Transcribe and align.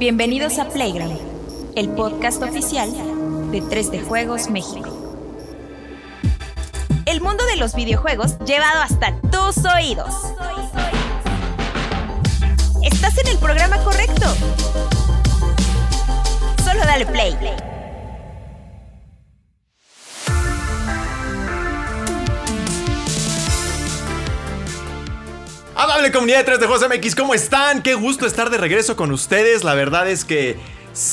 Bienvenidos 0.00 0.58
a 0.58 0.66
Playground, 0.66 1.20
el 1.76 1.90
podcast 1.90 2.42
oficial 2.42 2.90
de 3.50 3.62
3D 3.62 4.02
Juegos 4.02 4.48
México. 4.48 4.88
El 7.04 7.20
mundo 7.20 7.44
de 7.44 7.56
los 7.56 7.74
videojuegos 7.74 8.38
llevado 8.46 8.80
hasta 8.80 9.14
tus 9.30 9.62
oídos. 9.62 10.14
Estás 12.82 13.18
en 13.18 13.28
el 13.28 13.36
programa 13.36 13.76
correcto. 13.84 14.24
Solo 16.64 16.80
dale 16.86 17.04
play. 17.04 17.36
Amable 25.82 26.12
comunidad 26.12 26.40
de 26.40 26.44
3 26.44 26.60
de 26.60 26.66
Juegos 26.66 26.86
MX, 26.90 27.14
¿cómo 27.14 27.32
están? 27.32 27.82
Qué 27.82 27.94
gusto 27.94 28.26
estar 28.26 28.50
de 28.50 28.58
regreso 28.58 28.96
con 28.96 29.12
ustedes. 29.12 29.64
La 29.64 29.72
verdad 29.72 30.10
es 30.10 30.26
que 30.26 30.58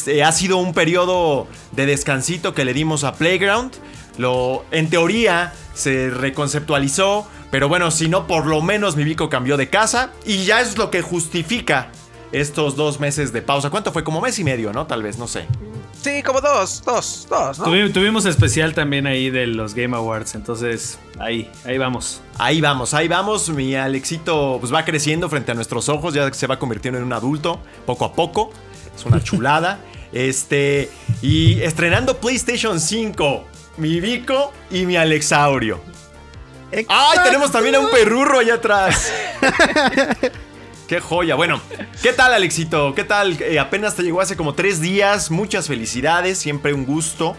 eh, 0.07 0.23
ha 0.23 0.31
sido 0.33 0.57
un 0.57 0.73
periodo 0.73 1.47
de 1.71 1.85
descansito 1.85 2.53
que 2.53 2.65
le 2.65 2.73
dimos 2.73 3.05
a 3.05 3.13
Playground. 3.13 3.71
Lo, 4.17 4.65
en 4.71 4.89
teoría 4.89 5.53
se 5.73 6.09
reconceptualizó, 6.09 7.25
pero 7.49 7.69
bueno, 7.69 7.91
si 7.91 8.09
no, 8.09 8.27
por 8.27 8.45
lo 8.45 8.61
menos 8.61 8.97
mi 8.97 9.05
Vico 9.05 9.29
cambió 9.29 9.55
de 9.55 9.69
casa 9.69 10.11
y 10.25 10.43
ya 10.43 10.59
es 10.59 10.77
lo 10.77 10.91
que 10.91 11.01
justifica 11.01 11.89
estos 12.33 12.75
dos 12.75 12.99
meses 12.99 13.31
de 13.31 13.41
pausa. 13.41 13.69
¿Cuánto 13.69 13.93
fue? 13.93 14.03
Como 14.03 14.19
mes 14.19 14.37
y 14.37 14.43
medio, 14.43 14.73
¿no? 14.73 14.85
Tal 14.85 15.01
vez, 15.01 15.17
no 15.17 15.29
sé. 15.29 15.47
Sí, 16.01 16.21
como 16.23 16.39
dos, 16.41 16.81
dos, 16.85 17.27
dos, 17.29 17.59
¿no? 17.59 17.65
Tuvi- 17.65 17.91
tuvimos 17.91 18.25
especial 18.25 18.73
también 18.73 19.07
ahí 19.07 19.29
de 19.29 19.47
los 19.47 19.73
Game 19.73 19.95
Awards, 19.97 20.35
entonces 20.35 20.99
ahí, 21.19 21.51
ahí 21.65 21.77
vamos. 21.77 22.21
Ahí 22.37 22.61
vamos, 22.61 22.93
ahí 22.93 23.07
vamos. 23.07 23.49
Mi 23.49 23.75
Alexito 23.75 24.57
pues 24.59 24.73
va 24.73 24.85
creciendo 24.85 25.27
frente 25.29 25.51
a 25.51 25.55
nuestros 25.55 25.89
ojos, 25.89 26.13
ya 26.13 26.31
se 26.33 26.47
va 26.47 26.59
convirtiendo 26.59 26.97
en 26.99 27.03
un 27.05 27.13
adulto 27.13 27.59
poco 27.85 28.05
a 28.05 28.13
poco. 28.13 28.51
Es 28.95 29.05
una 29.05 29.21
chulada. 29.23 29.79
este, 30.13 30.89
y 31.21 31.59
estrenando 31.61 32.17
PlayStation 32.17 32.79
5, 32.79 33.43
mi 33.77 33.99
Vico 33.99 34.53
y 34.71 34.85
mi 34.85 34.95
Alexaurio. 34.95 35.81
¡Ay! 36.89 37.19
Tenemos 37.23 37.51
también 37.51 37.75
a 37.75 37.79
un 37.79 37.89
perrurro 37.89 38.39
allá 38.39 38.55
atrás. 38.55 39.11
¡Qué 40.87 41.01
joya! 41.01 41.35
Bueno, 41.35 41.61
¿qué 42.01 42.13
tal, 42.13 42.33
Alexito? 42.33 42.95
¿Qué 42.95 43.03
tal? 43.03 43.41
Eh, 43.41 43.59
apenas 43.59 43.95
te 43.95 44.03
llegó 44.03 44.21
hace 44.21 44.37
como 44.37 44.53
tres 44.53 44.79
días. 44.79 45.29
Muchas 45.31 45.67
felicidades, 45.67 46.37
siempre 46.37 46.73
un 46.73 46.85
gusto. 46.85 47.35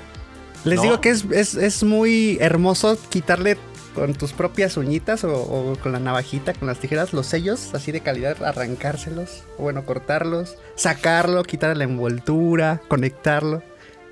Les 0.65 0.77
¿No? 0.77 0.83
digo 0.83 1.01
que 1.01 1.11
es, 1.11 1.25
es- 1.33 1.55
es 1.55 1.83
muy 1.83 2.37
hermoso 2.41 2.99
quitarle 3.09 3.57
con 3.95 4.13
tus 4.15 4.33
propias 4.33 4.77
uñitas 4.77 5.25
o, 5.25 5.33
o 5.35 5.77
con 5.83 5.93
la 5.93 5.99
navajita, 5.99 6.53
con 6.53 6.69
las 6.69 6.79
tijeras, 6.79 7.13
los 7.15 7.27
sellos 7.27 7.71
así 7.75 7.91
de 7.91 8.01
calidad, 8.01 8.43
arrancárselos, 8.45 9.43
o 9.57 9.63
bueno, 9.63 9.85
cortarlos, 9.85 10.57
sacarlo, 10.77 11.43
quitar 11.43 11.75
la 11.77 11.85
envoltura, 11.85 12.81
conectarlo 12.87 13.63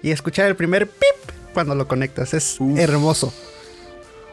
y 0.03 0.11
escuchar 0.13 0.47
el 0.47 0.57
primer 0.57 0.89
pip 0.89 1.33
cuando 1.53 1.75
lo 1.75 1.87
conectas. 1.87 2.33
Es 2.33 2.57
Uf. 2.59 2.79
hermoso. 2.79 3.33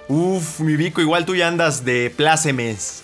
Uf, 0.08 0.60
mi 0.60 0.76
Vico, 0.76 1.02
igual 1.02 1.26
tú 1.26 1.36
ya 1.36 1.48
andas 1.48 1.84
de 1.86 2.12
plácemes. 2.16 3.03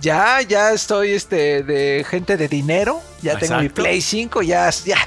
Ya, 0.00 0.40
ya 0.42 0.72
estoy 0.72 1.12
este 1.12 1.62
de 1.62 2.04
gente 2.08 2.36
de 2.36 2.48
dinero. 2.48 3.00
Ya 3.22 3.38
tengo 3.38 3.58
mi. 3.60 3.68
Play 3.68 4.00
5, 4.00 4.42
ya, 4.42 4.68
ya. 4.84 4.98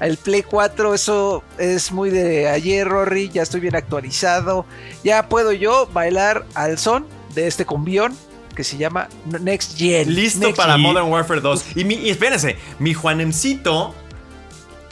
El 0.00 0.16
Play 0.16 0.42
4, 0.42 0.94
eso 0.94 1.42
es 1.58 1.90
muy 1.90 2.10
de 2.10 2.48
ayer, 2.48 2.86
Rory. 2.86 3.30
Ya 3.30 3.42
estoy 3.42 3.60
bien 3.60 3.74
actualizado. 3.74 4.66
Ya 5.02 5.28
puedo 5.28 5.52
yo 5.52 5.88
bailar 5.92 6.44
al 6.54 6.78
son 6.78 7.06
de 7.34 7.46
este 7.46 7.64
cumbión 7.64 8.16
que 8.54 8.64
se 8.64 8.76
llama 8.76 9.08
Next 9.40 9.76
Gen. 9.76 10.14
Listo 10.14 10.40
Next 10.40 10.56
para 10.56 10.74
Gen. 10.74 10.82
Modern 10.82 11.10
Warfare 11.10 11.40
2. 11.40 11.76
Y, 11.76 11.84
mi, 11.84 11.94
y 11.94 12.10
espérense, 12.10 12.56
mi 12.78 12.94
Juanemcito. 12.94 13.94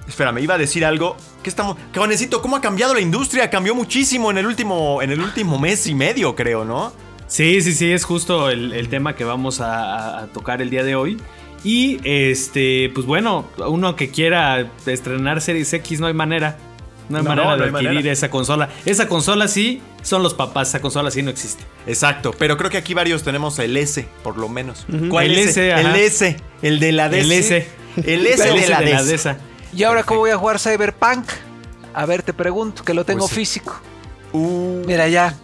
Espérame, 0.08 0.39
iba 0.39 0.55
a 0.55 0.58
decir 0.58 0.84
algo. 0.84 1.17
¿Qué 1.42 1.48
estamos? 1.48 1.77
Juanemcito, 1.95 2.42
¿cómo 2.42 2.56
ha 2.56 2.61
cambiado 2.61 2.95
la 2.95 3.00
industria? 3.00 3.48
Cambió 3.50 3.75
muchísimo 3.75 4.30
en 4.30 4.39
el 4.39 4.47
último, 4.47 5.01
en 5.02 5.11
el 5.11 5.20
último 5.20 5.58
mes 5.58 5.86
y 5.86 5.95
medio, 5.95 6.35
creo, 6.35 6.64
¿no? 6.64 6.92
Sí, 7.32 7.62
sí, 7.62 7.72
sí, 7.72 7.90
es 7.90 8.04
justo 8.04 8.50
el, 8.50 8.74
el 8.74 8.90
tema 8.90 9.16
que 9.16 9.24
vamos 9.24 9.62
a, 9.62 10.26
tocar 10.34 10.60
el 10.60 10.68
día 10.68 10.84
de 10.84 10.94
hoy. 10.94 11.18
Y 11.64 11.98
este, 12.04 12.90
pues 12.94 13.06
bueno, 13.06 13.46
uno 13.66 13.96
que 13.96 14.10
quiera 14.10 14.70
estrenar 14.84 15.40
Series 15.40 15.72
X 15.72 15.98
no 15.98 16.08
hay 16.08 16.12
manera. 16.12 16.58
No 17.08 17.16
hay 17.16 17.24
No, 17.24 17.30
manera 17.30 17.46
no, 17.48 17.50
no 17.52 17.56
de 17.56 17.62
hay 17.64 17.70
adquirir 17.70 17.94
manera. 17.94 18.12
esa 18.12 18.28
consola. 18.30 18.68
Esa 18.84 19.08
consola 19.08 19.48
sí 19.48 19.80
son 20.02 20.22
los 20.22 20.34
papás, 20.34 20.68
esa 20.68 20.82
consola 20.82 21.10
sí 21.10 21.22
no 21.22 21.30
existe. 21.30 21.64
Exacto, 21.86 22.34
pero 22.38 22.58
creo 22.58 22.68
que 22.70 22.76
aquí 22.76 22.92
varios 22.92 23.22
tenemos 23.22 23.58
el 23.60 23.78
S, 23.78 24.06
por 24.22 24.36
lo 24.36 24.50
menos. 24.50 24.84
¿Cuál 25.08 25.26
El 25.30 25.38
S? 25.38 25.48
S, 25.70 25.80
el. 25.80 25.96
S, 25.96 26.36
el 26.60 26.80
de 26.80 26.92
la 26.92 27.08
DS. 27.08 27.14
El 27.18 27.32
S. 27.32 27.68
El 27.96 28.26
S 28.26 28.46
El 28.46 28.54
de 28.56 28.60
S 28.60 28.68
la 28.70 28.80
de 28.82 28.90
la 28.90 29.02
DS. 29.02 29.06
DESA. 29.08 29.36
Y 29.74 29.84
ahora, 29.84 30.02
¿cómo 30.04 30.20
voy 30.20 30.30
a 30.32 30.36
jugar 30.36 30.58
Cyberpunk? 30.58 31.24
A 31.94 32.04
ver, 32.04 32.22
te 32.22 32.34
pregunto, 32.34 32.84
que 32.84 32.92
lo 32.92 33.06
tengo 33.06 33.20
Pues- 33.26 33.32
físico. 33.32 33.80
Uh, 34.32 34.82
Mira 34.86 35.08
ya. 35.08 35.34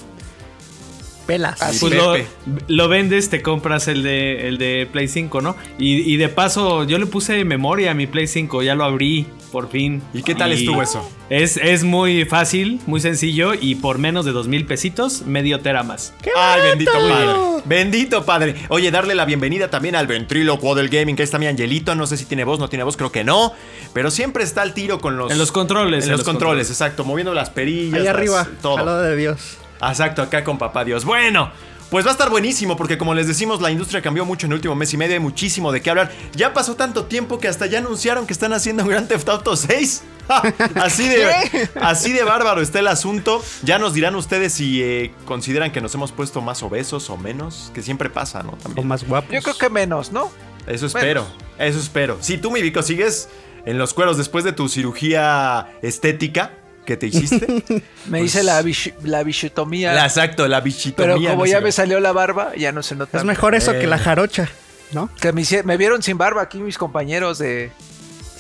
Pelas. 1.29 1.61
Así 1.63 1.79
Pues 1.81 1.93
Pepe. 1.95 2.27
lo, 2.47 2.59
lo 2.67 2.89
vendes, 2.89 3.29
te 3.31 3.43
compras 3.43 3.87
el 3.87 4.03
de, 4.03 4.49
el 4.49 4.59
de 4.59 4.89
Play 4.91 5.07
5, 5.07 5.41
¿no? 5.43 5.55
Y, 5.79 6.13
y 6.13 6.17
de 6.17 6.29
paso, 6.31 6.83
yo 6.85 6.99
le 6.99 7.07
puse 7.07 7.45
memoria 7.45 7.91
a 7.91 7.95
mi 7.95 8.07
Play 8.09 8.27
5, 8.27 8.63
ya 8.63 8.75
lo 8.75 8.83
abrí, 8.85 9.27
por 9.53 9.69
fin. 9.71 10.03
¿Y 10.15 10.23
qué 10.23 10.35
tal 10.35 10.53
estuvo 10.53 10.83
eso? 10.83 11.09
Es, 11.31 11.59
es 11.59 11.85
muy 11.85 12.25
fácil, 12.25 12.81
muy 12.87 13.01
sencillo 13.01 13.53
y 13.53 13.75
por 13.75 13.99
menos 13.99 14.25
de 14.25 14.33
dos 14.33 14.49
mil 14.49 14.65
pesitos, 14.65 15.23
medio 15.27 15.61
tera 15.61 15.83
más. 15.83 16.15
Ay, 16.35 16.63
bendito 16.63 16.93
padre. 16.93 17.63
Bendito 17.67 18.25
padre. 18.25 18.55
Oye, 18.71 18.91
darle 18.91 19.15
la 19.15 19.27
bienvenida 19.27 19.69
también 19.69 19.95
al 19.97 20.07
ventrílocuo 20.07 20.75
del 20.75 20.89
gaming, 20.89 21.17
que 21.17 21.23
está 21.23 21.39
mi 21.39 21.47
Angelito. 21.47 21.95
No 21.95 22.07
sé 22.07 22.17
si 22.17 22.25
tiene 22.25 22.45
voz, 22.45 22.59
no 22.59 22.71
tiene 22.71 22.83
voz, 22.85 22.97
creo 22.97 23.13
que 23.13 23.25
no. 23.25 23.53
Pero 23.93 24.11
siempre 24.11 24.43
está 24.45 24.63
al 24.63 24.73
tiro 24.73 25.01
con 25.01 25.19
los. 25.19 25.31
En 25.31 25.37
los 25.37 25.53
controles, 25.53 26.05
En, 26.07 26.13
los, 26.13 26.23
controles, 26.23 26.71
exacto. 26.71 27.05
Moviendo 27.05 27.35
las 27.35 27.51
perillas. 27.51 27.99
Ahí 27.99 28.05
las- 28.07 28.15
arriba, 28.15 28.49
todo. 28.63 28.79
al 28.79 28.87
lado 28.87 29.03
de 29.03 29.15
Dios. 29.17 29.58
Exacto, 29.81 30.23
acá 30.23 30.45
con 30.45 30.59
papá 30.59 30.85
Dios. 30.85 31.05
Bueno, 31.05 31.51
pues 31.91 32.05
va 32.05 32.11
a 32.11 32.13
estar 32.13 32.29
buenísimo 32.29 32.77
porque 32.77 32.99
como 32.99 33.15
les 33.15 33.27
decimos, 33.27 33.63
la 33.63 33.71
industria 33.71 34.03
cambió 34.03 34.25
mucho 34.25 34.47
en 34.47 34.53
el 34.53 34.57
último 34.57 34.75
mes 34.75 34.93
y 34.93 34.99
medio, 34.99 35.15
hay 35.15 35.21
muchísimo 35.21 35.73
de 35.73 35.81
qué 35.81 35.91
hablar. 35.91 36.11
Ya 36.35 36.53
pasó 36.53 36.77
tanto 36.77 37.07
tiempo 37.07 37.39
que 37.39 37.49
hasta 37.49 37.67
ya 37.67 37.79
anunciaron 37.79 38.27
que 38.27 38.33
están 38.35 38.53
haciendo 38.53 38.83
un 38.83 38.91
Grand 38.91 39.09
Theft 39.09 39.29
Auto 39.29 39.57
6. 39.57 40.03
así, 40.75 41.09
de, 41.09 41.71
así 41.81 42.13
de 42.13 42.23
bárbaro 42.25 42.61
está 42.61 42.81
el 42.81 42.89
asunto. 42.89 43.43
Ya 43.63 43.79
nos 43.79 43.95
dirán 43.95 44.15
ustedes 44.17 44.53
si 44.53 44.83
eh, 44.83 45.15
consideran 45.25 45.73
que 45.73 45.81
nos 45.81 45.95
hemos 45.95 46.13
puesto 46.13 46.43
más 46.43 46.63
obesos 46.63 47.09
o 47.09 47.17
menos, 47.17 47.71
que 47.73 47.81
siempre 47.81 48.11
pasa, 48.11 48.43
¿no? 48.43 48.53
O 48.53 48.57
También. 48.57 48.87
más 48.87 49.05
guapos. 49.09 49.33
Yo 49.33 49.41
creo 49.41 49.57
que 49.57 49.71
menos, 49.71 50.13
¿no? 50.13 50.31
Eso 50.67 50.85
espero, 50.85 51.27
eso 51.59 51.79
espero. 51.79 52.19
Si 52.21 52.37
tú, 52.37 52.51
mi 52.51 52.61
Vico, 52.61 52.83
sigues 52.83 53.31
en 53.65 53.79
los 53.79 53.95
cueros 53.95 54.19
después 54.19 54.45
de 54.45 54.53
tu 54.53 54.69
cirugía 54.69 55.69
estética 55.81 56.53
que 56.89 56.97
te 56.97 57.07
hiciste. 57.07 57.47
Me 58.07 58.19
Pues- 58.21 58.23
hice 58.35 58.43
la, 58.43 58.63
bichi- 58.63 58.95
la 59.03 59.23
bichotomía. 59.23 59.93
la, 59.93 60.07
exacto, 60.07 60.49
la 60.49 60.61
bichitomía. 60.61 61.15
pero 61.17 61.31
como 61.31 61.45
no 61.45 61.51
ya 61.51 61.61
me 61.61 61.71
salió 61.71 62.01
la 62.01 62.13
barba, 62.13 62.53
ya 62.57 62.73
no 62.73 62.83
se 62.83 62.95
nota. 62.97 63.19
Es 63.19 63.25
mejor 63.25 63.55
eso 63.55 63.73
Eh. 63.73 63.79
que 63.81 63.87
la 63.87 63.99
jarocha, 63.99 64.49
¿no? 64.93 65.11
Que 65.21 65.33
me, 65.33 65.77
vieron 65.77 66.03
sin 66.03 66.17
barba 66.17 66.41
aquí 66.43 66.59
mis 66.59 66.79
compañeros 66.79 67.39
de... 67.39 67.71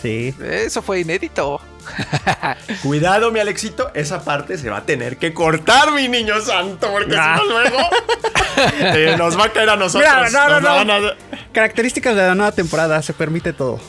Sí. 0.00 0.34
Eso 0.42 0.80
fue 0.80 1.00
inédito. 1.00 1.60
Cuidado, 2.82 3.30
mi 3.32 3.40
Alexito, 3.40 3.90
esa 3.94 4.22
parte 4.22 4.56
se 4.58 4.70
va 4.70 4.78
a 4.78 4.82
tener 4.86 5.16
que 5.16 5.34
cortar, 5.34 5.90
mi 5.92 6.08
niño 6.08 6.40
santo, 6.40 6.90
porque 6.92 7.16
Ah. 7.18 7.38
si 7.40 7.48
no 7.48 7.50
luego 7.60 7.78
eh, 8.80 9.14
nos 9.18 9.38
va 9.38 9.44
a 9.46 9.52
caer 9.52 9.70
a 9.70 9.76
nosotros. 9.76 10.08
Mira, 10.30 10.30
no, 10.30 10.60
no, 10.60 10.84
no. 10.84 11.08
a- 11.08 11.14
Características 11.52 12.14
de 12.14 12.22
la 12.22 12.34
nueva 12.34 12.52
temporada, 12.52 13.02
se 13.02 13.12
permite 13.12 13.52
todo. 13.52 13.80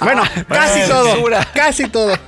Bueno, 0.00 0.22
Ah, 0.24 0.44
casi 0.48 0.80
bueno, 0.80 0.94
todo. 1.14 1.40
Casi 1.54 1.88
todo. 1.88 2.18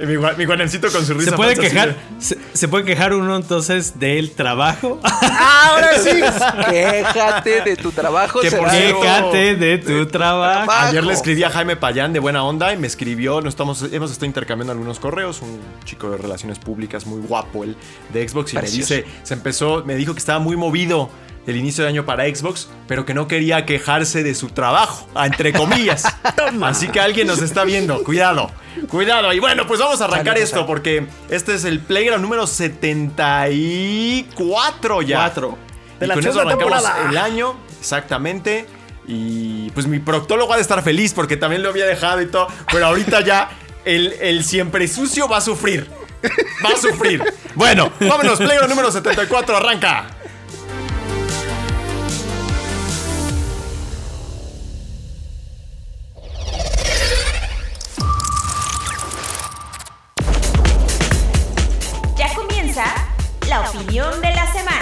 Y 0.00 0.06
Mi, 0.06 0.16
mi 0.16 0.46
con 0.46 0.68
su 1.04 1.12
risa. 1.14 1.30
¿Se 1.30 1.36
puede 1.36 1.54
quejar? 1.56 1.94
¿Se, 2.18 2.38
se 2.54 2.68
puede 2.68 2.84
quejar 2.86 3.12
uno 3.12 3.36
entonces 3.36 4.00
del 4.00 4.30
trabajo? 4.30 4.98
Ahora 5.02 5.98
sí. 6.02 6.22
Quéjate 6.70 7.60
de 7.60 7.76
tu 7.76 7.92
trabajo. 7.92 8.40
Que 8.40 8.50
por 8.50 8.70
Quéjate 8.70 9.56
de 9.56 9.76
tu 9.76 10.06
trabajo. 10.06 10.64
trabajo. 10.66 10.86
Ayer 10.88 11.04
le 11.04 11.12
escribí 11.12 11.42
a 11.42 11.50
Jaime 11.50 11.76
Payán 11.76 12.14
de 12.14 12.18
buena 12.18 12.42
onda 12.44 12.72
y 12.72 12.78
me 12.78 12.86
escribió, 12.86 13.42
nos 13.42 13.52
estamos, 13.52 13.82
hemos 13.92 14.10
estado 14.10 14.26
intercambiando 14.26 14.72
algunos 14.72 14.98
correos, 14.98 15.42
un 15.42 15.60
chico 15.84 16.10
de 16.10 16.16
relaciones 16.16 16.58
públicas 16.58 17.04
muy 17.04 17.20
guapo, 17.20 17.64
el 17.64 17.76
de 18.10 18.26
Xbox, 18.26 18.54
y 18.54 18.56
Precioso. 18.56 18.94
me 18.94 19.00
dice, 19.02 19.12
se 19.22 19.34
empezó, 19.34 19.84
me 19.84 19.96
dijo 19.96 20.14
que 20.14 20.18
estaba 20.18 20.38
muy 20.38 20.56
movido 20.56 21.10
el 21.46 21.56
inicio 21.56 21.84
de 21.84 21.90
año 21.90 22.04
para 22.04 22.24
Xbox, 22.24 22.68
pero 22.86 23.06
que 23.06 23.14
no 23.14 23.26
quería 23.26 23.64
quejarse 23.66 24.22
de 24.22 24.34
su 24.34 24.48
trabajo, 24.48 25.08
entre 25.16 25.52
comillas. 25.52 26.04
Así 26.62 26.88
que 26.88 27.00
alguien 27.00 27.26
nos 27.26 27.40
está 27.42 27.64
viendo, 27.64 28.04
cuidado, 28.04 28.50
cuidado. 28.88 29.32
Y 29.32 29.40
bueno, 29.40 29.66
pues 29.66 29.80
vamos 29.80 30.00
a 30.00 30.04
arrancar 30.04 30.38
esto 30.38 30.66
porque 30.66 31.06
este 31.28 31.54
es 31.54 31.64
el 31.64 31.80
Playground 31.80 32.22
número 32.22 32.46
74 32.46 35.02
ya. 35.02 35.16
Cuatro. 35.16 35.58
De 35.98 36.06
y 36.06 36.08
la 36.08 36.14
con 36.14 36.26
eso 36.26 36.40
arrancamos 36.40 36.82
temporada. 36.82 37.10
el 37.10 37.18
año, 37.18 37.56
exactamente. 37.78 38.66
Y 39.06 39.70
pues 39.70 39.86
mi 39.86 39.98
proctólogo 39.98 40.52
ha 40.52 40.56
de 40.56 40.62
estar 40.62 40.82
feliz 40.82 41.14
porque 41.14 41.36
también 41.36 41.62
lo 41.62 41.70
había 41.70 41.86
dejado 41.86 42.22
y 42.22 42.26
todo. 42.26 42.46
Pero 42.70 42.86
ahorita 42.86 43.22
ya 43.22 43.50
el, 43.84 44.12
el 44.20 44.44
siempre 44.44 44.86
sucio 44.88 45.28
va 45.28 45.38
a 45.38 45.40
sufrir. 45.40 45.88
Va 46.64 46.70
a 46.74 46.76
sufrir. 46.76 47.22
Bueno, 47.54 47.90
vámonos, 48.00 48.38
Playground 48.38 48.70
número 48.70 48.92
74, 48.92 49.56
arranca. 49.56 50.06
la 63.50 63.68
opinión 63.68 64.20
de 64.20 64.32
la 64.32 64.46
semana. 64.52 64.79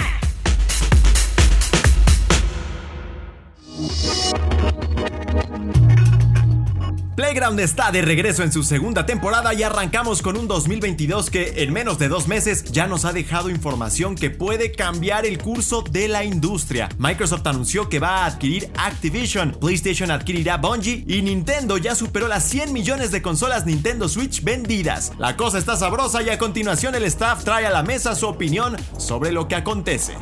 Playground 7.19 7.59
está 7.59 7.91
de 7.91 8.01
regreso 8.01 8.43
en 8.43 8.51
su 8.53 8.63
segunda 8.63 9.05
temporada 9.05 9.53
y 9.53 9.61
arrancamos 9.61 10.21
con 10.21 10.37
un 10.37 10.47
2022 10.47 11.29
que 11.29 11.63
en 11.63 11.73
menos 11.73 11.99
de 11.99 12.07
dos 12.07 12.29
meses 12.29 12.63
ya 12.71 12.87
nos 12.87 13.03
ha 13.03 13.11
dejado 13.11 13.49
información 13.49 14.15
que 14.15 14.29
puede 14.29 14.71
cambiar 14.71 15.25
el 15.25 15.37
curso 15.37 15.81
de 15.81 16.07
la 16.07 16.23
industria. 16.23 16.87
Microsoft 16.97 17.45
anunció 17.45 17.89
que 17.89 17.99
va 17.99 18.19
a 18.19 18.27
adquirir 18.27 18.71
Activision, 18.77 19.51
PlayStation 19.59 20.11
adquirirá 20.11 20.55
Bungie 20.55 21.03
y 21.07 21.21
Nintendo 21.21 21.77
ya 21.77 21.93
superó 21.93 22.29
las 22.29 22.45
100 22.45 22.71
millones 22.71 23.11
de 23.11 23.21
consolas 23.21 23.65
Nintendo 23.65 24.07
Switch 24.07 24.41
vendidas. 24.41 25.11
La 25.17 25.35
cosa 25.35 25.57
está 25.57 25.75
sabrosa 25.75 26.23
y 26.23 26.29
a 26.29 26.39
continuación 26.39 26.95
el 26.95 27.03
staff 27.03 27.43
trae 27.43 27.65
a 27.65 27.69
la 27.69 27.83
mesa 27.83 28.15
su 28.15 28.27
opinión 28.27 28.77
sobre 28.97 29.33
lo 29.33 29.49
que 29.49 29.55
acontece. 29.55 30.15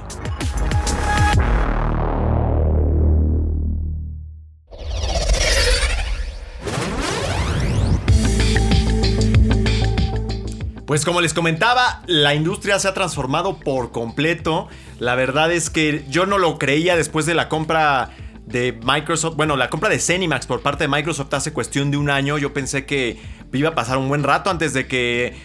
Pues 10.88 11.04
como 11.04 11.19
les 11.19 11.34
comentaba, 11.34 12.01
la 12.07 12.34
industria 12.34 12.80
se 12.80 12.88
ha 12.88 12.94
transformado 12.94 13.60
por 13.60 13.92
completo. 13.92 14.69
La 15.00 15.16
verdad 15.16 15.51
es 15.51 15.69
que 15.69 16.06
yo 16.10 16.25
no 16.25 16.38
lo 16.38 16.57
creía 16.57 16.95
después 16.95 17.25
de 17.25 17.34
la 17.34 17.50
compra 17.50 18.12
de 18.45 18.80
Microsoft, 18.81 19.36
bueno, 19.36 19.57
la 19.57 19.69
compra 19.69 19.89
de 19.89 20.00
Cenimax 20.00 20.45
por 20.45 20.62
parte 20.62 20.86
de 20.86 20.88
Microsoft 20.88 21.34
hace 21.34 21.51
cuestión 21.51 21.92
de 21.92 21.98
un 21.98 22.10
año. 22.10 22.38
Yo 22.38 22.54
pensé 22.54 22.86
que 22.86 23.19
iba 23.51 23.68
a 23.68 23.75
pasar 23.75 23.98
un 23.98 24.07
buen 24.07 24.24
rato 24.24 24.50
antes 24.50 24.74
de 24.74 24.88
que 24.88 25.36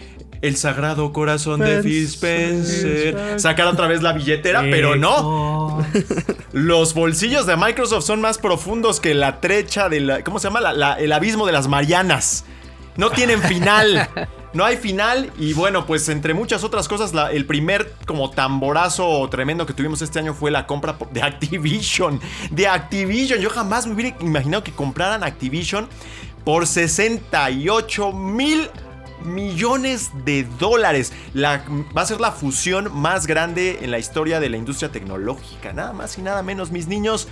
el 0.41 0.55
sagrado 0.55 1.11
corazón 1.11 1.59
de 1.59 1.83
Phil 1.83 2.05
Spencer 2.05 3.37
sacara 3.37 3.71
otra 3.71 3.87
vez 3.87 4.01
la 4.01 4.13
billetera, 4.13 4.61
pero 4.61 4.95
no. 4.95 5.85
Los 6.53 6.93
bolsillos 6.93 7.45
de 7.45 7.57
Microsoft 7.57 8.05
son 8.05 8.21
más 8.21 8.37
profundos 8.37 9.01
que 9.01 9.13
la 9.13 9.41
trecha 9.41 9.89
de 9.89 9.99
la, 9.99 10.23
¿cómo 10.23 10.39
se 10.39 10.47
llama? 10.47 10.95
el 10.99 11.11
abismo 11.11 11.45
de 11.45 11.51
las 11.51 11.67
Marianas. 11.67 12.45
No 12.97 13.09
tienen 13.09 13.41
final. 13.41 14.09
No 14.53 14.63
hay 14.63 14.77
final 14.77 15.31
y 15.39 15.53
bueno, 15.53 15.87
pues 15.87 16.07
entre 16.09 16.35
muchas 16.35 16.63
otras 16.63 16.87
cosas, 16.87 17.11
el 17.31 17.47
primer 17.47 17.91
como 18.05 18.29
tamborazo 18.29 19.27
tremendo 19.29 19.65
que 19.65 19.73
tuvimos 19.73 20.03
este 20.03 20.19
año 20.19 20.35
fue 20.35 20.51
la 20.51 20.67
compra 20.67 20.95
de 21.11 21.23
Activision. 21.23 22.21
De 22.51 22.67
Activision, 22.67 23.39
yo 23.39 23.49
jamás 23.49 23.87
me 23.87 23.95
hubiera 23.95 24.15
imaginado 24.19 24.63
que 24.63 24.71
compraran 24.71 25.23
Activision 25.23 25.89
por 26.43 26.67
68 26.67 28.11
mil 28.11 28.69
millones 29.23 30.11
de 30.23 30.43
dólares. 30.59 31.13
La, 31.33 31.63
va 31.97 32.03
a 32.03 32.05
ser 32.05 32.21
la 32.21 32.31
fusión 32.31 32.95
más 32.95 33.25
grande 33.25 33.79
en 33.81 33.89
la 33.89 33.97
historia 33.97 34.39
de 34.39 34.49
la 34.49 34.57
industria 34.57 34.91
tecnológica. 34.91 35.73
Nada 35.73 35.93
más 35.93 36.17
y 36.19 36.21
nada 36.21 36.43
menos, 36.43 36.69
mis 36.69 36.87
niños. 36.87 37.27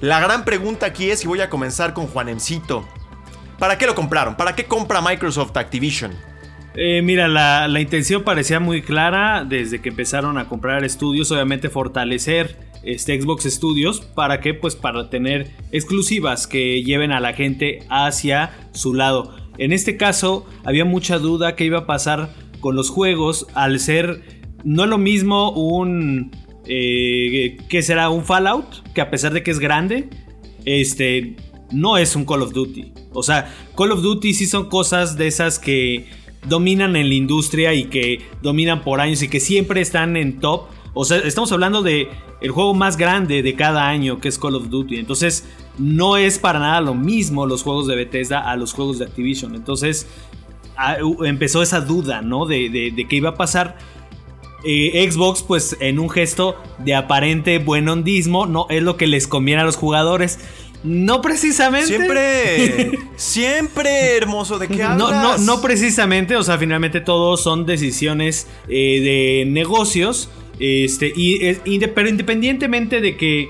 La 0.00 0.20
gran 0.20 0.44
pregunta 0.44 0.86
aquí 0.86 1.10
es, 1.10 1.24
y 1.24 1.28
voy 1.28 1.40
a 1.40 1.48
comenzar 1.48 1.94
con 1.94 2.08
Juanemcito. 2.08 2.84
¿Para 3.58 3.78
qué 3.78 3.86
lo 3.86 3.94
compraron? 3.94 4.36
¿Para 4.36 4.54
qué 4.54 4.64
compra 4.64 5.00
Microsoft 5.00 5.56
Activision? 5.56 6.12
Eh, 6.76 7.02
mira, 7.02 7.28
la, 7.28 7.80
intención 7.80 8.24
parecía 8.24 8.58
muy 8.58 8.82
clara 8.82 9.44
desde 9.44 9.80
que 9.80 9.90
empezaron 9.90 10.38
a 10.38 10.48
comprar 10.48 10.84
estudios, 10.84 11.30
obviamente 11.30 11.70
fortalecer 11.70 12.58
este 12.82 13.20
Xbox 13.20 13.44
Studios 13.44 14.00
para 14.00 14.40
que 14.40 14.54
pues 14.54 14.74
para 14.74 15.08
tener 15.08 15.50
exclusivas 15.70 16.46
que 16.46 16.82
lleven 16.82 17.12
a 17.12 17.20
la 17.20 17.32
gente 17.32 17.80
hacia 17.88 18.50
su 18.72 18.92
lado. 18.92 19.36
En 19.56 19.72
este 19.72 19.96
caso 19.96 20.46
había 20.64 20.84
mucha 20.84 21.18
duda 21.18 21.54
qué 21.54 21.64
iba 21.64 21.80
a 21.80 21.86
pasar 21.86 22.34
con 22.60 22.74
los 22.74 22.90
juegos 22.90 23.46
al 23.54 23.78
ser 23.78 24.22
no 24.64 24.86
lo 24.86 24.98
mismo 24.98 25.52
un 25.52 26.32
eh, 26.66 27.58
que 27.68 27.82
será 27.82 28.08
un 28.10 28.24
Fallout 28.24 28.92
que 28.94 29.00
a 29.00 29.10
pesar 29.10 29.32
de 29.32 29.42
que 29.42 29.50
es 29.50 29.60
grande 29.60 30.08
este 30.64 31.36
no 31.74 31.96
es 31.96 32.16
un 32.16 32.24
Call 32.24 32.42
of 32.42 32.52
Duty. 32.52 32.92
O 33.12 33.22
sea, 33.22 33.52
Call 33.76 33.92
of 33.92 34.02
Duty 34.02 34.34
sí 34.34 34.46
son 34.46 34.68
cosas 34.68 35.16
de 35.16 35.26
esas 35.26 35.58
que 35.58 36.08
dominan 36.48 36.96
en 36.96 37.08
la 37.08 37.14
industria 37.14 37.74
y 37.74 37.84
que 37.84 38.20
dominan 38.42 38.82
por 38.82 39.00
años 39.00 39.22
y 39.22 39.28
que 39.28 39.40
siempre 39.40 39.80
están 39.80 40.16
en 40.16 40.40
top. 40.40 40.66
O 40.94 41.04
sea, 41.04 41.18
estamos 41.18 41.50
hablando 41.52 41.82
de 41.82 42.08
el 42.40 42.50
juego 42.50 42.74
más 42.74 42.96
grande 42.96 43.42
de 43.42 43.54
cada 43.54 43.88
año 43.88 44.20
que 44.20 44.28
es 44.28 44.38
Call 44.38 44.54
of 44.54 44.68
Duty. 44.68 44.98
Entonces, 44.98 45.46
no 45.78 46.16
es 46.16 46.38
para 46.38 46.58
nada 46.58 46.80
lo 46.80 46.94
mismo 46.94 47.46
los 47.46 47.62
juegos 47.62 47.86
de 47.86 47.96
Bethesda 47.96 48.40
a 48.40 48.56
los 48.56 48.72
juegos 48.72 48.98
de 48.98 49.06
Activision. 49.06 49.54
Entonces, 49.54 50.06
empezó 51.24 51.62
esa 51.62 51.80
duda, 51.80 52.22
¿no? 52.22 52.46
De, 52.46 52.68
de, 52.68 53.06
qué 53.08 53.16
iba 53.16 53.30
a 53.30 53.34
pasar. 53.34 53.76
Eh, 54.64 55.08
Xbox, 55.10 55.42
pues 55.42 55.76
en 55.80 55.98
un 55.98 56.08
gesto 56.08 56.56
de 56.78 56.94
aparente 56.94 57.58
buen 57.58 57.88
hondismo, 57.88 58.46
no 58.46 58.66
es 58.70 58.82
lo 58.82 58.96
que 58.96 59.06
les 59.06 59.28
conviene 59.28 59.62
a 59.62 59.64
los 59.64 59.76
jugadores. 59.76 60.38
No 60.84 61.22
precisamente. 61.22 61.86
Siempre, 61.86 62.98
siempre 63.16 64.16
hermoso 64.16 64.58
de 64.58 64.68
qué 64.68 64.82
hablas. 64.82 64.98
No, 64.98 65.10
no, 65.10 65.38
no 65.38 65.62
precisamente, 65.62 66.36
o 66.36 66.42
sea, 66.42 66.58
finalmente 66.58 67.00
todos 67.00 67.42
son 67.42 67.64
decisiones 67.64 68.46
eh, 68.68 69.00
de 69.00 69.50
negocios. 69.50 70.30
Este, 70.60 71.12
y, 71.16 71.56
pero 71.94 72.08
independientemente 72.08 73.00
de 73.00 73.16
que, 73.16 73.48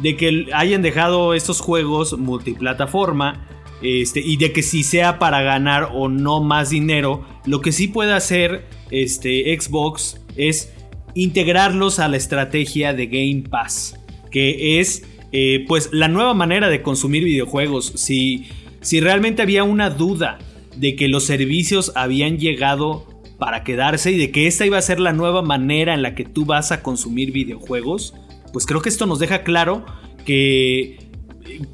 de 0.00 0.16
que 0.16 0.46
hayan 0.54 0.80
dejado 0.80 1.34
estos 1.34 1.60
juegos 1.60 2.16
multiplataforma, 2.16 3.48
este, 3.82 4.20
y 4.20 4.36
de 4.36 4.52
que 4.52 4.62
si 4.62 4.84
sea 4.84 5.18
para 5.18 5.42
ganar 5.42 5.90
o 5.92 6.08
no 6.08 6.40
más 6.40 6.70
dinero, 6.70 7.24
lo 7.46 7.60
que 7.60 7.72
sí 7.72 7.88
puede 7.88 8.12
hacer 8.12 8.68
este, 8.90 9.58
Xbox 9.58 10.20
es 10.36 10.72
integrarlos 11.14 11.98
a 11.98 12.08
la 12.08 12.16
estrategia 12.16 12.92
de 12.92 13.06
Game 13.06 13.48
Pass, 13.50 13.98
que 14.30 14.80
es 14.80 15.02
eh, 15.32 15.64
pues 15.68 15.90
la 15.92 16.08
nueva 16.08 16.34
manera 16.34 16.68
de 16.68 16.82
consumir 16.82 17.24
videojuegos. 17.24 17.92
Si, 17.96 18.48
si 18.80 19.00
realmente 19.00 19.42
había 19.42 19.64
una 19.64 19.90
duda 19.90 20.38
de 20.76 20.96
que 20.96 21.08
los 21.08 21.24
servicios 21.24 21.92
habían 21.94 22.38
llegado 22.38 23.06
para 23.38 23.64
quedarse 23.64 24.12
y 24.12 24.18
de 24.18 24.30
que 24.30 24.46
esta 24.46 24.66
iba 24.66 24.78
a 24.78 24.82
ser 24.82 25.00
la 25.00 25.12
nueva 25.12 25.42
manera 25.42 25.94
en 25.94 26.02
la 26.02 26.14
que 26.14 26.24
tú 26.24 26.44
vas 26.44 26.72
a 26.72 26.82
consumir 26.82 27.32
videojuegos, 27.32 28.14
pues 28.52 28.66
creo 28.66 28.82
que 28.82 28.88
esto 28.88 29.06
nos 29.06 29.18
deja 29.18 29.42
claro 29.42 29.84
que 30.24 30.98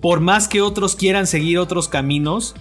por 0.00 0.20
más 0.20 0.48
que 0.48 0.60
otros 0.60 0.96
quieran 0.96 1.26
seguir 1.26 1.58
otros 1.58 1.88
caminos, 1.88 2.54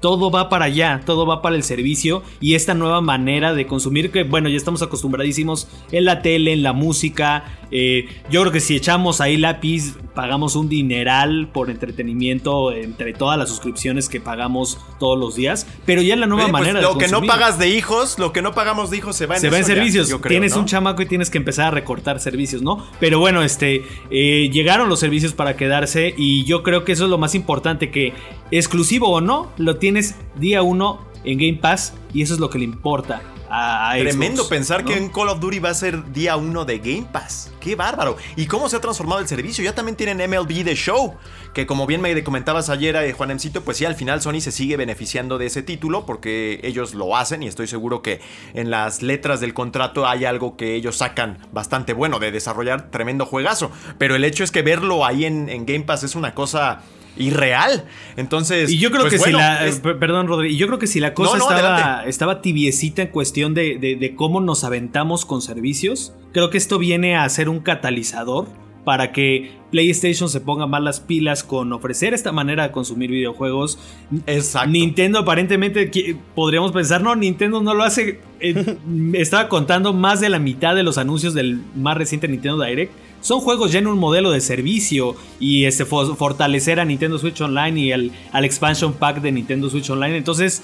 todo 0.00 0.30
va 0.30 0.48
para 0.48 0.66
allá, 0.66 1.00
todo 1.04 1.26
va 1.26 1.42
para 1.42 1.56
el 1.56 1.62
servicio 1.62 2.22
y 2.40 2.54
esta 2.54 2.74
nueva 2.74 3.00
manera 3.00 3.54
de 3.54 3.66
consumir 3.66 4.10
que 4.10 4.24
bueno, 4.24 4.48
ya 4.48 4.56
estamos 4.56 4.82
acostumbradísimos 4.82 5.68
en 5.90 6.04
la 6.04 6.22
tele, 6.22 6.52
en 6.52 6.62
la 6.62 6.72
música. 6.72 7.44
Eh, 7.70 8.08
yo 8.30 8.40
creo 8.42 8.52
que 8.52 8.60
si 8.60 8.76
echamos 8.76 9.20
ahí 9.20 9.36
lápiz, 9.36 9.94
pagamos 10.14 10.56
un 10.56 10.68
dineral 10.68 11.48
por 11.52 11.70
entretenimiento 11.70 12.72
entre 12.72 13.12
todas 13.12 13.38
las 13.38 13.48
suscripciones 13.48 14.08
que 14.08 14.20
pagamos 14.20 14.78
todos 14.98 15.18
los 15.18 15.36
días, 15.36 15.66
pero 15.84 16.00
ya 16.02 16.14
en 16.14 16.20
la 16.20 16.26
nueva 16.26 16.44
pues, 16.44 16.52
manera 16.52 16.80
lo 16.80 16.96
que 16.96 17.08
no 17.08 17.22
pagas 17.22 17.58
de 17.58 17.68
hijos, 17.68 18.18
lo 18.18 18.32
que 18.32 18.42
no 18.42 18.54
pagamos 18.54 18.90
de 18.90 18.96
hijos 18.96 19.16
se 19.16 19.26
va 19.26 19.36
en, 19.36 19.40
se 19.40 19.50
va 19.50 19.58
en 19.58 19.64
servicios. 19.64 20.14
Tienes 20.26 20.56
un 20.56 20.64
chamaco 20.64 21.02
y 21.02 21.06
tienes 21.06 21.30
que 21.30 21.38
empezar 21.38 21.66
a 21.66 21.70
recortar 21.70 22.20
servicios, 22.20 22.62
¿no? 22.62 22.84
Pero 22.98 23.18
bueno, 23.18 23.42
este 23.42 23.84
eh, 24.10 24.48
llegaron 24.50 24.88
los 24.88 25.00
servicios 25.00 25.32
para 25.32 25.56
quedarse 25.56 26.14
y 26.16 26.44
yo 26.44 26.62
creo 26.62 26.84
que 26.84 26.92
eso 26.92 27.04
es 27.04 27.10
lo 27.10 27.18
más 27.18 27.34
importante 27.34 27.90
que 27.90 28.14
exclusivo 28.50 29.08
o 29.10 29.20
no, 29.20 29.52
lo 29.58 29.76
tienes 29.76 30.14
día 30.36 30.62
uno 30.62 31.04
en 31.26 31.38
Game 31.38 31.58
Pass 31.60 31.92
y 32.14 32.22
eso 32.22 32.34
es 32.34 32.40
lo 32.40 32.48
que 32.48 32.58
le 32.58 32.64
importa 32.64 33.20
a, 33.48 33.94
Tremendo 33.98 34.48
pensar 34.48 34.84
que 34.84 34.96
en 34.96 35.08
Call 35.08 35.28
of 35.28 35.40
Duty 35.40 35.58
va 35.58 35.70
a 35.70 35.74
ser 35.74 36.12
día 36.12 36.36
uno 36.36 36.64
de 36.64 36.78
Game 36.78 37.06
Pass. 37.10 37.52
Qué 37.60 37.74
bárbaro. 37.74 38.16
¿Y 38.36 38.46
cómo 38.46 38.68
se 38.68 38.76
ha 38.76 38.80
transformado 38.80 39.20
el 39.20 39.28
servicio? 39.28 39.64
Ya 39.64 39.74
también 39.74 39.96
tienen 39.96 40.18
MLB 40.30 40.64
The 40.64 40.74
Show, 40.74 41.14
que 41.52 41.66
como 41.66 41.86
bien 41.86 42.00
me 42.00 42.22
comentabas 42.22 42.70
ayer, 42.70 42.96
eh, 42.96 43.12
Juan 43.12 43.30
Emcito, 43.30 43.62
pues 43.62 43.76
sí, 43.76 43.84
al 43.84 43.94
final 43.94 44.20
Sony 44.20 44.40
se 44.40 44.52
sigue 44.52 44.76
beneficiando 44.76 45.38
de 45.38 45.46
ese 45.46 45.62
título 45.62 46.06
porque 46.06 46.60
ellos 46.62 46.94
lo 46.94 47.16
hacen 47.16 47.42
y 47.42 47.46
estoy 47.46 47.66
seguro 47.66 48.02
que 48.02 48.20
en 48.54 48.70
las 48.70 49.02
letras 49.02 49.40
del 49.40 49.54
contrato 49.54 50.06
hay 50.06 50.24
algo 50.24 50.56
que 50.56 50.74
ellos 50.74 50.96
sacan 50.96 51.38
bastante 51.52 51.92
bueno 51.92 52.18
de 52.18 52.30
desarrollar 52.30 52.90
tremendo 52.90 53.26
juegazo. 53.26 53.70
Pero 53.98 54.14
el 54.14 54.24
hecho 54.24 54.44
es 54.44 54.50
que 54.50 54.62
verlo 54.62 55.04
ahí 55.04 55.24
en, 55.24 55.48
en 55.48 55.66
Game 55.66 55.84
Pass 55.84 56.04
es 56.04 56.14
una 56.14 56.34
cosa 56.34 56.82
irreal. 57.16 57.84
Entonces. 58.16 58.70
Y 58.70 58.78
yo 58.78 58.90
creo 58.90 59.02
pues 59.02 59.14
que 59.14 59.18
si 59.18 59.32
la. 59.32 59.60
Perdón, 59.82 60.26
Rodri. 60.26 60.54
Y 60.54 60.56
yo 60.56 60.66
creo 60.66 60.78
que 60.78 60.86
si 60.86 61.00
la 61.00 61.14
cosa 61.14 61.38
estaba, 61.38 62.04
estaba, 62.06 62.40
tibiecita 62.42 63.02
en 63.02 63.08
cuestión 63.08 63.54
de, 63.54 63.78
de, 63.78 64.14
cómo 64.14 64.40
nos 64.40 64.64
aventamos 64.64 65.24
con 65.24 65.42
servicios, 65.42 66.14
creo 66.32 66.50
que 66.50 66.58
esto 66.58 66.78
viene 66.78 67.16
a 67.16 67.28
ser 67.28 67.48
un 67.48 67.60
catalizador 67.60 68.46
para 68.84 69.10
que 69.10 69.50
PlayStation 69.72 70.28
se 70.28 70.40
ponga 70.40 70.68
más 70.68 70.80
las 70.80 71.00
pilas 71.00 71.42
con 71.42 71.72
ofrecer 71.72 72.14
esta 72.14 72.30
manera 72.30 72.68
de 72.68 72.70
consumir 72.70 73.10
videojuegos. 73.10 73.80
Exacto. 74.28 74.70
Nintendo 74.70 75.18
aparentemente 75.18 75.90
podríamos 76.36 76.70
pensar, 76.70 77.02
no, 77.02 77.16
Nintendo 77.16 77.60
no 77.60 77.74
lo 77.74 77.82
hace. 77.82 78.20
Eh, 78.38 78.76
estaba 79.14 79.48
contando 79.48 79.92
más 79.92 80.20
de 80.20 80.28
la 80.28 80.38
mitad 80.38 80.76
de 80.76 80.84
los 80.84 80.98
anuncios 80.98 81.34
del 81.34 81.60
más 81.74 81.96
reciente 81.96 82.28
Nintendo 82.28 82.62
Direct 82.62 82.92
son 83.26 83.40
juegos 83.40 83.72
ya 83.72 83.80
en 83.80 83.88
un 83.88 83.98
modelo 83.98 84.30
de 84.30 84.40
servicio 84.40 85.16
y 85.40 85.64
este, 85.64 85.84
fortalecer 85.84 86.78
a 86.78 86.84
Nintendo 86.84 87.18
Switch 87.18 87.40
Online 87.40 87.80
y 87.80 87.90
al, 87.90 88.12
al 88.30 88.44
expansion 88.44 88.92
pack 88.92 89.20
de 89.20 89.32
Nintendo 89.32 89.68
Switch 89.68 89.90
Online. 89.90 90.16
Entonces, 90.16 90.62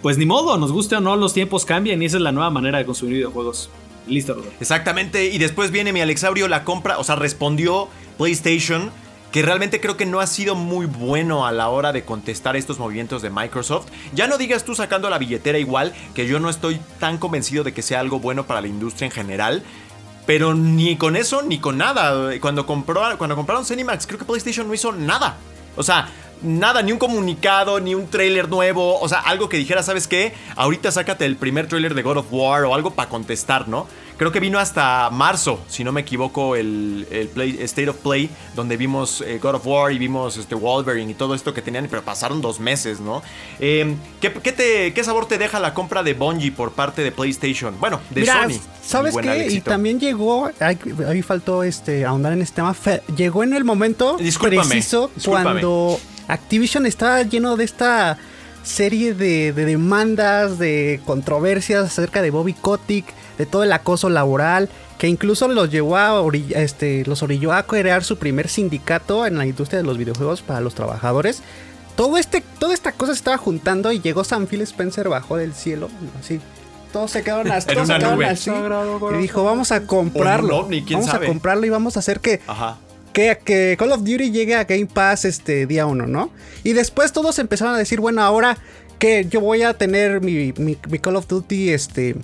pues 0.00 0.16
ni 0.16 0.24
modo, 0.24 0.56
nos 0.56 0.72
guste 0.72 0.96
o 0.96 1.00
no, 1.00 1.16
los 1.16 1.34
tiempos 1.34 1.66
cambian 1.66 2.00
y 2.00 2.06
esa 2.06 2.16
es 2.16 2.22
la 2.22 2.32
nueva 2.32 2.48
manera 2.48 2.78
de 2.78 2.86
consumir 2.86 3.16
videojuegos. 3.16 3.68
Listo, 4.06 4.42
Exactamente, 4.58 5.26
y 5.26 5.36
después 5.36 5.70
viene 5.70 5.92
mi 5.92 6.00
Alexaurio 6.00 6.48
la 6.48 6.64
compra, 6.64 6.98
o 6.98 7.04
sea, 7.04 7.14
respondió 7.14 7.88
PlayStation 8.16 8.90
que 9.30 9.42
realmente 9.42 9.80
creo 9.80 9.98
que 9.98 10.06
no 10.06 10.20
ha 10.20 10.26
sido 10.26 10.54
muy 10.54 10.86
bueno 10.86 11.46
a 11.46 11.52
la 11.52 11.68
hora 11.68 11.92
de 11.92 12.04
contestar 12.04 12.56
estos 12.56 12.78
movimientos 12.78 13.20
de 13.20 13.28
Microsoft. 13.28 13.88
Ya 14.14 14.26
no 14.26 14.38
digas 14.38 14.64
tú 14.64 14.74
sacando 14.74 15.10
la 15.10 15.18
billetera 15.18 15.58
igual, 15.58 15.92
que 16.14 16.26
yo 16.26 16.40
no 16.40 16.48
estoy 16.48 16.80
tan 16.98 17.18
convencido 17.18 17.64
de 17.64 17.74
que 17.74 17.82
sea 17.82 18.00
algo 18.00 18.18
bueno 18.18 18.46
para 18.46 18.62
la 18.62 18.68
industria 18.68 19.06
en 19.06 19.12
general. 19.12 19.62
Pero 20.28 20.52
ni 20.52 20.96
con 20.96 21.16
eso 21.16 21.40
ni 21.40 21.58
con 21.58 21.78
nada. 21.78 22.38
Cuando, 22.42 22.66
compró, 22.66 23.00
cuando 23.16 23.34
compraron 23.34 23.64
Cinemax, 23.64 24.06
creo 24.06 24.18
que 24.18 24.26
PlayStation 24.26 24.68
no 24.68 24.74
hizo 24.74 24.92
nada. 24.92 25.38
O 25.74 25.82
sea, 25.82 26.10
nada, 26.42 26.82
ni 26.82 26.92
un 26.92 26.98
comunicado, 26.98 27.80
ni 27.80 27.94
un 27.94 28.08
trailer 28.08 28.46
nuevo. 28.46 29.00
O 29.00 29.08
sea, 29.08 29.20
algo 29.20 29.48
que 29.48 29.56
dijera, 29.56 29.82
¿sabes 29.82 30.06
qué? 30.06 30.34
Ahorita 30.54 30.92
sácate 30.92 31.24
el 31.24 31.36
primer 31.36 31.66
trailer 31.66 31.94
de 31.94 32.02
God 32.02 32.18
of 32.18 32.26
War 32.30 32.64
o 32.64 32.74
algo 32.74 32.90
para 32.90 33.08
contestar, 33.08 33.68
¿no? 33.68 33.86
Creo 34.18 34.32
que 34.32 34.40
vino 34.40 34.58
hasta 34.58 35.10
marzo, 35.10 35.60
si 35.68 35.84
no 35.84 35.92
me 35.92 36.00
equivoco, 36.00 36.56
el, 36.56 37.06
State 37.60 37.88
of 37.88 37.98
Play, 37.98 38.28
donde 38.56 38.76
vimos 38.76 39.20
eh, 39.20 39.38
God 39.40 39.54
of 39.54 39.66
War 39.66 39.92
y 39.92 39.98
vimos 39.98 40.36
este 40.36 40.56
Wolverine 40.56 41.12
y 41.12 41.14
todo 41.14 41.36
esto 41.36 41.54
que 41.54 41.62
tenían, 41.62 41.86
pero 41.88 42.02
pasaron 42.02 42.42
dos 42.42 42.58
meses, 42.58 42.98
¿no? 42.98 43.22
¿qué, 43.60 44.30
te, 44.30 44.92
¿Qué 44.92 45.04
sabor 45.04 45.26
te 45.26 45.38
deja 45.38 45.60
la 45.60 45.72
compra 45.72 46.02
de 46.02 46.14
Bungie 46.14 46.50
por 46.50 46.72
parte 46.72 47.02
de 47.02 47.12
PlayStation? 47.12 47.78
Bueno, 47.78 48.00
de 48.10 48.26
Sony. 48.26 48.60
¿Sabes 48.82 49.16
qué? 49.16 49.46
Y 49.50 49.60
también 49.60 50.00
llegó, 50.00 50.50
ahí, 50.58 51.22
faltó 51.22 51.62
este, 51.62 52.04
ahondar 52.04 52.32
en 52.32 52.42
este 52.42 52.56
tema, 52.56 52.74
llegó 53.16 53.44
en 53.44 53.54
el 53.54 53.62
momento 53.62 54.16
preciso 54.16 55.12
cuando 55.24 56.00
Activision 56.26 56.86
estaba 56.86 57.22
lleno 57.22 57.56
de 57.56 57.64
esta 57.64 58.18
serie 58.62 59.14
de, 59.14 59.52
demandas, 59.52 60.58
de 60.58 61.00
controversias 61.04 61.84
acerca 61.84 62.22
de 62.22 62.30
Bobby 62.30 62.54
Kotick, 62.54 63.06
de 63.38 63.46
todo 63.46 63.62
el 63.62 63.72
acoso 63.72 64.08
laboral, 64.10 64.68
que 64.98 65.08
incluso 65.08 65.48
los 65.48 65.70
llevó 65.70 65.96
a 65.96 66.22
este, 66.50 67.04
los 67.06 67.22
orilló 67.22 67.52
a 67.52 67.62
crear 67.64 68.04
su 68.04 68.18
primer 68.18 68.48
sindicato 68.48 69.26
en 69.26 69.38
la 69.38 69.46
industria 69.46 69.78
de 69.78 69.84
los 69.84 69.96
videojuegos 69.96 70.42
para 70.42 70.60
los 70.60 70.74
trabajadores. 70.74 71.42
Todo 71.96 72.18
este, 72.18 72.42
toda 72.58 72.74
esta 72.74 72.92
cosa 72.92 73.12
se 73.12 73.18
estaba 73.18 73.38
juntando 73.38 73.90
y 73.92 74.00
llegó 74.00 74.24
Sam 74.24 74.46
Phil 74.46 74.60
Spencer 74.62 75.08
bajo 75.08 75.36
del 75.36 75.54
cielo, 75.54 75.88
así. 76.20 76.40
Todos 76.92 77.10
se 77.10 77.22
quedaron, 77.22 77.50
así, 77.52 77.68
todos 77.74 77.88
se 77.88 77.98
quedaron 77.98 78.22
así. 78.24 78.50
Y 78.50 79.18
dijo, 79.18 79.44
vamos 79.44 79.72
a 79.72 79.86
comprarlo. 79.86 80.68
vamos 80.90 81.08
a 81.08 81.20
comprarlo 81.20 81.66
y 81.66 81.70
vamos 81.70 81.96
a 81.96 82.00
hacer 82.00 82.20
que 82.20 82.40
Ajá 82.46 82.78
que, 83.18 83.76
Call 83.78 83.92
of 83.92 84.00
Duty 84.00 84.30
llegue 84.30 84.54
a 84.54 84.64
Game 84.64 84.86
Pass 84.86 85.24
este 85.24 85.66
día 85.66 85.86
1, 85.86 86.06
¿no? 86.06 86.30
Y 86.62 86.72
después 86.72 87.12
todos 87.12 87.38
empezaron 87.38 87.74
a 87.74 87.78
decir, 87.78 88.00
bueno, 88.00 88.22
ahora 88.22 88.58
que 88.98 89.26
yo 89.28 89.40
voy 89.40 89.62
a 89.62 89.74
tener 89.74 90.20
mi, 90.20 90.52
Call 91.00 91.16
of 91.16 91.26
Duty 91.26 91.70
este, 91.70 92.16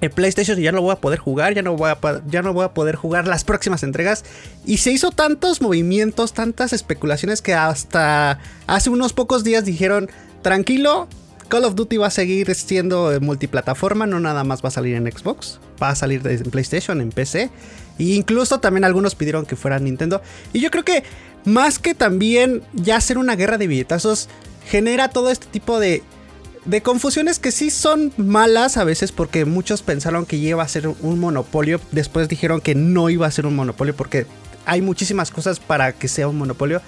en 0.00 0.10
PlayStation 0.10 0.58
ya 0.58 0.72
no 0.72 0.80
voy 0.80 0.92
a 0.92 0.96
poder 0.96 1.18
jugar, 1.18 1.54
ya 1.54 1.62
no 1.62 1.76
voy 1.76 1.90
a, 1.90 1.98
ya 2.26 2.42
no 2.42 2.54
voy 2.54 2.64
a 2.64 2.72
poder 2.72 2.96
jugar 2.96 3.26
las 3.26 3.44
próximas 3.44 3.82
entregas. 3.82 4.24
Y 4.64 4.78
se 4.78 4.92
hizo 4.92 5.10
tantos 5.10 5.60
movimientos, 5.60 6.32
tantas 6.32 6.72
especulaciones 6.72 7.42
que 7.42 7.54
hasta 7.54 8.38
hace 8.66 8.88
unos 8.88 9.12
pocos 9.12 9.44
días 9.44 9.64
dijeron, 9.64 10.10
tranquilo, 10.42 11.06
Call 11.48 11.64
of 11.64 11.74
Duty 11.74 11.96
va 11.98 12.06
a 12.06 12.10
seguir 12.10 12.54
siendo 12.54 13.18
multiplataforma, 13.20 14.06
no 14.06 14.20
nada 14.20 14.44
más 14.44 14.62
va 14.64 14.68
a 14.68 14.72
salir 14.72 14.94
en 14.94 15.10
Xbox, 15.10 15.58
va 15.82 15.90
a 15.90 15.94
salir 15.94 16.26
en 16.26 16.50
PlayStation, 16.50 17.00
en 17.00 17.10
PC. 17.10 17.50
Incluso 18.00 18.60
también 18.60 18.84
algunos 18.84 19.14
pidieron 19.14 19.46
que 19.46 19.56
fuera 19.56 19.78
Nintendo. 19.78 20.22
Y 20.52 20.60
yo 20.60 20.70
creo 20.70 20.84
que 20.84 21.04
más 21.44 21.78
que 21.78 21.94
también 21.94 22.62
ya 22.72 22.96
hacer 22.96 23.18
una 23.18 23.36
guerra 23.36 23.58
de 23.58 23.66
billetazos, 23.66 24.28
genera 24.66 25.08
todo 25.08 25.30
este 25.30 25.46
tipo 25.46 25.80
de, 25.80 26.02
de 26.64 26.82
confusiones 26.82 27.38
que 27.38 27.52
sí 27.52 27.70
son 27.70 28.12
malas 28.16 28.76
a 28.76 28.84
veces 28.84 29.12
porque 29.12 29.44
muchos 29.44 29.82
pensaron 29.82 30.26
que 30.26 30.36
iba 30.36 30.62
a 30.62 30.68
ser 30.68 30.88
un 30.88 31.18
monopolio. 31.18 31.80
Después 31.92 32.28
dijeron 32.28 32.60
que 32.60 32.74
no 32.74 33.10
iba 33.10 33.26
a 33.26 33.30
ser 33.30 33.46
un 33.46 33.56
monopolio 33.56 33.94
porque 33.94 34.26
hay 34.66 34.82
muchísimas 34.82 35.30
cosas 35.30 35.60
para 35.60 35.92
que 35.92 36.08
sea 36.08 36.28
un 36.28 36.38
monopolio. 36.38 36.80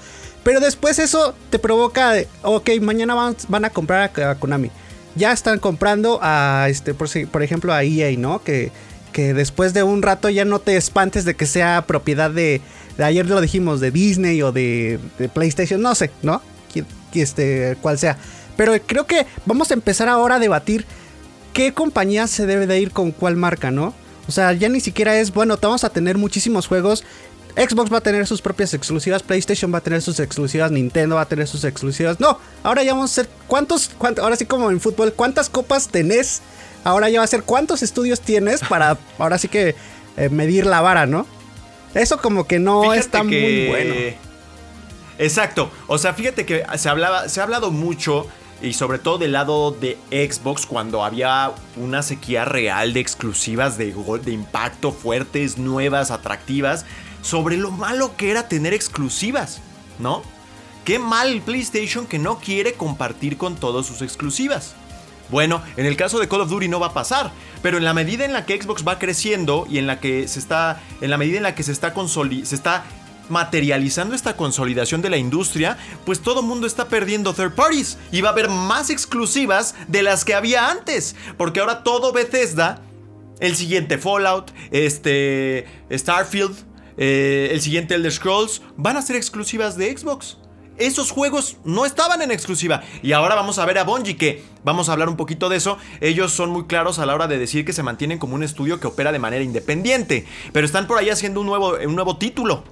Pero 0.44 0.60
después 0.60 0.98
eso 0.98 1.34
te 1.50 1.58
provoca, 1.58 2.14
ok, 2.42 2.70
mañana 2.80 3.14
van, 3.14 3.64
a 3.64 3.70
comprar 3.70 4.10
a, 4.20 4.34
Konami. 4.34 4.70
Ya 5.14 5.32
están 5.32 5.58
comprando 5.58 6.18
a, 6.22 6.66
este, 6.68 6.94
por, 6.94 7.42
ejemplo, 7.42 7.72
a 7.72 7.84
EA, 7.84 8.16
¿no? 8.18 8.42
Que, 8.42 8.72
que 9.12 9.34
después 9.34 9.74
de 9.74 9.82
un 9.82 10.02
rato 10.02 10.28
ya 10.28 10.44
no 10.44 10.58
te 10.58 10.76
espantes 10.76 11.24
de 11.24 11.34
que 11.34 11.46
sea 11.46 11.84
propiedad 11.86 12.30
de, 12.30 12.60
de 12.96 13.04
ayer 13.04 13.26
lo 13.26 13.40
dijimos, 13.40 13.80
de 13.80 13.90
Disney 13.90 14.42
o 14.42 14.52
de, 14.52 14.98
PlayStation, 15.34 15.80
no 15.80 15.94
sé, 15.94 16.10
¿no? 16.22 16.42
Este, 17.14 17.76
cual 17.82 17.98
sea. 17.98 18.16
Pero 18.56 18.72
creo 18.86 19.06
que 19.06 19.26
vamos 19.44 19.70
a 19.70 19.74
empezar 19.74 20.08
ahora 20.08 20.36
a 20.36 20.38
debatir 20.38 20.86
qué 21.52 21.74
compañía 21.74 22.26
se 22.26 22.46
debe 22.46 22.66
de 22.66 22.80
ir 22.80 22.90
con 22.90 23.12
cuál 23.12 23.36
marca, 23.36 23.70
¿no? 23.70 23.94
O 24.26 24.32
sea, 24.32 24.52
ya 24.52 24.68
ni 24.68 24.80
siquiera 24.80 25.18
es, 25.18 25.32
bueno, 25.32 25.58
vamos 25.60 25.84
a 25.84 25.90
tener 25.90 26.16
muchísimos 26.16 26.66
juegos 26.66 27.04
Xbox 27.56 27.92
va 27.92 27.98
a 27.98 28.00
tener 28.00 28.26
sus 28.26 28.40
propias 28.40 28.72
exclusivas, 28.72 29.22
PlayStation 29.22 29.72
va 29.72 29.78
a 29.78 29.80
tener 29.82 30.00
sus 30.00 30.20
exclusivas, 30.20 30.70
Nintendo 30.70 31.16
va 31.16 31.22
a 31.22 31.28
tener 31.28 31.46
sus 31.46 31.64
exclusivas. 31.64 32.18
No, 32.18 32.38
ahora 32.62 32.82
ya 32.82 32.94
vamos 32.94 33.10
a 33.10 33.14
ser 33.14 33.28
cuántos, 33.46 33.90
ahora 34.20 34.36
sí 34.36 34.46
como 34.46 34.70
en 34.70 34.80
fútbol, 34.80 35.12
¿cuántas 35.12 35.50
copas 35.50 35.88
tenés? 35.88 36.40
Ahora 36.84 37.08
ya 37.10 37.20
va 37.20 37.24
a 37.24 37.28
ser 37.28 37.42
cuántos 37.42 37.82
estudios 37.82 38.20
tienes 38.20 38.60
para 38.60 38.98
ahora 39.18 39.38
sí 39.38 39.48
que 39.48 39.74
eh, 40.16 40.28
medir 40.28 40.66
la 40.66 40.80
vara, 40.80 41.06
¿no? 41.06 41.26
Eso 41.94 42.18
como 42.18 42.46
que 42.46 42.58
no 42.58 42.94
está 42.94 43.22
muy 43.22 43.68
bueno. 43.68 43.94
Exacto. 45.18 45.70
O 45.86 45.98
sea, 45.98 46.14
fíjate 46.14 46.46
que 46.46 46.64
se 46.76 46.88
hablaba, 46.88 47.28
se 47.28 47.40
ha 47.40 47.44
hablado 47.44 47.70
mucho 47.70 48.26
y 48.62 48.74
sobre 48.74 48.98
todo 48.98 49.18
del 49.18 49.32
lado 49.32 49.72
de 49.72 49.98
Xbox 50.10 50.66
cuando 50.66 51.04
había 51.04 51.52
una 51.76 52.02
sequía 52.02 52.44
real 52.44 52.92
de 52.92 53.00
exclusivas 53.00 53.76
de, 53.76 53.94
de 54.24 54.32
impacto 54.32 54.92
fuertes, 54.92 55.58
nuevas, 55.58 56.10
atractivas 56.10 56.86
sobre 57.22 57.56
lo 57.56 57.70
malo 57.70 58.16
que 58.16 58.30
era 58.30 58.48
tener 58.48 58.72
exclusivas, 58.72 59.60
¿no? 59.98 60.22
Qué 60.84 60.98
mal 60.98 61.42
PlayStation 61.42 62.06
que 62.06 62.18
no 62.18 62.38
quiere 62.38 62.74
compartir 62.74 63.36
con 63.36 63.56
todos 63.56 63.86
sus 63.86 64.02
exclusivas. 64.02 64.74
Bueno, 65.32 65.62
en 65.78 65.86
el 65.86 65.96
caso 65.96 66.20
de 66.20 66.28
Call 66.28 66.42
of 66.42 66.50
Duty 66.50 66.68
no 66.68 66.78
va 66.78 66.88
a 66.88 66.94
pasar, 66.94 67.32
pero 67.62 67.78
en 67.78 67.84
la 67.84 67.94
medida 67.94 68.26
en 68.26 68.34
la 68.34 68.44
que 68.44 68.60
Xbox 68.60 68.86
va 68.86 68.98
creciendo 68.98 69.66
y 69.68 69.78
en 69.78 69.86
la 69.86 69.98
que 69.98 70.28
se 70.28 70.38
está 70.38 70.80
en 71.00 71.08
la 71.08 71.16
medida 71.16 71.38
en 71.38 71.42
la 71.42 71.54
que 71.54 71.62
se 71.62 71.72
está 71.72 71.94
se 71.94 72.54
está 72.54 72.84
materializando 73.30 74.14
esta 74.14 74.36
consolidación 74.36 75.00
de 75.00 75.08
la 75.08 75.16
industria, 75.16 75.78
pues 76.04 76.20
todo 76.20 76.42
mundo 76.42 76.66
está 76.66 76.88
perdiendo 76.88 77.32
third 77.32 77.54
parties 77.54 77.96
y 78.12 78.20
va 78.20 78.28
a 78.28 78.32
haber 78.32 78.50
más 78.50 78.90
exclusivas 78.90 79.74
de 79.88 80.02
las 80.02 80.26
que 80.26 80.34
había 80.34 80.70
antes, 80.70 81.16
porque 81.38 81.60
ahora 81.60 81.82
todo 81.82 82.12
Bethesda, 82.12 82.82
el 83.40 83.56
siguiente 83.56 83.96
Fallout, 83.96 84.50
este 84.70 85.66
Starfield, 85.90 86.56
eh, 86.98 87.48
el 87.52 87.62
siguiente 87.62 87.94
Elder 87.94 88.12
Scrolls, 88.12 88.60
van 88.76 88.98
a 88.98 89.02
ser 89.02 89.16
exclusivas 89.16 89.78
de 89.78 89.96
Xbox. 89.96 90.41
Esos 90.78 91.10
juegos 91.10 91.56
no 91.64 91.84
estaban 91.84 92.22
en 92.22 92.30
exclusiva. 92.30 92.82
Y 93.02 93.12
ahora 93.12 93.34
vamos 93.34 93.58
a 93.58 93.66
ver 93.66 93.78
a 93.78 93.84
Bungie, 93.84 94.16
que 94.16 94.42
vamos 94.64 94.88
a 94.88 94.92
hablar 94.92 95.08
un 95.08 95.16
poquito 95.16 95.48
de 95.48 95.56
eso. 95.56 95.78
Ellos 96.00 96.32
son 96.32 96.50
muy 96.50 96.64
claros 96.64 96.98
a 96.98 97.06
la 97.06 97.14
hora 97.14 97.28
de 97.28 97.38
decir 97.38 97.64
que 97.64 97.72
se 97.72 97.82
mantienen 97.82 98.18
como 98.18 98.34
un 98.34 98.42
estudio 98.42 98.80
que 98.80 98.86
opera 98.86 99.12
de 99.12 99.18
manera 99.18 99.44
independiente. 99.44 100.26
Pero 100.52 100.66
están 100.66 100.86
por 100.86 100.98
ahí 100.98 101.10
haciendo 101.10 101.40
un 101.40 101.46
nuevo, 101.46 101.76
un 101.84 101.94
nuevo 101.94 102.16
título. 102.16 102.64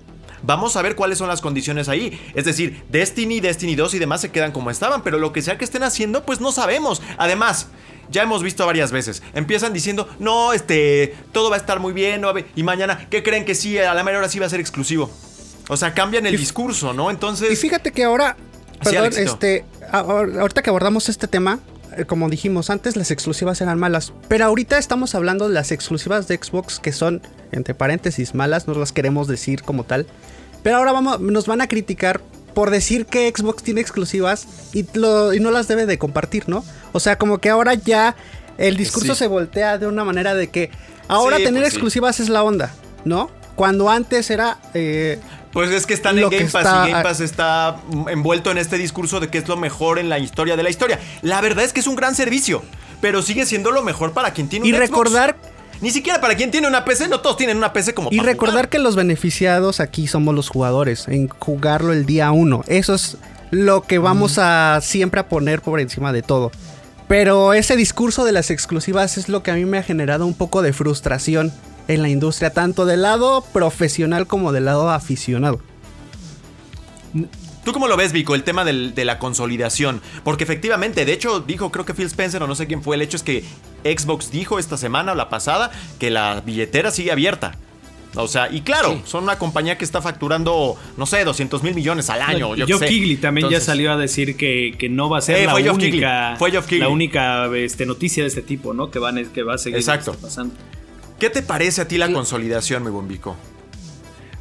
Vamos 0.43 0.77
a 0.77 0.83
ver 0.83 0.97
cuáles 0.97 1.19
son 1.19 1.29
las 1.29 1.41
condiciones 1.41 1.89
ahí. 1.89 2.19
Es 2.35 2.47
decir, 2.47 2.83
Destiny, 2.89 3.41
Destiny 3.41 3.75
2 3.75 3.95
y 3.95 3.99
demás 3.99 4.23
se 4.23 4.31
quedan 4.31 4.53
como 4.53 4.71
estaban. 4.71 5.03
Pero 5.03 5.19
lo 5.19 5.33
que 5.33 5.43
sea 5.43 5.59
que 5.59 5.65
estén 5.65 5.83
haciendo, 5.83 6.25
pues 6.25 6.41
no 6.41 6.53
sabemos. 6.53 7.03
Además, 7.19 7.69
ya 8.11 8.23
hemos 8.23 8.43
visto 8.43 8.67
varias 8.67 8.91
veces. 8.93 9.23
Empiezan 9.35 9.73
diciendo, 9.73 10.09
no, 10.19 10.53
este, 10.53 11.15
todo 11.33 11.51
va 11.51 11.57
a 11.57 11.59
estar 11.59 11.79
muy 11.81 11.93
bien, 11.93 12.23
y 12.57 12.63
mañana, 12.63 13.07
¿qué 13.09 13.23
creen 13.23 13.45
que 13.45 13.55
sí? 13.55 13.79
A 13.79 13.95
la 13.95 14.03
mayor 14.03 14.19
hora 14.19 14.29
sí 14.29 14.39
va 14.39 14.47
a 14.47 14.51
ser 14.51 14.61
exclusivo. 14.61 15.11
O 15.71 15.77
sea, 15.77 15.95
cambian 15.95 16.27
el 16.27 16.37
discurso, 16.37 16.93
¿no? 16.93 17.13
Entonces. 17.13 17.53
Y 17.53 17.55
fíjate 17.55 17.93
que 17.93 18.03
ahora, 18.03 18.37
perdón, 18.83 19.13
este, 19.17 19.65
ahorita 19.93 20.63
que 20.63 20.71
abordamos 20.71 21.09
este 21.09 21.29
tema, 21.29 21.61
eh, 21.97 22.05
como 22.07 22.29
dijimos 22.29 22.71
antes, 22.71 22.97
las 22.97 23.13
exclusivas 23.13 23.61
eran 23.61 23.79
malas. 23.79 24.13
Pero 24.27 24.47
ahorita 24.47 24.79
estamos 24.79 25.15
hablando 25.15 25.47
de 25.47 25.55
las 25.55 25.71
exclusivas 25.71 26.27
de 26.27 26.37
Xbox 26.43 26.81
que 26.81 26.91
son, 26.93 27.23
entre 27.53 27.75
paréntesis, 27.75 28.35
malas, 28.35 28.67
no 28.67 28.75
las 28.75 28.91
queremos 28.91 29.29
decir 29.29 29.63
como 29.63 29.85
tal. 29.85 30.09
Pero 30.65 30.79
ahora 30.79 30.91
vamos, 30.91 31.21
nos 31.21 31.47
van 31.47 31.61
a 31.61 31.69
criticar 31.69 32.21
por 32.53 32.71
decir 32.71 33.07
que 33.07 33.33
Xbox 33.33 33.63
tiene 33.63 33.81
exclusivas 33.81 34.49
y, 34.73 34.81
y 34.81 35.41
no 35.41 35.53
las 35.53 35.69
debe 35.69 35.87
de 35.87 35.99
compartir, 35.99 36.49
¿no? 36.49 36.65
O 36.91 36.99
sea, 36.99 37.17
como 37.17 37.39
que 37.39 37.49
ahora 37.49 37.75
ya 37.75 38.17
el 38.59 38.77
discurso 38.77 39.15
se 39.15 39.29
voltea 39.29 39.79
de 39.79 39.87
una 39.87 40.03
manera 40.03 40.35
de 40.35 40.49
que 40.49 40.73
ahora 41.07 41.37
tener 41.37 41.63
pues 41.63 41.75
exclusivas 41.75 42.19
es 42.19 42.29
la 42.29 42.43
onda, 42.43 42.75
¿no? 43.05 43.31
Cuando 43.55 43.89
antes 43.89 44.31
era... 44.31 44.59
Eh, 44.75 45.21
pues 45.53 45.71
es 45.71 45.87
que 45.87 45.95
están 45.95 46.19
en 46.19 46.29
Game 46.29 46.47
Pass 46.47 46.65
y 46.65 46.91
Game 46.91 47.03
Pass 47.03 47.21
está 47.21 47.77
envuelto 48.09 48.51
en 48.51 48.59
este 48.59 48.79
discurso 48.79 49.21
de 49.21 49.29
que 49.29 49.39
es 49.39 49.49
lo 49.49 49.57
mejor 49.57 49.99
en 49.99 50.09
la 50.09 50.19
historia 50.19 50.57
de 50.57 50.63
la 50.63 50.71
historia. 50.71 51.01
La 51.23 51.41
verdad 51.41 51.65
es 51.65 51.73
que 51.73 51.81
es 51.81 51.87
un 51.87 51.97
gran 51.97 52.15
servicio, 52.15 52.63
pero 53.01 53.23
sigue 53.23 53.47
siendo 53.47 53.71
lo 53.71 53.83
mejor 53.83 54.13
para 54.13 54.33
quien 54.33 54.49
tiene 54.49 54.65
un 54.65 54.69
Y 54.69 54.73
recordar 54.77 55.37
ni 55.81 55.91
siquiera 55.91 56.21
para 56.21 56.35
quien 56.35 56.51
tiene 56.51 56.69
una 56.69 56.85
PC, 56.85 57.09
no 57.09 57.21
todos 57.21 57.39
tienen 57.39 57.57
una 57.57 57.73
PC 57.73 57.95
como 57.95 58.11
Y 58.13 58.21
recordar 58.21 58.69
que 58.69 58.79
los 58.79 58.97
beneficiados 58.97 59.81
aquí 59.81 60.07
somos 60.07 60.35
los 60.35 60.49
jugadores, 60.49 61.09
en 61.09 61.29
jugarlo 61.29 61.93
el 61.93 62.05
día 62.05 62.31
uno. 62.33 62.63
Eso 62.67 62.95
es 62.95 63.17
lo 63.51 63.83
que 63.83 63.99
vamos 63.99 64.39
a 64.39 64.81
siempre 64.83 65.21
a 65.21 65.29
poner 65.29 65.63
por 65.63 65.81
encima 65.81 66.13
de 66.13 66.23
todo. 66.23 66.53
Pero 67.09 67.55
ese 67.55 67.77
discurso 67.77 68.25
de 68.25 68.33
las 68.33 68.51
exclusivas 68.51 69.19
es 69.19 69.29
lo 69.29 69.43
que 69.43 69.51
a 69.51 69.55
mí 69.55 69.65
me 69.65 69.79
ha 69.79 69.83
generado 69.83 70.27
un 70.27 70.35
poco 70.35 70.63
de 70.63 70.73
frustración 70.73 71.53
en 71.89 72.03
la 72.03 72.09
industria, 72.09 72.53
tanto 72.53 72.87
del 72.87 73.03
lado 73.03 73.45
profesional 73.53 74.27
como 74.27 74.53
del 74.53 74.65
lado 74.67 74.91
aficionado. 74.91 75.61
¿Tú 77.65 77.73
cómo 77.73 77.89
lo 77.89 77.97
ves, 77.97 78.13
Vico, 78.13 78.35
el 78.35 78.43
tema 78.43 78.65
del- 78.65 78.95
de 78.95 79.05
la 79.05 79.19
consolidación? 79.19 80.01
Porque 80.25 80.45
efectivamente, 80.45 81.05
de 81.05 81.13
hecho, 81.13 81.41
dijo, 81.41 81.71
creo 81.71 81.85
que 81.85 81.93
Phil 81.93 82.07
Spencer 82.07 82.43
o 82.43 82.47
no 82.47 82.55
sé 82.55 82.67
quién 82.67 82.83
fue, 82.83 82.97
el 82.97 83.03
hecho 83.03 83.17
es 83.19 83.23
que 83.23 83.45
Xbox 83.85 84.31
dijo 84.31 84.59
esta 84.59 84.77
semana 84.79 85.13
o 85.13 85.15
la 85.15 85.29
pasada 85.29 85.71
que 85.99 86.11
la 86.11 86.41
billetera 86.41 86.91
sigue 86.91 87.13
abierta. 87.13 87.57
O 88.17 88.27
sea, 88.27 88.51
y 88.51 88.63
claro, 88.63 88.95
Sí. 88.95 89.03
son 89.05 89.25
una 89.25 89.39
compañía 89.39 89.79
que 89.79 89.85
está 89.85 90.01
facturando, 90.03 90.77
no 90.97 91.07
sé, 91.07 91.23
200 91.23 91.63
mil 91.63 91.75
millones 91.75 92.09
al 92.11 92.23
año. 92.23 92.57
yo 92.57 92.67
Geoff 92.67 92.81
sé. 92.81 92.87
Keighley 92.89 93.17
también 93.19 93.45
Entonces, 93.45 93.65
ya 93.67 93.73
salió 93.73 93.93
a 93.93 93.97
decir 93.97 94.37
que, 94.37 94.75
que 94.79 94.89
no 94.89 95.09
va 95.11 95.19
a 95.19 95.21
ser 95.21 95.37
Eh, 95.37 95.45
la 95.47 95.55
única, 95.73 96.35
fue 96.39 96.51
la 96.51 96.89
única 96.89 97.47
este, 97.57 97.87
noticia 97.87 98.25
de 98.25 98.29
este 98.29 98.43
tipo, 98.43 98.73
¿no? 98.73 98.91
Que, 98.91 98.99
van, 98.99 99.25
que 99.27 99.43
va 99.45 99.55
a 99.55 99.59
seguir 99.59 99.79
Exacto. 99.79 100.13
este, 100.13 100.23
pasando. 100.25 100.55
¿Qué 101.21 101.31
te 101.31 101.43
parece 101.43 101.83
a 101.83 101.87
ti 101.89 101.99
la 101.99 102.09
Sí. 102.09 102.13
consolidación, 102.13 102.83
mi 102.83 102.91
buen 102.91 103.07
Vico? 103.07 103.37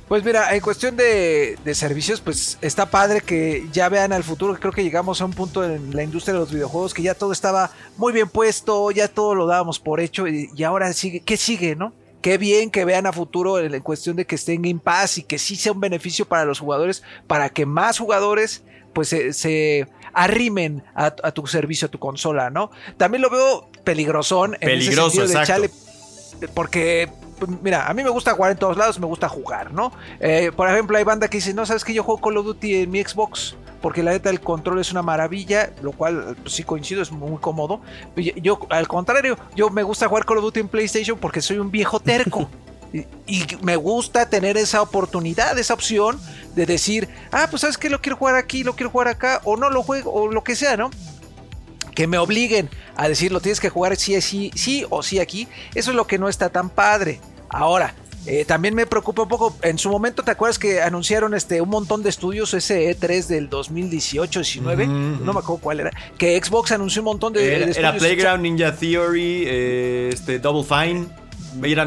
Pues 0.08 0.24
mira, 0.24 0.56
en 0.56 0.62
cuestión 0.62 0.96
de, 0.98 1.60
de 1.64 1.76
servicios, 1.76 2.20
pues 2.20 2.58
está 2.62 2.90
padre 2.90 3.22
que 3.22 3.68
ya 3.72 3.90
vean 3.90 4.12
al 4.12 4.24
futuro. 4.24 4.56
Creo 4.60 4.72
que 4.74 4.82
llegamos 4.84 5.22
a 5.22 5.26
un 5.26 5.34
punto 5.34 5.64
en 5.64 5.96
la 5.96 6.02
industria 6.02 6.34
de 6.34 6.40
los 6.40 6.52
videojuegos 6.52 6.96
que 6.96 7.04
ya 7.04 7.14
todo 7.14 7.32
estaba 7.32 7.70
muy 7.96 8.12
bien 8.12 8.28
puesto, 8.28 8.90
ya 8.90 9.08
todo 9.08 9.36
lo 9.36 9.46
dábamos 9.46 9.78
por 9.80 10.00
hecho 10.00 10.28
y, 10.28 10.50
y 10.56 10.64
ahora 10.64 10.92
sigue, 10.94 11.20
¿qué 11.20 11.38
sigue, 11.38 11.76
no? 11.76 11.94
Qué 12.22 12.40
bien 12.40 12.72
que 12.72 12.86
vean 12.86 13.06
a 13.06 13.14
futuro 13.14 13.60
en, 13.60 13.72
en 13.76 13.82
cuestión 13.84 14.16
de 14.16 14.26
que 14.26 14.34
esté 14.34 14.54
en 14.54 14.64
Game 14.64 14.80
Pass 14.84 15.20
y 15.20 15.24
que 15.24 15.38
sí 15.38 15.56
sea 15.56 15.74
un 15.74 15.80
beneficio 15.80 16.26
para 16.26 16.44
los 16.44 16.60
jugadores, 16.60 17.04
para 17.28 17.50
que 17.50 17.68
más 17.68 18.00
jugadores 18.00 18.64
pues 18.94 19.10
se, 19.10 19.32
se 19.34 19.88
arrimen 20.12 20.84
a, 20.96 21.14
a 21.22 21.32
tu 21.32 21.46
servicio, 21.46 21.86
a 21.88 21.92
tu 21.92 22.00
consola, 22.00 22.50
¿no? 22.50 22.72
También 22.98 23.22
lo 23.22 23.30
veo 23.30 23.70
peligrosón 23.84 24.56
en 24.56 24.62
Peligroso, 24.62 25.06
ese 25.06 25.12
sentido 25.12 25.28
de 25.28 25.34
exacto. 25.44 25.54
chale, 25.54 25.70
porque 26.48 27.10
pues, 27.40 27.52
mira, 27.62 27.88
a 27.88 27.94
mí 27.94 28.04
me 28.04 28.10
gusta 28.10 28.34
jugar 28.34 28.52
en 28.52 28.58
todos 28.58 28.78
lados, 28.78 29.00
me 29.00 29.06
gusta 29.06 29.30
jugar, 29.30 29.72
¿no? 29.74 29.92
Eh, 30.20 30.52
por 30.56 30.70
ejemplo, 30.70 30.98
hay 30.98 31.04
banda 31.04 31.28
que 31.28 31.38
dice, 31.38 31.54
no, 31.54 31.66
sabes 31.66 31.84
que 31.84 31.94
yo 31.94 32.04
juego 32.04 32.22
Call 32.22 32.38
of 32.38 32.46
Duty 32.46 32.84
en 32.84 32.92
mi 32.92 33.02
Xbox, 33.02 33.56
porque 33.82 34.04
la 34.04 34.12
neta 34.12 34.30
el 34.30 34.42
control 34.42 34.80
es 34.80 34.92
una 34.92 35.02
maravilla, 35.02 35.72
lo 35.82 35.94
cual 35.94 36.36
pues, 36.42 36.54
sí 36.54 36.64
coincido, 36.64 37.02
es 37.02 37.12
muy 37.12 37.38
cómodo. 37.40 37.82
Yo, 38.16 38.34
yo, 38.36 38.60
al 38.70 38.88
contrario, 38.88 39.38
yo 39.56 39.70
me 39.70 39.84
gusta 39.84 40.08
jugar 40.08 40.26
Call 40.26 40.38
of 40.38 40.44
Duty 40.44 40.60
en 40.60 40.68
PlayStation 40.68 41.18
porque 41.18 41.42
soy 41.42 41.60
un 41.60 41.72
viejo 41.72 42.00
terco. 42.00 42.50
Y, 42.92 43.06
y 43.28 43.46
me 43.62 43.76
gusta 43.76 44.28
tener 44.28 44.58
esa 44.58 44.82
oportunidad, 44.82 45.56
esa 45.60 45.76
opción 45.76 46.20
de 46.56 46.66
decir, 46.66 47.08
ah, 47.32 47.46
pues 47.48 47.62
sabes 47.62 47.78
que 47.78 47.88
lo 47.88 48.02
quiero 48.02 48.18
jugar 48.18 48.34
aquí, 48.34 48.64
lo 48.64 48.76
quiero 48.76 48.90
jugar 48.90 49.10
acá, 49.10 49.42
o 49.44 49.58
no 49.58 49.70
lo 49.70 49.84
juego, 49.84 50.12
o 50.12 50.32
lo 50.32 50.44
que 50.44 50.56
sea, 50.56 50.76
¿no? 50.76 50.90
Que 52.00 52.08
me 52.08 52.18
obliguen 52.18 52.70
a 52.96 53.10
decir 53.10 53.30
lo 53.30 53.42
tienes 53.42 53.60
que 53.60 53.68
jugar 53.68 53.98
sí, 53.98 54.22
sí, 54.22 54.52
sí 54.56 54.86
o 54.90 55.04
sí 55.04 55.20
aquí, 55.20 55.50
eso 55.76 55.92
es 55.92 55.98
lo 55.98 56.08
que 56.08 56.18
no 56.18 56.30
está 56.30 56.48
tan 56.48 56.70
padre. 56.70 57.20
Ahora, 57.50 57.94
eh, 58.26 58.46
también 58.46 58.74
me 58.74 58.86
preocupa 58.86 59.24
un 59.24 59.28
poco, 59.28 59.58
en 59.64 59.78
su 59.78 59.90
momento 59.90 60.24
te 60.24 60.32
acuerdas 60.32 60.58
que 60.58 60.82
anunciaron 60.82 61.34
este 61.34 61.60
un 61.60 61.68
montón 61.68 62.02
de 62.02 62.08
estudios, 62.08 62.54
ese 62.54 62.90
E3 62.98 63.26
del 63.28 63.50
2018-19, 63.50 64.86
Ujú, 64.86 65.26
no 65.26 65.34
me 65.34 65.40
acuerdo 65.40 65.62
cuál 65.62 65.82
era, 65.82 65.92
que 66.18 66.42
Xbox 66.42 66.72
anunció 66.72 67.02
un 67.02 67.08
montón 67.08 67.34
de, 67.34 67.46
Era, 67.46 67.66
de 67.66 67.72
era 67.78 67.90
estudios 67.90 67.98
Playground, 67.98 68.44
Ninja 68.44 68.74
Theory, 68.74 69.44
eh, 69.46 70.10
este, 70.14 70.40
Double 70.40 70.64
Fine. 70.64 71.06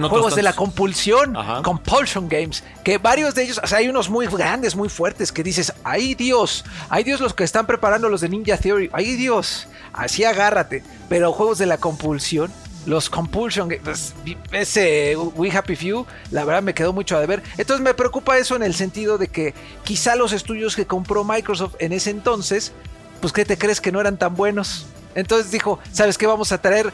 Otros 0.07 0.11
juegos 0.11 0.37
de 0.37 0.43
la 0.43 0.53
compulsión, 0.53 1.37
Ajá. 1.37 1.63
Compulsion 1.63 2.29
Games, 2.29 2.65
que 2.85 2.99
varios 2.99 3.35
de 3.35 3.45
ellos, 3.45 3.61
o 3.63 3.67
sea, 3.67 3.79
hay 3.79 3.89
unos 3.89 4.11
muy 4.11 4.27
grandes, 4.27 4.75
muy 4.75 4.89
fuertes, 4.89 5.33
que 5.33 5.43
dices, 5.43 5.73
ay 5.85 6.15
Dios, 6.15 6.65
ay 6.89 7.05
Dios 7.05 7.21
los 7.21 7.35
que 7.35 7.45
están 7.45 7.67
preparando 7.67 8.09
los 8.09 8.21
de 8.21 8.29
Ninja 8.29 8.57
Theory, 8.57 8.91
ay 8.93 9.17
Dios, 9.17 9.69
así 9.93 10.25
agárrate, 10.25 10.83
pero 11.09 11.33
juegos 11.33 11.59
de 11.59 11.67
la 11.67 11.79
compulsión, 11.79 12.51
los 12.87 13.09
Compulsion 13.09 13.69
Games, 13.69 14.15
ese 14.51 15.17
We 15.17 15.51
Happy 15.57 15.77
Few, 15.77 16.05
la 16.31 16.45
verdad 16.45 16.63
me 16.63 16.75
quedó 16.75 16.93
mucho 16.93 17.17
a 17.17 17.21
deber, 17.21 17.43
entonces 17.57 17.83
me 17.83 17.95
preocupa 17.95 18.39
eso 18.39 18.57
en 18.57 18.63
el 18.63 18.75
sentido 18.75 19.19
de 19.19 19.29
que 19.29 19.55
quizá 19.85 20.17
los 20.17 20.33
estudios 20.33 20.75
que 20.75 20.87
compró 20.87 21.23
Microsoft 21.25 21.75
en 21.79 21.93
ese 21.93 22.11
entonces, 22.11 22.73
pues 23.21 23.33
¿qué 23.33 23.45
te 23.45 23.57
crees 23.57 23.81
que 23.81 23.93
no 23.93 24.01
eran 24.01 24.19
tan 24.19 24.35
buenos? 24.35 24.87
Entonces 25.15 25.53
dijo, 25.53 25.79
¿sabes 25.93 26.19
qué? 26.19 26.27
Vamos 26.27 26.53
a 26.53 26.61
traer 26.61 26.93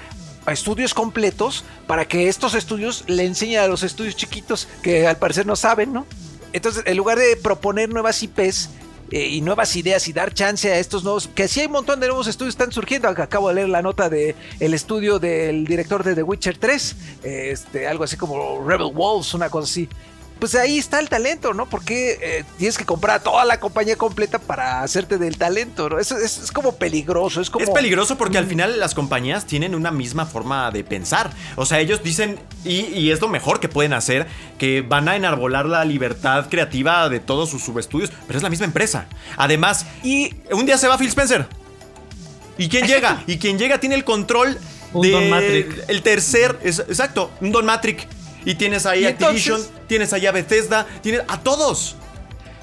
estudios 0.53 0.95
completos 0.95 1.65
para 1.87 2.07
que 2.07 2.29
estos 2.29 2.55
estudios 2.55 3.05
le 3.07 3.25
enseñen 3.25 3.61
a 3.61 3.67
los 3.67 3.83
estudios 3.83 4.17
chiquitos 4.17 4.69
que 4.83 5.07
al 5.07 5.17
parecer 5.17 5.47
no 5.47 5.57
saben, 5.57 5.93
¿no? 5.93 6.07
Entonces, 6.53 6.83
en 6.87 6.97
lugar 6.97 7.19
de 7.19 7.37
proponer 7.37 7.89
nuevas 7.89 8.23
IPs 8.23 8.71
eh, 9.11 9.27
y 9.27 9.41
nuevas 9.41 9.75
ideas 9.77 10.07
y 10.09 10.13
dar 10.13 10.35
chance 10.35 10.71
a 10.71 10.79
estos 10.79 11.05
nuevos, 11.05 11.29
que 11.35 11.49
sí 11.49 11.61
hay 11.61 11.67
un 11.67 11.73
montón 11.73 12.01
de 12.01 12.07
nuevos 12.07 12.27
estudios 12.27 12.55
que 12.55 12.63
están 12.63 12.73
surgiendo. 12.73 13.09
Acabo 13.09 13.49
de 13.49 13.55
leer 13.55 13.69
la 13.69 13.83
nota 13.83 14.09
de 14.09 14.35
el 14.61 14.75
estudio 14.75 15.19
del 15.19 15.67
director 15.67 16.05
de 16.05 16.15
The 16.15 16.23
Witcher 16.23 16.59
3, 16.59 16.97
eh, 17.25 17.49
este, 17.53 17.87
algo 17.87 18.05
así 18.05 18.17
como 18.17 18.67
Rebel 18.67 18.93
Wolves, 18.93 19.35
una 19.35 19.49
cosa 19.49 19.65
así. 19.65 19.89
Pues 20.39 20.55
ahí 20.55 20.79
está 20.79 21.01
el 21.01 21.09
talento, 21.09 21.53
¿no? 21.53 21.67
Porque 21.69 22.19
eh, 22.23 22.45
tienes 22.59 22.79
que 22.79 22.85
comprar 22.85 23.17
a 23.17 23.23
toda 23.23 23.45
la 23.45 23.59
compañía 23.59 23.97
completa 23.97 24.39
para 24.39 24.83
hacerte 24.83 25.19
del 25.19 25.37
talento, 25.37 25.89
¿no? 25.89 25.99
Eso 25.99 26.17
es, 26.17 26.39
es 26.39 26.53
como 26.53 26.77
peligroso, 26.77 27.41
es 27.41 27.51
como... 27.51 27.65
Es 27.65 27.71
peligroso 27.71 28.17
porque 28.17 28.39
al 28.39 28.47
final 28.47 28.79
las 28.79 28.95
compañías 28.95 29.47
tienen 29.47 29.75
una 29.75 29.91
misma 29.91 30.27
forma 30.27 30.71
de 30.71 30.85
pensar. 30.85 31.31
O 31.57 31.67
sea, 31.67 31.81
ellos 31.81 32.03
dicen, 32.05 32.39
y, 32.65 32.83
y 32.87 33.11
es 33.11 33.21
lo 33.21 33.29
mejor 33.29 33.59
que 33.59 33.69
pueden 33.69 33.93
hacer, 33.93 34.27
que 34.59 34.83
van 34.83 35.09
a 35.09 35.17
enarbolar 35.17 35.67
la 35.67 35.85
libertad 35.85 36.49
creativa 36.49 37.09
de 37.09 37.19
todos 37.21 37.51
sus 37.51 37.63
subestudios, 37.65 38.11
pero 38.27 38.37
es 38.37 38.43
la 38.43 38.51
misma 38.51 38.67
empresa. 38.67 39.07
Además, 39.37 39.87
Y 40.05 40.35
un 40.53 40.67
día 40.67 40.79
se 40.79 40.87
va 40.87 40.97
Phil 40.99 41.09
Spencer. 41.09 41.47
¿Y 42.57 42.69
quién 42.69 42.87
llega? 42.89 43.23
Y 43.27 43.39
quien 43.39 43.59
llega 43.59 43.79
tiene 43.81 43.95
el 43.97 44.05
control 44.05 44.57
Un 44.93 45.03
de 45.03 45.11
Don 45.11 45.31
Matrick. 45.31 45.85
el 45.89 46.03
tercer, 46.03 46.59
es- 46.63 46.79
exacto, 46.79 47.31
un 47.41 47.51
Don 47.53 47.67
Matrick. 47.67 48.07
Y 48.49 48.55
tienes 48.55 48.87
ahí 48.87 49.05
Activision, 49.05 49.61
entonces- 49.61 49.87
tienes 49.87 50.13
allá 50.15 50.33
Bethesda, 50.33 50.87
tienes 51.03 51.23
a 51.29 51.39
todos. 51.41 51.97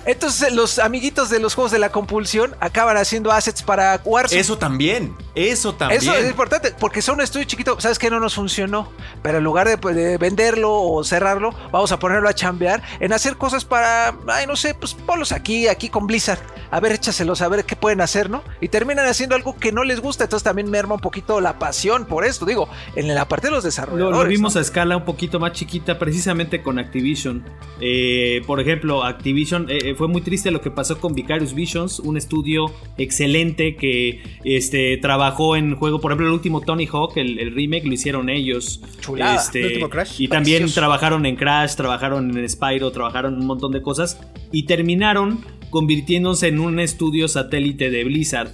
Entonces 0.06 0.54
los 0.54 0.80
amiguitos 0.80 1.30
de 1.30 1.40
los 1.40 1.56
juegos 1.56 1.72
de 1.72 1.80
la 1.80 1.92
compulsión 1.92 2.56
acaban 2.60 2.98
haciendo 2.98 3.32
assets 3.32 3.64
para 3.64 4.00
Warzone. 4.04 4.40
Eso 4.40 4.58
también, 4.58 5.16
eso 5.34 5.74
también. 5.74 6.02
Eso 6.02 6.14
es 6.14 6.30
importante, 6.30 6.74
porque 6.80 7.02
son 7.02 7.16
un 7.16 7.22
estudio 7.22 7.46
chiquito, 7.46 7.80
sabes 7.80 7.98
que 7.98 8.10
no 8.10 8.20
nos 8.20 8.36
funcionó, 8.36 8.92
pero 9.24 9.40
en 9.40 9.44
lugar 9.44 9.68
de, 9.68 9.78
pues, 9.78 9.96
de 9.96 10.18
venderlo 10.18 10.74
o 10.74 11.04
cerrarlo, 11.04 11.52
vamos 11.72 11.92
a 11.92 12.00
ponerlo 12.00 12.30
a 12.30 12.34
chambear 12.34 12.84
en 13.00 13.14
hacer 13.14 13.38
cosas 13.38 13.66
para, 13.66 14.16
ay, 14.28 14.46
no 14.48 14.56
sé, 14.56 14.74
pues 14.74 14.94
ponlos 14.94 15.32
aquí, 15.32 15.68
aquí 15.68 15.90
con 15.90 16.08
Blizzard, 16.08 16.40
a 16.72 16.80
ver, 16.80 16.92
échaselos, 16.92 17.42
a 17.42 17.48
ver 17.48 17.66
qué 17.66 17.76
pueden 17.76 18.02
hacer, 18.02 18.30
¿no? 18.30 18.44
Y 18.62 18.68
terminan 18.68 19.08
haciendo 19.08 19.36
algo 19.36 19.58
que 19.58 19.72
no 19.72 19.84
les 19.84 20.02
gusta, 20.02 20.26
entonces 20.26 20.44
también 20.44 20.70
merma 20.70 20.96
un 20.96 21.02
poquito 21.02 21.42
la 21.42 21.58
pasión 21.58 22.06
por 22.06 22.26
esto, 22.26 22.46
digo, 22.46 22.70
en 22.96 23.14
la 23.14 23.28
parte 23.28 23.48
de 23.48 23.52
los 23.52 23.64
Lo, 23.64 23.68
desarrolladores. 23.68 24.20
lo 24.20 24.28
vimos 24.28 24.56
¿no? 24.56 24.60
a 24.60 24.62
escala 24.62 24.98
un 24.98 25.06
poquito 25.06 25.40
más 25.40 25.54
chiquita, 25.54 25.98
precisamente 25.98 26.62
con 26.62 26.80
Activision. 26.80 27.44
Eh, 27.80 28.42
por 28.46 28.60
ejemplo, 28.60 29.04
Activision 29.04 29.70
eh, 29.70 29.80
eh, 29.84 29.95
fue 29.96 30.08
muy 30.08 30.22
triste 30.22 30.52
lo 30.52 30.62
que 30.62 30.72
pasó 30.72 31.00
con 31.00 31.14
Vicarious 31.14 31.54
Visions, 31.54 32.00
un 32.00 32.18
estudio 32.18 32.72
excelente 32.98 33.76
que 33.76 34.22
este, 34.44 34.98
trabajó 34.98 35.56
en 35.56 35.76
juego, 35.76 36.00
por 36.00 36.12
ejemplo, 36.12 36.28
el 36.28 36.34
último 36.34 36.62
Tony 36.62 36.86
Hawk, 36.86 37.18
el, 37.18 37.40
el 37.40 37.54
remake 37.56 37.86
lo 37.86 37.94
hicieron 37.94 38.30
ellos. 38.30 38.82
Chulada. 39.02 39.36
Este, 39.36 39.60
El 39.60 39.66
último 39.68 39.90
Crash. 39.90 40.22
Y 40.22 40.28
también 40.28 40.60
Precioso. 40.60 40.82
trabajaron 40.82 41.26
en 41.26 41.36
Crash, 41.36 41.76
trabajaron 41.76 42.38
en 42.38 42.50
Spyro, 42.50 42.92
trabajaron 42.92 43.34
en 43.36 43.40
un 43.42 43.48
montón 43.48 43.72
de 43.72 43.82
cosas 43.82 44.20
y 44.52 44.64
terminaron 44.64 45.40
convirtiéndose 45.70 46.48
en 46.48 46.60
un 46.60 46.80
estudio 46.80 47.28
satélite 47.28 47.90
de 47.90 48.04
Blizzard 48.04 48.52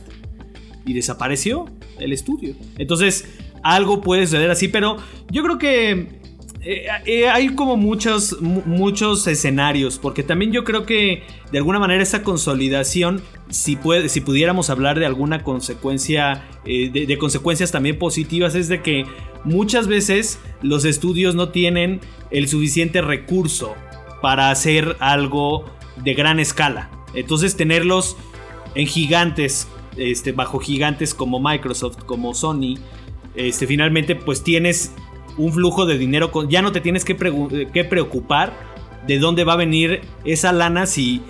y 0.86 0.93
desapareció 0.93 1.65
el 1.99 2.13
estudio. 2.13 2.56
Entonces, 2.77 3.27
algo 3.63 4.01
puede 4.01 4.25
suceder 4.25 4.49
así, 4.49 4.67
pero 4.67 4.97
yo 5.30 5.43
creo 5.43 5.58
que 5.58 6.21
eh, 6.63 6.86
eh, 7.06 7.28
hay 7.28 7.50
como 7.56 7.78
muchos, 7.78 8.41
mu- 8.41 8.62
muchos 8.65 9.26
escenarios, 9.28 9.97
porque 10.00 10.24
también 10.24 10.52
yo 10.52 10.63
creo 10.63 10.86
que 10.86 11.24
de 11.52 11.58
alguna 11.58 11.80
manera 11.80 12.04
esa 12.04 12.24
consolidación, 12.24 13.21
si, 13.50 13.76
puede, 13.76 14.10
si 14.10 14.21
pudiéramos 14.21 14.69
hablar 14.69 15.00
de 15.00 15.06
alguna 15.06 15.43
consecuencia, 15.43 16.47
eh, 16.65 16.89
de, 16.89 17.06
de 17.06 17.17
consecuencias 17.17 17.71
también 17.71 17.97
positivas, 17.97 18.56
es 18.56 18.67
de 18.67 18.82
que 18.82 19.06
muchas 19.43 19.88
veces 19.88 20.39
los 20.62 20.86
estudios 20.86 21.36
no 21.36 21.50
tienen 21.50 22.00
el 22.30 22.47
suficiente 22.47 23.02
recurso 23.02 23.74
para 24.21 24.52
hacer 24.52 24.95
algo 25.00 25.65
de 26.04 26.13
gran 26.13 26.39
escala. 26.39 26.89
Entonces 27.13 27.58
tenerlos 27.58 28.15
en 28.76 28.88
gigantes, 28.88 29.67
este, 29.97 30.32
bajo 30.32 30.60
gigantes 30.60 31.13
como 31.13 31.39
Microsoft, 31.39 32.04
como 32.06 32.34
Sony, 32.34 32.76
este, 33.36 33.65
finalmente 33.67 34.15
pues 34.15 34.43
tienes 34.43 34.93
un 35.38 35.54
flujo 35.54 35.86
de 35.86 35.98
dinero, 35.98 36.32
con, 36.32 36.50
ya 36.50 36.62
no 36.62 36.72
te 36.72 36.82
tienes 36.82 37.06
que, 37.06 37.13
eh, 37.13 37.67
que 37.74 37.84
preocupar 37.84 38.54
de 39.08 39.20
dónde 39.20 39.44
va 39.44 39.54
a 39.54 39.58
venir 39.58 40.02
esa 40.24 40.52
lana 40.52 40.86
si 40.86 41.22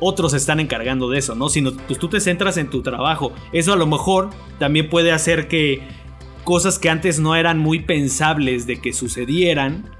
otros 0.00 0.32
están 0.32 0.60
encargando 0.60 1.08
de 1.10 1.18
eso, 1.18 1.34
¿no? 1.34 1.48
Sino 1.48 1.72
pues, 1.72 1.98
tú 1.98 2.08
te 2.08 2.20
centras 2.20 2.56
en 2.56 2.70
tu 2.70 2.82
trabajo. 2.82 3.32
Eso 3.52 3.72
a 3.72 3.76
lo 3.76 3.86
mejor 3.86 4.30
también 4.58 4.88
puede 4.88 5.12
hacer 5.12 5.46
que 5.46 5.82
cosas 6.44 6.78
que 6.78 6.88
antes 6.88 7.20
no 7.20 7.36
eran 7.36 7.58
muy 7.58 7.80
pensables 7.80 8.66
de 8.66 8.80
que 8.80 8.92
sucedieran, 8.92 9.90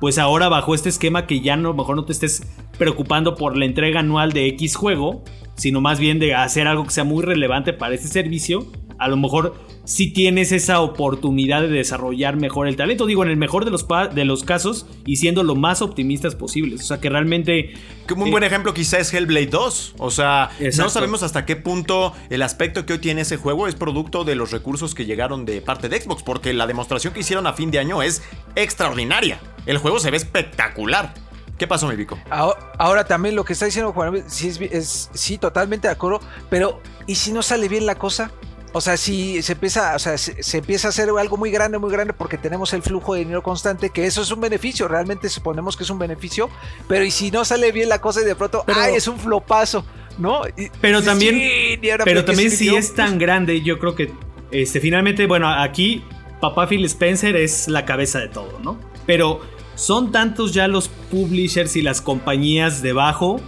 pues 0.00 0.18
ahora 0.18 0.48
bajo 0.48 0.74
este 0.74 0.88
esquema 0.88 1.26
que 1.26 1.40
ya 1.40 1.56
no, 1.56 1.70
a 1.70 1.72
lo 1.72 1.76
mejor 1.76 1.96
no 1.96 2.04
te 2.04 2.12
estés 2.12 2.46
preocupando 2.78 3.34
por 3.34 3.56
la 3.56 3.64
entrega 3.64 4.00
anual 4.00 4.32
de 4.32 4.46
X 4.46 4.76
juego, 4.76 5.24
sino 5.56 5.80
más 5.80 5.98
bien 5.98 6.20
de 6.20 6.34
hacer 6.34 6.68
algo 6.68 6.84
que 6.84 6.90
sea 6.90 7.04
muy 7.04 7.24
relevante 7.24 7.72
para 7.72 7.94
este 7.94 8.06
servicio, 8.06 8.70
a 8.98 9.08
lo 9.08 9.16
mejor 9.16 9.54
sí 9.84 10.12
tienes 10.12 10.52
esa 10.52 10.80
oportunidad 10.80 11.62
de 11.62 11.68
desarrollar 11.68 12.36
mejor 12.36 12.68
el 12.68 12.76
talento. 12.76 13.06
Digo, 13.06 13.22
en 13.24 13.30
el 13.30 13.36
mejor 13.36 13.64
de 13.64 13.70
los, 13.70 13.86
de 14.14 14.24
los 14.24 14.44
casos 14.44 14.86
y 15.06 15.16
siendo 15.16 15.42
lo 15.44 15.54
más 15.54 15.80
optimistas 15.80 16.34
posibles. 16.34 16.82
O 16.82 16.84
sea, 16.84 17.00
que 17.00 17.08
realmente... 17.08 17.74
un 18.14 18.30
buen 18.30 18.44
ejemplo 18.44 18.74
quizá 18.74 18.98
es 18.98 19.12
Hellblade 19.14 19.46
2. 19.46 19.94
O 19.98 20.10
sea, 20.10 20.50
no 20.76 20.90
sabemos 20.90 21.22
hasta 21.22 21.46
qué 21.46 21.56
punto 21.56 22.12
el 22.28 22.42
aspecto 22.42 22.84
que 22.84 22.94
hoy 22.94 22.98
tiene 22.98 23.22
ese 23.22 23.36
juego 23.36 23.66
es 23.68 23.74
producto 23.74 24.24
de 24.24 24.34
los 24.34 24.50
recursos 24.50 24.94
que 24.94 25.06
llegaron 25.06 25.44
de 25.44 25.60
parte 25.62 25.88
de 25.88 26.00
Xbox. 26.00 26.22
Porque 26.22 26.52
la 26.52 26.66
demostración 26.66 27.14
que 27.14 27.20
hicieron 27.20 27.46
a 27.46 27.54
fin 27.54 27.70
de 27.70 27.78
año 27.78 28.02
es 28.02 28.22
extraordinaria. 28.56 29.40
El 29.64 29.78
juego 29.78 30.00
se 30.00 30.10
ve 30.10 30.16
espectacular. 30.16 31.14
¿Qué 31.58 31.66
pasó, 31.66 31.88
mi 31.88 31.96
Vico? 31.96 32.16
Ahora, 32.30 33.04
también 33.04 33.34
lo 33.34 33.44
que 33.44 33.52
está 33.52 33.66
diciendo 33.66 33.92
Juan, 33.92 34.22
sí, 34.28 34.52
es, 34.70 35.10
sí, 35.12 35.38
totalmente 35.38 35.88
de 35.88 35.92
acuerdo, 35.92 36.20
pero 36.48 36.80
¿y 37.06 37.16
si 37.16 37.32
no 37.32 37.42
sale 37.42 37.68
bien 37.68 37.84
la 37.84 37.96
cosa? 37.96 38.30
O 38.72 38.80
sea, 38.80 38.96
si 38.96 39.42
se 39.42 39.52
empieza, 39.52 39.96
o 39.96 39.98
sea, 39.98 40.18
se, 40.18 40.58
empieza 40.58 40.88
a 40.88 40.90
hacer 40.90 41.08
algo 41.18 41.36
muy 41.36 41.50
grande, 41.50 41.78
muy 41.78 41.90
grande, 41.90 42.12
porque 42.12 42.36
tenemos 42.36 42.72
el 42.74 42.82
flujo 42.82 43.14
de 43.14 43.20
dinero 43.20 43.42
constante, 43.42 43.90
que 43.90 44.06
eso 44.06 44.22
es 44.22 44.30
un 44.30 44.40
beneficio, 44.40 44.88
realmente 44.88 45.28
suponemos 45.28 45.76
que 45.76 45.84
es 45.84 45.90
un 45.90 45.98
beneficio, 45.98 46.50
pero 46.86 47.04
y 47.04 47.10
si 47.10 47.30
no 47.30 47.44
sale 47.44 47.72
bien 47.72 47.88
la 47.88 48.00
cosa 48.00 48.20
y 48.20 48.24
de 48.24 48.36
pronto, 48.36 48.64
¡ay, 48.66 48.94
es 48.96 49.08
un 49.08 49.18
flopazo! 49.18 49.84
¿No? 50.18 50.42
pero 50.80 51.00
también, 51.00 51.80
pero 52.04 52.24
también 52.24 52.50
si 52.50 52.74
es 52.74 52.92
tan 52.92 53.18
grande, 53.18 53.62
yo 53.62 53.78
creo 53.78 53.94
que, 53.94 54.10
este, 54.50 54.80
finalmente, 54.80 55.26
bueno, 55.26 55.48
aquí 55.48 56.02
papá 56.40 56.66
Phil 56.66 56.84
Spencer 56.84 57.36
es 57.36 57.68
la 57.68 57.84
cabeza 57.84 58.18
de 58.18 58.28
todo, 58.28 58.58
¿no? 58.62 58.78
Pero 59.06 59.40
son 59.74 60.10
tantos 60.10 60.52
ya 60.52 60.68
los 60.68 60.88
publishers 60.88 61.76
y 61.76 61.82
las 61.82 62.00
compañías 62.00 62.82
debajo 62.82 63.40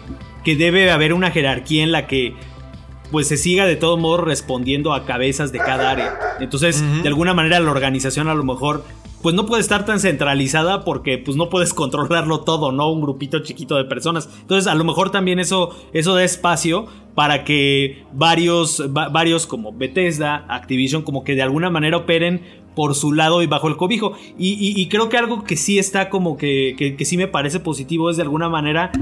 que 0.45 0.57
debe 0.57 0.91
haber 0.91 1.13
una 1.13 1.31
jerarquía 1.31 1.83
en 1.83 1.93
la 1.93 2.07
que 2.07 2.35
pues 3.11 3.29
se 3.29 3.37
siga 3.37 3.67
de 3.67 3.77
todo 3.77 3.97
modo 3.97 4.19
respondiendo 4.19 4.93
a 4.95 5.05
cabezas 5.05 5.53
de 5.53 5.59
cada 5.59 5.91
área. 5.91 6.19
Entonces, 6.41 6.83
de 7.03 7.09
alguna 7.09 7.35
manera 7.35 7.61
la 7.61 7.71
organización 7.71 8.29
a 8.29 8.35
lo 8.35 8.45
mejor 8.45 8.85
pues 9.23 9.35
no 9.35 9.47
puede 9.47 9.61
estar 9.61 9.85
tan 9.85 10.01
centralizada 10.01 10.85
porque 10.85 11.19
pues 11.19 11.37
no 11.37 11.51
puedes 11.51 11.75
controlarlo 11.75 12.41
todo, 12.41 12.73
¿no? 12.73 12.91
Un 12.91 13.03
grupito 13.03 13.41
chiquito 13.41 13.77
de 13.77 13.85
personas. 13.85 14.29
Entonces, 14.41 14.67
a 14.67 14.75
lo 14.75 14.85
mejor 14.85 15.11
también 15.11 15.39
eso, 15.39 15.77
eso 15.93 16.15
da 16.15 16.25
espacio 16.25 16.87
para 17.15 17.45
que 17.45 18.05
varios, 18.13 18.83
varios 18.93 19.47
como 19.47 19.73
Bethesda, 19.73 20.47
Activision, 20.49 21.03
como 21.03 21.25
que 21.25 21.35
de 21.35 21.43
alguna 21.43 21.69
manera 21.69 21.99
operen 21.99 22.61
por 22.75 22.95
su 22.95 23.13
lado 23.13 23.43
y 23.43 23.47
bajo 23.47 23.69
el 23.69 23.77
cobijo. 23.77 24.15
Y, 24.39 24.89
creo 24.89 25.09
que 25.09 25.19
algo 25.19 25.45
que 25.45 25.57
sí 25.57 25.79
está 25.79 26.09
como 26.09 26.37
que, 26.37 26.75
que, 26.97 27.05
sí 27.05 27.17
me 27.17 27.27
parece 27.27 27.61
positivo 27.61 28.11
es 28.11 28.17
de 28.17 28.23
alguna 28.23 28.49
manera 28.49 28.93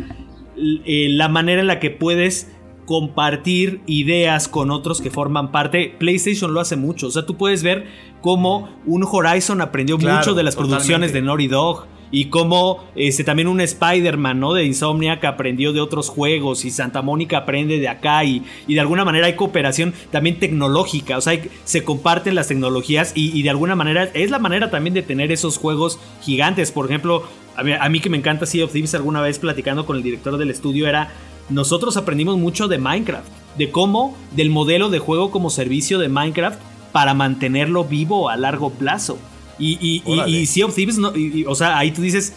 eh, 0.56 1.08
la 1.10 1.28
manera 1.28 1.60
en 1.60 1.66
la 1.66 1.78
que 1.78 1.90
puedes 1.90 2.50
compartir 2.88 3.82
ideas 3.84 4.48
con 4.48 4.70
otros 4.70 5.02
que 5.02 5.10
forman 5.10 5.52
parte. 5.52 5.94
PlayStation 5.98 6.54
lo 6.54 6.60
hace 6.60 6.74
mucho. 6.74 7.08
O 7.08 7.10
sea, 7.10 7.26
tú 7.26 7.36
puedes 7.36 7.62
ver 7.62 7.86
cómo 8.22 8.70
un 8.86 9.04
Horizon 9.04 9.60
aprendió 9.60 9.98
mucho 9.98 10.32
de 10.32 10.42
las 10.42 10.56
producciones 10.56 11.12
de 11.12 11.20
Naughty 11.20 11.48
Dog 11.48 11.84
y 12.10 12.30
como 12.30 12.82
este, 12.96 13.24
también 13.24 13.46
un 13.46 13.60
Spider-Man, 13.60 14.40
¿no? 14.40 14.54
De 14.54 14.64
Insomnia 14.64 15.20
que 15.20 15.26
aprendió 15.26 15.74
de 15.74 15.82
otros 15.82 16.08
juegos 16.08 16.64
y 16.64 16.70
Santa 16.70 17.02
Mónica 17.02 17.36
aprende 17.36 17.78
de 17.78 17.88
acá 17.88 18.24
y, 18.24 18.42
y 18.66 18.72
de 18.72 18.80
alguna 18.80 19.04
manera 19.04 19.26
hay 19.26 19.36
cooperación 19.36 19.92
también 20.10 20.38
tecnológica, 20.38 21.18
o 21.18 21.20
sea, 21.20 21.38
se 21.64 21.84
comparten 21.84 22.34
las 22.34 22.48
tecnologías 22.48 23.12
y, 23.14 23.42
de 23.42 23.50
alguna 23.50 23.76
manera 23.76 24.08
es 24.14 24.30
la 24.30 24.38
manera 24.38 24.70
también 24.70 24.94
de 24.94 25.02
tener 25.02 25.30
esos 25.30 25.58
juegos 25.58 26.00
gigantes, 26.22 26.72
por 26.72 26.86
ejemplo, 26.86 27.24
a 27.54 27.88
mí, 27.90 28.00
que 28.00 28.08
me 28.08 28.16
encanta 28.16 28.46
Sea 28.46 28.64
of 28.64 28.72
Thieves 28.72 28.94
alguna 28.94 29.20
vez 29.20 29.38
platicando 29.38 29.84
con 29.84 29.96
el 29.96 30.02
director 30.02 30.38
del 30.38 30.50
estudio 30.50 30.88
era, 30.88 31.10
nosotros 31.48 31.96
aprendimos 31.96 32.36
mucho 32.38 32.68
de 32.68 32.78
Minecraft, 32.78 33.28
de 33.56 33.70
cómo, 33.70 34.16
del 34.34 34.50
modelo 34.50 34.90
de 34.90 34.98
juego 34.98 35.30
como 35.30 35.50
servicio 35.50 35.98
de 35.98 36.08
Minecraft 36.08 36.60
para 36.92 37.14
mantenerlo 37.14 37.84
vivo 37.84 38.28
a 38.28 38.36
largo 38.36 38.70
plazo. 38.70 39.18
Y, 39.58 40.02
y, 40.04 40.46
Sea 40.46 40.66
of 40.66 40.74
Thieves, 40.74 40.98
o 41.46 41.54
sea, 41.56 41.78
ahí 41.78 41.90
tú 41.90 42.00
dices, 42.00 42.34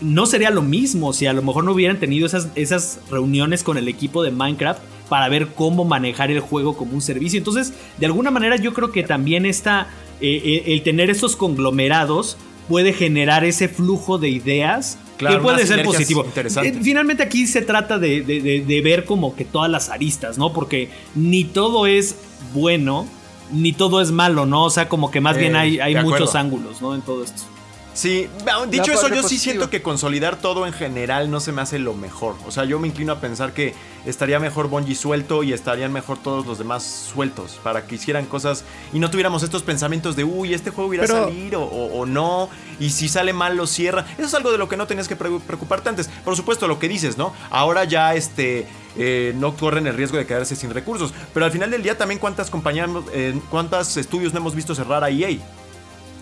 no 0.00 0.26
sería 0.26 0.50
lo 0.50 0.62
mismo 0.62 1.12
si 1.12 1.26
a 1.26 1.32
lo 1.32 1.42
mejor 1.42 1.64
no 1.64 1.72
hubieran 1.72 2.00
tenido 2.00 2.26
esas, 2.26 2.48
esas 2.56 2.98
reuniones 3.10 3.62
con 3.62 3.78
el 3.78 3.86
equipo 3.86 4.22
de 4.22 4.32
Minecraft 4.32 4.82
para 5.08 5.28
ver 5.28 5.48
cómo 5.48 5.84
manejar 5.84 6.30
el 6.30 6.40
juego 6.40 6.76
como 6.76 6.94
un 6.94 7.02
servicio. 7.02 7.38
Entonces, 7.38 7.72
de 7.98 8.06
alguna 8.06 8.30
manera 8.30 8.56
yo 8.56 8.74
creo 8.74 8.90
que 8.90 9.02
también 9.04 9.46
está 9.46 9.88
eh, 10.20 10.40
eh, 10.44 10.62
el 10.72 10.82
tener 10.82 11.10
esos 11.10 11.36
conglomerados 11.36 12.36
puede 12.68 12.92
generar 12.92 13.44
ese 13.44 13.68
flujo 13.68 14.18
de 14.18 14.30
ideas 14.30 14.98
que 15.18 15.38
puede 15.38 15.66
ser 15.66 15.84
positivo. 15.84 16.24
Eh, 16.36 16.78
finalmente 16.82 17.22
aquí 17.22 17.46
se 17.46 17.62
trata 17.62 17.98
de, 17.98 18.22
de, 18.22 18.80
ver 18.82 19.04
como 19.04 19.34
que 19.34 19.44
todas 19.44 19.70
las 19.70 19.88
aristas, 19.88 20.38
¿no? 20.38 20.52
Porque 20.52 20.90
ni 21.14 21.44
todo 21.44 21.86
es 21.86 22.16
bueno 22.52 23.06
ni 23.52 23.72
todo 23.72 24.00
es 24.00 24.10
malo, 24.10 24.46
¿no? 24.46 24.64
O 24.64 24.70
sea, 24.70 24.88
como 24.88 25.10
que 25.10 25.20
más 25.20 25.36
bien 25.36 25.54
hay, 25.54 25.78
hay 25.78 25.94
muchos 25.96 26.34
ángulos, 26.34 26.80
¿no? 26.80 26.94
En 26.94 27.02
todo 27.02 27.22
esto. 27.22 27.42
Sí, 27.94 28.28
dicho 28.68 28.92
eso, 28.92 29.08
yo 29.08 29.22
sí 29.22 29.38
siento 29.38 29.70
que 29.70 29.80
consolidar 29.80 30.36
todo 30.36 30.66
en 30.66 30.72
general 30.72 31.30
no 31.30 31.38
se 31.38 31.52
me 31.52 31.62
hace 31.62 31.78
lo 31.78 31.94
mejor. 31.94 32.34
O 32.44 32.50
sea, 32.50 32.64
yo 32.64 32.80
me 32.80 32.88
inclino 32.88 33.12
a 33.12 33.20
pensar 33.20 33.52
que 33.52 33.72
estaría 34.04 34.40
mejor 34.40 34.68
Bungie 34.68 34.96
suelto 34.96 35.44
y 35.44 35.52
estarían 35.52 35.92
mejor 35.92 36.18
todos 36.18 36.44
los 36.44 36.58
demás 36.58 36.82
sueltos 36.82 37.60
para 37.62 37.86
que 37.86 37.94
hicieran 37.94 38.26
cosas 38.26 38.64
y 38.92 38.98
no 38.98 39.10
tuviéramos 39.10 39.44
estos 39.44 39.62
pensamientos 39.62 40.16
de, 40.16 40.24
uy, 40.24 40.54
este 40.54 40.70
juego 40.70 40.92
irá 40.92 41.04
a 41.04 41.06
salir 41.06 41.54
o, 41.56 42.04
no, 42.04 42.50
y 42.80 42.90
si 42.90 43.08
sale 43.08 43.32
mal 43.32 43.56
lo 43.56 43.68
cierra. 43.68 44.04
Eso 44.18 44.26
es 44.26 44.34
algo 44.34 44.50
de 44.50 44.58
lo 44.58 44.68
que 44.68 44.76
no 44.76 44.88
tenías 44.88 45.06
que 45.06 45.14
preocuparte 45.14 45.88
antes. 45.88 46.08
Por 46.24 46.34
supuesto, 46.34 46.66
lo 46.66 46.80
que 46.80 46.88
dices, 46.88 47.16
¿no? 47.16 47.32
Ahora 47.50 47.84
ya 47.84 48.14
este 48.14 48.66
eh, 48.96 49.34
no 49.36 49.56
corren 49.56 49.86
el 49.86 49.94
riesgo 49.94 50.18
de 50.18 50.26
quedarse 50.26 50.56
sin 50.56 50.70
recursos. 50.70 51.14
Pero 51.32 51.46
al 51.46 51.52
final 51.52 51.70
del 51.70 51.84
día 51.84 51.96
también 51.96 52.18
cuántas 52.18 52.50
compañías, 52.50 52.90
eh, 53.12 53.38
cuántos 53.50 53.96
estudios 53.96 54.32
no 54.32 54.40
hemos 54.40 54.56
visto 54.56 54.74
cerrar 54.74 55.04
a 55.04 55.10
EA. 55.10 55.38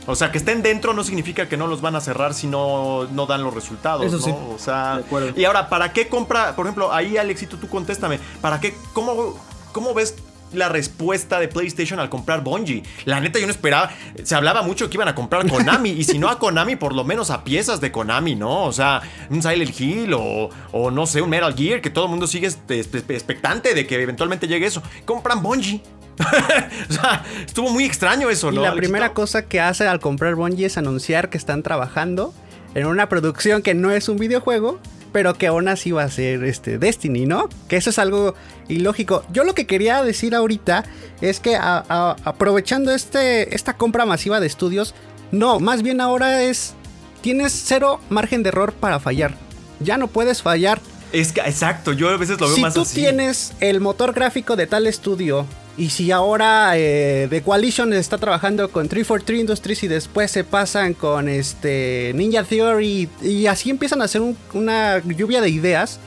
O 0.07 0.17
sea, 0.17 0.33
que 0.33 0.39
estén 0.39 0.63
dentro 0.63 0.93
no 0.95 1.05
significa 1.05 1.49
que 1.49 1.57
no 1.57 1.67
los 1.67 1.81
van 1.81 1.97
a 1.97 2.01
cerrar 2.01 2.35
si 2.35 2.47
no, 2.47 3.05
no 3.13 3.27
dan 3.27 3.43
los 3.43 3.55
resultados. 3.55 4.05
Eso 4.05 4.19
Sí. 4.19 4.31
O 4.31 4.59
sea, 4.59 5.03
y 5.37 5.45
ahora, 5.45 5.69
¿para 5.69 5.93
qué 5.93 6.09
compra? 6.09 6.55
Por 6.57 6.67
ejemplo, 6.67 6.93
ahí 6.93 7.17
Alexito, 7.17 7.57
tú 7.57 7.69
contéstame. 7.69 8.19
¿Para 8.41 8.61
qué? 8.61 8.75
¿Cómo, 8.93 9.37
cómo 9.73 9.95
ves 9.95 10.15
la 10.53 10.69
respuesta 10.69 11.41
de 11.41 11.49
PlayStation 11.49 11.99
al 12.01 12.09
comprar 12.09 12.43
Bungie. 12.43 12.83
La 13.05 13.21
neta, 13.21 13.39
yo 13.39 13.47
no 13.47 13.53
esperaba. 13.53 13.91
Se 14.23 14.35
hablaba 14.35 14.63
mucho 14.63 14.89
que 14.89 14.97
iban 14.97 15.09
a 15.09 15.15
comprar 15.15 15.49
Konami. 15.49 15.91
y 15.91 16.05
si 16.05 16.19
no 16.19 16.29
a 16.29 16.39
Konami, 16.39 16.77
por 16.77 16.95
lo 16.95 17.05
menos 17.05 17.31
a 17.31 17.45
piezas 17.45 17.81
de 17.81 17.91
Konami, 17.91 18.35
¿no? 18.35 18.65
O 18.65 18.73
sea, 18.73 19.03
un 19.31 19.43
Silent 19.43 19.79
Hill 19.79 20.15
o, 20.15 20.51
o 20.73 20.91
no 20.91 21.07
sé, 21.07 21.23
un 21.23 21.31
Metal 21.31 21.55
Gear, 21.55 21.81
que 21.81 21.91
todo 21.91 22.05
el 22.05 22.11
mundo 22.11 22.27
sigue 22.27 22.47
este, 22.47 22.81
expectante 22.81 23.75
de 23.75 23.87
que 23.87 24.01
eventualmente 24.01 24.47
llegue 24.47 24.67
eso. 24.67 24.83
Compran 25.05 25.43
Bungie. 25.43 25.83
o 26.91 26.93
sea, 26.93 27.25
estuvo 27.47 27.71
muy 27.71 27.85
extraño 27.85 28.31
eso, 28.31 28.51
¿no? 28.51 28.61
Y 28.61 28.65
la 28.65 28.75
primera 28.75 29.13
cosa 29.13 29.43
que 29.43 29.61
hace 29.61 29.87
al 29.87 30.01
comprar 30.01 30.35
Bungie 30.35 30.67
es 30.67 30.77
anunciar 30.77 31.31
que 31.31 31.39
están 31.39 31.63
trabajando 31.63 32.35
en 32.75 32.87
una 32.87 33.09
producción 33.09 33.63
que 33.63 33.75
no 33.75 33.91
es 33.91 34.09
un 34.09 34.19
videojuego, 34.19 34.79
pero 35.13 35.35
que 35.35 35.47
aún 35.47 35.69
así 35.69 35.91
va 35.91 36.05
a 36.05 36.11
ser 36.11 36.45
este 36.45 36.79
Destiny, 36.79 37.27
¿no? 37.27 37.49
Que 37.69 37.77
eso 37.77 37.91
es 37.91 37.99
algo 37.99 38.35
ilógico. 38.69 39.25
Yo 39.33 39.45
lo 39.45 39.55
que 39.55 39.67
quería 39.67 40.03
decir 40.03 40.35
ahorita 40.35 40.85
es 41.21 41.39
que 41.41 41.57
aprovechando 41.57 42.93
este, 42.93 43.55
esta 43.55 43.75
compra 43.75 44.07
masiva 44.07 44.41
de 44.41 44.47
estudios, 44.47 44.95
no, 45.31 45.61
más 45.61 45.83
bien 45.83 46.01
ahora 46.01 46.43
es, 46.43 46.75
tienes 47.21 47.53
cero 47.53 48.01
margen 48.09 48.43
de 48.43 48.49
error 48.49 48.73
para 48.73 49.01
fallar. 49.01 49.35
Ya 49.81 49.99
no 49.99 50.09
puedes 50.09 50.43
fallar. 50.43 50.81
Es 51.13 51.33
que, 51.33 51.41
exacto, 51.43 51.93
yo 51.93 52.09
a 52.09 52.17
veces 52.17 52.41
lo 52.41 52.49
veo 52.49 52.57
más 52.59 52.77
así. 52.77 52.87
Si 52.87 52.95
tú 52.95 53.01
tienes 53.01 53.53
el 53.61 53.81
motor 53.81 54.15
gráfico 54.15 54.57
de 54.57 54.67
tal 54.67 54.87
estudio 54.87 55.47
y 55.77 55.89
si 55.89 56.11
ahora 56.11 56.73
eh, 56.77 57.29
The 57.31 57.43
Coalition 57.43 57.93
está 57.95 58.19
trabajando 58.19 58.71
con 58.71 58.89
343 58.89 59.41
Industries 59.41 59.83
y 59.85 59.89
después 59.89 60.31
se 60.31 60.45
pasan 60.45 60.93
con 60.93 61.29
este 61.29 62.13
Ninja 62.15 62.45
Theory 62.45 63.09
y 63.23 63.47
así 63.47 63.71
empiezan 63.71 64.03
a 64.03 64.05
hacer 64.05 64.23
una 64.53 64.99
lluvia 64.99 65.41
de 65.41 65.49
ideas, 65.49 65.99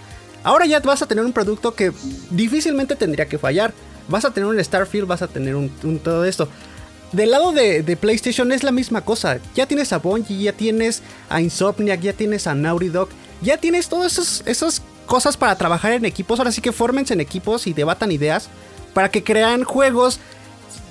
ahora 0.43 0.67
ya 0.67 0.79
vas 0.81 1.01
a 1.01 1.07
tener 1.07 1.25
un 1.25 1.33
producto 1.33 1.73
que 1.73 1.91
difícilmente 2.29 2.95
tendría 2.95 3.27
que 3.27 3.39
fallar. 3.39 3.73
Vas 4.07 4.23
a 4.23 4.31
tener 4.31 4.47
un 4.47 4.63
Starfield, 4.63 5.07
vas 5.07 5.23
a 5.23 5.27
tener 5.27 5.55
un, 5.55 5.69
todo 6.03 6.25
esto. 6.25 6.47
Del 7.11 7.31
lado 7.31 7.51
de, 7.51 7.97
PlayStation 7.99 8.51
es 8.51 8.61
la 8.61 8.71
misma 8.71 9.01
cosa. 9.01 9.39
Ya 9.55 9.65
tienes 9.65 9.91
a 9.93 9.97
Bungie, 9.97 10.43
ya 10.43 10.53
tienes 10.53 11.01
a 11.27 11.41
Insomniac, 11.41 12.01
ya 12.01 12.13
tienes 12.13 12.45
a 12.45 12.53
Naughty 12.53 12.89
Dog, 12.89 13.09
ya 13.41 13.57
tienes 13.57 13.89
todas 13.89 14.43
esas 14.45 14.81
cosas 15.07 15.37
para 15.37 15.57
trabajar 15.57 15.93
en 15.93 16.05
equipos. 16.05 16.37
Ahora 16.37 16.51
sí 16.51 16.61
que 16.61 16.71
fórmense 16.71 17.15
en 17.15 17.21
equipos 17.21 17.65
y 17.65 17.73
debatan 17.73 18.11
ideas 18.11 18.49
para 18.95 19.09
que 19.09 19.25
crean 19.25 19.65
juegos 19.65 20.21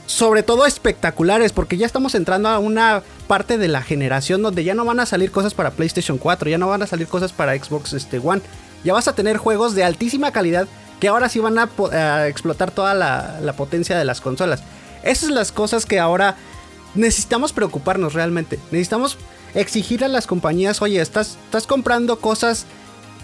sobre 0.06 0.42
todo 0.42 0.66
espectaculares, 0.66 1.52
porque 1.52 1.78
ya 1.78 1.86
estamos 1.86 2.14
entrando 2.14 2.50
a 2.50 2.58
una 2.58 3.02
parte 3.26 3.56
de 3.56 3.66
la 3.66 3.80
generación 3.80 4.42
donde 4.42 4.62
ya 4.62 4.74
no 4.74 4.84
van 4.84 5.00
a 5.00 5.06
salir 5.06 5.30
cosas 5.30 5.54
para 5.54 5.70
PlayStation 5.70 6.18
4, 6.18 6.50
ya 6.50 6.58
no 6.58 6.68
van 6.68 6.82
a 6.82 6.86
salir 6.86 7.08
cosas 7.08 7.32
para 7.32 7.56
Xbox 7.56 7.94
este, 7.94 8.18
One. 8.18 8.42
Ya 8.84 8.92
vas 8.92 9.08
a 9.08 9.14
tener 9.14 9.38
juegos 9.38 9.74
de 9.74 9.84
altísima 9.84 10.32
calidad 10.32 10.68
que 11.00 11.08
ahora 11.08 11.30
sí 11.30 11.40
van 11.40 11.58
a, 11.58 12.28
explotar 12.28 12.70
toda 12.70 12.92
la, 12.92 13.54
potencia 13.56 13.96
de 13.96 14.04
las 14.04 14.20
consolas. 14.20 14.62
Esas 15.02 15.28
son 15.28 15.34
las 15.34 15.50
cosas 15.50 15.86
que 15.86 15.98
ahora 15.98 16.36
necesitamos 16.94 17.54
preocuparnos 17.54 18.12
realmente. 18.12 18.58
Necesitamos 18.70 19.16
exigir 19.54 20.04
a 20.04 20.08
las 20.08 20.26
compañías, 20.26 20.82
oye, 20.82 21.00
estás, 21.00 21.38
estás 21.46 21.66
comprando 21.66 22.18
cosas 22.18 22.66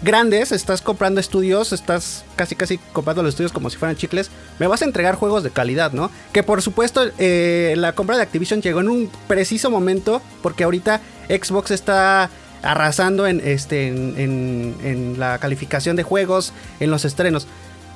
grandes, 0.01 0.51
estás 0.51 0.81
comprando 0.81 1.19
estudios, 1.19 1.73
estás 1.73 2.25
casi 2.35 2.55
casi 2.55 2.77
comprando 2.93 3.23
los 3.23 3.29
estudios 3.29 3.51
como 3.51 3.69
si 3.69 3.77
fueran 3.77 3.95
chicles, 3.95 4.31
me 4.59 4.67
vas 4.67 4.81
a 4.81 4.85
entregar 4.85 5.15
juegos 5.15 5.43
de 5.43 5.51
calidad, 5.51 5.91
¿no? 5.91 6.09
Que 6.33 6.43
por 6.43 6.61
supuesto 6.61 7.01
eh, 7.17 7.75
la 7.77 7.93
compra 7.93 8.17
de 8.17 8.23
Activision 8.23 8.61
llegó 8.61 8.79
en 8.79 8.89
un 8.89 9.11
preciso 9.27 9.69
momento 9.69 10.21
porque 10.41 10.63
ahorita 10.63 11.01
Xbox 11.29 11.71
está 11.71 12.29
arrasando 12.63 13.27
en, 13.27 13.41
este, 13.43 13.87
en, 13.87 15.15
la 15.17 15.39
calificación 15.39 15.95
de 15.95 16.03
juegos, 16.03 16.53
en 16.79 16.91
los 16.91 17.05
estrenos. 17.05 17.47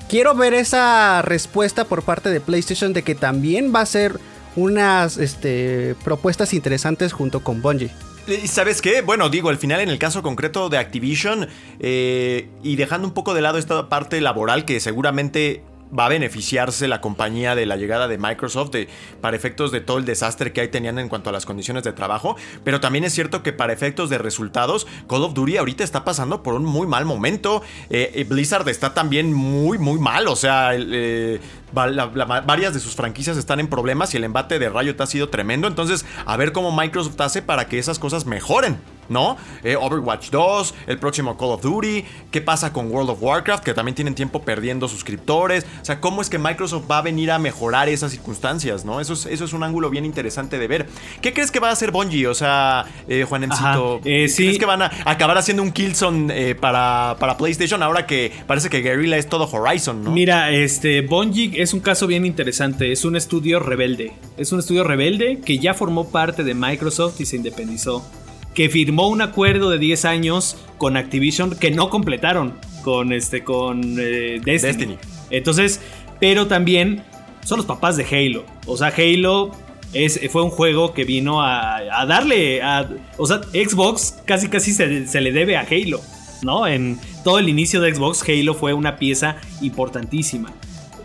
Quiero 0.10 0.36
ver 0.36 0.54
esa 0.54 1.22
respuesta 1.22 1.86
por 1.86 2.04
parte 2.04 2.30
de 2.30 2.40
PlayStation 2.40 2.94
de 2.94 3.04
que 3.04 3.16
también 3.16 3.74
va 3.74 3.82
a 3.82 3.86
ser 3.86 4.20
unas 4.56 5.18
este, 5.18 5.96
propuestas 6.04 6.54
interesantes 6.54 7.14
junto 7.14 7.42
con 7.42 7.62
Bungie. 7.62 7.92
¿Y 8.28 8.48
sabes 8.48 8.82
qué? 8.82 9.02
Bueno, 9.02 9.30
digo, 9.30 9.50
al 9.50 9.58
final 9.58 9.82
en 9.82 9.90
el 9.90 10.00
caso 10.00 10.24
concreto 10.24 10.70
de 10.70 10.78
Activision 10.80 11.48
eh, 11.80 12.50
y 12.64 12.76
dejando 12.76 13.08
un 13.08 13.14
poco 13.14 13.34
de 13.36 13.42
lado 13.42 13.58
esta 13.60 13.88
parte 13.88 14.20
laboral 14.20 14.66
que 14.66 14.80
seguramente 14.80 15.62
va 15.98 16.08
a 16.08 16.10
beneficiarse 16.10 16.88
la 16.88 17.00
compañía 17.00 17.54
de 17.54 17.68
la 17.68 17.78
llegada 17.78 18.08
de 18.08 18.18
Microsoft 18.18 18.72
de- 18.72 18.90
para 19.22 19.38
efectos 19.38 19.72
de 19.72 19.80
todo 19.82 20.00
el 20.00 20.06
desastre 20.06 20.52
que 20.52 20.62
ahí 20.62 20.68
tenían 20.70 20.98
en 20.98 21.08
cuanto 21.08 21.30
a 21.30 21.34
las 21.34 21.46
condiciones 21.46 21.84
de 21.84 21.94
trabajo, 21.94 22.36
pero 22.64 22.80
también 22.80 23.04
es 23.06 23.14
cierto 23.14 23.44
que 23.44 23.54
para 23.54 23.72
efectos 23.72 24.10
de 24.10 24.18
resultados, 24.18 24.88
Call 25.08 25.22
of 25.24 25.36
Duty 25.36 25.58
ahorita 25.58 25.84
está 25.84 26.04
pasando 26.04 26.42
por 26.42 26.56
un 26.56 26.66
muy 26.66 26.88
mal 26.88 27.06
momento, 27.06 27.62
Eh, 27.92 28.12
eh, 28.16 28.24
Blizzard 28.24 28.68
está 28.68 28.96
también 28.96 29.32
muy, 29.32 29.78
muy 29.78 30.00
mal, 30.00 30.28
o 30.28 30.36
sea, 30.36 30.72
eh, 30.76 31.40
la- 31.76 32.12
la- 32.14 32.42
varias 32.42 32.74
de 32.74 32.80
sus 32.80 32.96
franquicias 32.96 33.38
están 33.38 33.60
en 33.60 33.68
problemas 33.68 34.14
y 34.14 34.18
el 34.18 34.24
embate 34.24 34.60
de 34.60 34.70
Riot 34.70 34.96
ha 35.00 35.06
sido 35.06 35.30
tremendo, 35.30 35.68
entonces 35.68 36.06
a 36.26 36.38
ver 36.38 36.52
cómo 36.52 36.72
Microsoft 36.76 37.20
hace 37.22 37.42
para 37.42 37.68
que 37.68 37.80
esas 37.80 38.00
cosas 38.00 38.26
mejoren. 38.26 38.78
¿No? 39.08 39.38
Eh, 39.64 39.76
Overwatch 39.80 40.32
2, 40.32 40.74
el 40.88 40.98
próximo 40.98 41.38
Call 41.38 41.50
of 41.50 41.62
Duty, 41.62 42.04
qué 42.32 42.42
pasa 42.42 42.74
con 42.74 42.90
World 42.92 43.12
of 43.12 43.22
Warcraft, 43.22 43.64
que 43.64 43.76
también 43.76 43.94
tienen 43.94 44.16
tiempo 44.16 44.42
perdiendo 44.42 44.88
suscriptores. 44.88 45.64
O 45.80 45.86
sea, 45.86 46.02
cómo 46.02 46.24
es 46.24 46.30
que 46.32 46.40
Microsoft 46.40 46.90
va 46.90 46.98
a 46.98 47.02
venir 47.04 47.30
a 47.30 47.38
mejorar 47.38 47.88
esas 47.88 48.10
circunstancias, 48.14 48.84
¿no? 48.84 49.00
Eso 49.00 49.14
es, 49.14 49.28
eso 49.28 49.46
es 49.46 49.54
un 49.54 49.62
ángulo 49.62 49.92
bien 49.92 50.06
interesante 50.06 50.58
de 50.58 50.68
ver. 50.68 50.88
¿Qué 51.22 51.34
crees 51.34 51.52
que 51.52 51.60
va 51.60 51.70
a 51.70 51.74
hacer 51.74 51.92
Bungie? 51.92 52.26
O 52.26 52.34
sea, 52.34 52.86
eh, 53.08 53.26
Juanemcito, 53.30 54.02
eh, 54.06 54.28
sí. 54.28 54.42
¿crees 54.46 54.58
que 54.58 54.66
van 54.66 54.82
a 54.82 54.92
acabar 55.06 55.38
haciendo 55.38 55.62
un 55.62 55.72
Killzone 55.72 56.34
eh, 56.50 56.56
para, 56.56 57.16
para 57.20 57.38
PlayStation 57.38 57.84
ahora 57.84 58.08
que 58.08 58.32
parece 58.48 58.72
que 58.72 58.80
Guerrilla 58.82 59.18
es 59.18 59.30
todo 59.30 59.48
Horizon, 59.48 60.04
¿no? 60.04 60.10
Mira, 60.10 60.50
este 60.50 61.02
Bungie 61.02 61.62
es 61.66 61.74
un 61.74 61.80
caso 61.80 62.06
bien 62.08 62.26
interesante. 62.26 62.92
Es 62.92 63.06
un 63.06 63.16
estudio 63.16 63.60
rebelde. 63.60 64.14
Es 64.38 64.52
un 64.52 64.60
estudio 64.60 64.84
rebelde 64.84 65.42
que 65.44 65.58
ya 65.58 65.74
formó 65.74 66.10
parte 66.12 66.44
de 66.44 66.54
Microsoft 66.54 67.20
y 67.20 67.26
se 67.26 67.36
independizó. 67.36 68.08
Que 68.54 68.70
firmó 68.70 69.10
un 69.10 69.22
acuerdo 69.22 69.72
de 69.72 69.80
10 69.80 70.06
años 70.06 70.56
con 70.78 70.96
Activision 70.96 71.56
que 71.56 71.72
no 71.72 71.90
completaron 71.90 72.54
con 72.84 73.12
este 73.12 73.44
con 73.44 73.98
eh, 74.00 74.40
Destiny. 74.46 74.74
Destiny. 74.74 74.98
Entonces, 75.32 75.82
pero 76.20 76.46
también 76.46 77.04
son 77.44 77.58
los 77.58 77.66
papás 77.66 77.98
de 77.98 78.06
Halo. 78.06 78.46
O 78.68 78.78
sea, 78.78 78.94
Halo 78.96 79.52
es, 79.92 80.20
fue 80.32 80.44
un 80.44 80.52
juego 80.52 80.94
que 80.94 81.04
vino 81.04 81.42
a, 81.42 81.78
a 81.78 82.06
darle 82.06 82.62
a, 82.62 82.88
o 83.18 83.26
sea, 83.26 83.42
Xbox 83.54 84.20
casi 84.26 84.50
casi 84.50 84.72
se, 84.72 85.08
se 85.08 85.20
le 85.20 85.32
debe 85.32 85.58
a 85.58 85.62
Halo, 85.62 86.00
¿no? 86.44 86.68
En 86.68 87.00
todo 87.24 87.40
el 87.40 87.50
inicio 87.50 87.82
de 87.82 87.94
Xbox, 87.94 88.24
Halo 88.30 88.54
fue 88.54 88.74
una 88.74 88.98
pieza 88.98 89.38
importantísima. 89.62 90.54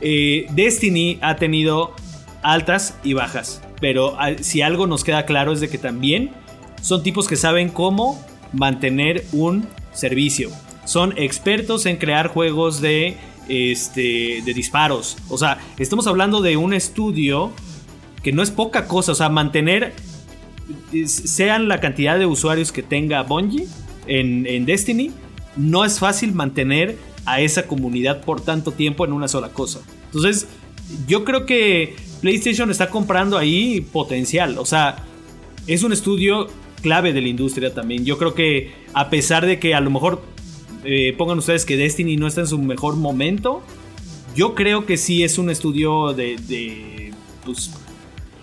Eh, 0.00 0.46
Destiny 0.50 1.18
ha 1.20 1.36
tenido 1.36 1.94
altas 2.42 2.96
y 3.04 3.12
bajas, 3.12 3.62
pero 3.80 4.16
ah, 4.18 4.32
si 4.40 4.62
algo 4.62 4.86
nos 4.86 5.04
queda 5.04 5.26
claro 5.26 5.52
es 5.52 5.60
de 5.60 5.68
que 5.68 5.78
también 5.78 6.30
son 6.80 7.02
tipos 7.02 7.28
que 7.28 7.36
saben 7.36 7.68
cómo 7.68 8.22
mantener 8.52 9.24
un 9.32 9.66
servicio. 9.92 10.50
Son 10.84 11.14
expertos 11.16 11.86
en 11.86 11.96
crear 11.96 12.28
juegos 12.28 12.80
de, 12.80 13.16
este, 13.48 14.42
de 14.44 14.54
disparos. 14.54 15.18
O 15.28 15.36
sea, 15.36 15.58
estamos 15.78 16.06
hablando 16.06 16.40
de 16.40 16.56
un 16.56 16.72
estudio 16.72 17.52
que 18.22 18.32
no 18.32 18.42
es 18.42 18.50
poca 18.50 18.86
cosa. 18.88 19.12
O 19.12 19.14
sea, 19.14 19.28
mantener, 19.28 19.92
sean 21.06 21.68
la 21.68 21.80
cantidad 21.80 22.18
de 22.18 22.26
usuarios 22.26 22.72
que 22.72 22.82
tenga 22.82 23.22
Bungie 23.22 23.68
en 24.06 24.64
Destiny, 24.64 25.12
no 25.56 25.84
es 25.84 25.98
fácil 25.98 26.32
mantener 26.32 26.96
a 27.32 27.40
esa 27.40 27.66
comunidad 27.66 28.22
por 28.22 28.40
tanto 28.40 28.72
tiempo 28.72 29.04
en 29.04 29.12
una 29.12 29.28
sola 29.28 29.50
cosa. 29.50 29.80
Entonces, 30.06 30.48
yo 31.06 31.24
creo 31.24 31.46
que 31.46 31.96
PlayStation 32.20 32.70
está 32.70 32.90
comprando 32.90 33.38
ahí 33.38 33.80
potencial. 33.80 34.58
O 34.58 34.66
sea, 34.66 35.04
es 35.66 35.82
un 35.82 35.92
estudio 35.92 36.48
clave 36.82 37.12
de 37.12 37.20
la 37.20 37.28
industria 37.28 37.72
también. 37.72 38.04
Yo 38.04 38.18
creo 38.18 38.34
que 38.34 38.72
a 38.92 39.10
pesar 39.10 39.46
de 39.46 39.58
que 39.58 39.74
a 39.74 39.80
lo 39.80 39.90
mejor 39.90 40.22
eh, 40.84 41.14
pongan 41.16 41.38
ustedes 41.38 41.64
que 41.64 41.76
Destiny 41.76 42.16
no 42.16 42.26
está 42.26 42.40
en 42.40 42.46
su 42.46 42.58
mejor 42.58 42.96
momento, 42.96 43.62
yo 44.34 44.54
creo 44.54 44.86
que 44.86 44.96
sí 44.96 45.22
es 45.22 45.38
un 45.38 45.50
estudio 45.50 46.12
de, 46.12 46.36
de, 46.36 47.12
pues, 47.44 47.70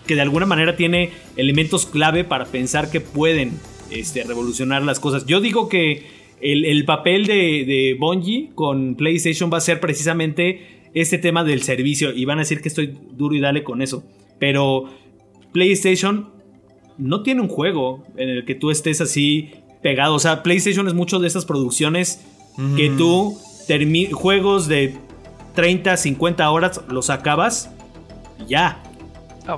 que 0.06 0.16
de 0.16 0.22
alguna 0.22 0.46
manera 0.46 0.76
tiene 0.76 1.12
elementos 1.36 1.86
clave 1.86 2.24
para 2.24 2.46
pensar 2.46 2.90
que 2.90 3.02
pueden 3.02 3.60
este, 3.90 4.24
revolucionar 4.24 4.84
las 4.84 5.00
cosas. 5.00 5.26
Yo 5.26 5.42
digo 5.42 5.70
que 5.70 6.17
el, 6.42 6.66
el 6.66 6.86
papel 6.86 7.26
de, 7.26 7.66
de 7.66 7.98
Bungie 8.00 8.52
con 8.54 8.96
PlayStation 8.96 9.50
va 9.52 9.58
a 9.58 9.62
ser 9.62 9.80
precisamente 9.80 10.78
este 10.94 11.18
tema 11.18 11.44
del 11.44 11.62
servicio 11.64 12.14
y 12.14 12.26
van 12.26 12.40
a 12.40 12.42
decir 12.42 12.62
que 12.62 12.70
estoy 12.70 12.98
duro 13.12 13.36
y 13.36 13.40
dale 13.40 13.64
con 13.64 13.82
eso. 13.82 14.04
Pero 14.40 14.86
PlayStation 15.52 16.30
no 16.98 17.24
tiene 17.24 17.42
un 17.42 17.48
juego 17.48 18.04
en 18.18 18.30
el 18.30 18.46
que 18.46 18.56
tú 18.56 18.72
estés 18.72 19.02
así 19.02 19.52
pegado. 19.82 20.16
O 20.16 20.20
sea, 20.20 20.44
PlayStation 20.44 20.88
es 20.88 20.94
mucho 20.94 21.20
de 21.20 21.28
esas 21.28 21.46
producciones 21.46 22.26
que 22.76 22.90
tú 22.98 23.38
juegos 24.12 24.68
de 24.68 24.96
30, 25.54 25.96
50 25.98 26.50
horas 26.50 26.82
los 26.90 27.10
acabas 27.10 27.72
y 28.44 28.52
ya. 28.52 28.84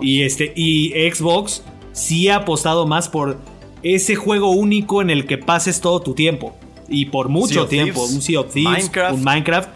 Y 0.02 0.24
este 0.24 0.52
y 0.56 0.92
Xbox 1.10 1.64
sí 1.94 2.28
ha 2.28 2.38
apostado 2.38 2.86
más 2.86 3.08
por 3.08 3.38
ese 3.82 4.16
juego 4.16 4.52
único 4.52 5.02
en 5.02 5.10
el 5.10 5.26
que 5.26 5.38
pases 5.38 5.80
todo 5.80 6.02
tu 6.02 6.14
tiempo 6.14 6.56
y 6.90 7.06
por 7.06 7.30
mucho 7.30 7.68
tiempo, 7.68 8.02
Thieves, 8.02 8.16
un 8.16 8.22
Sea 8.22 8.40
of 8.42 8.54
Thieves, 8.54 8.72
Minecraft. 8.84 9.14
un 9.16 9.24
Minecraft. 9.24 9.70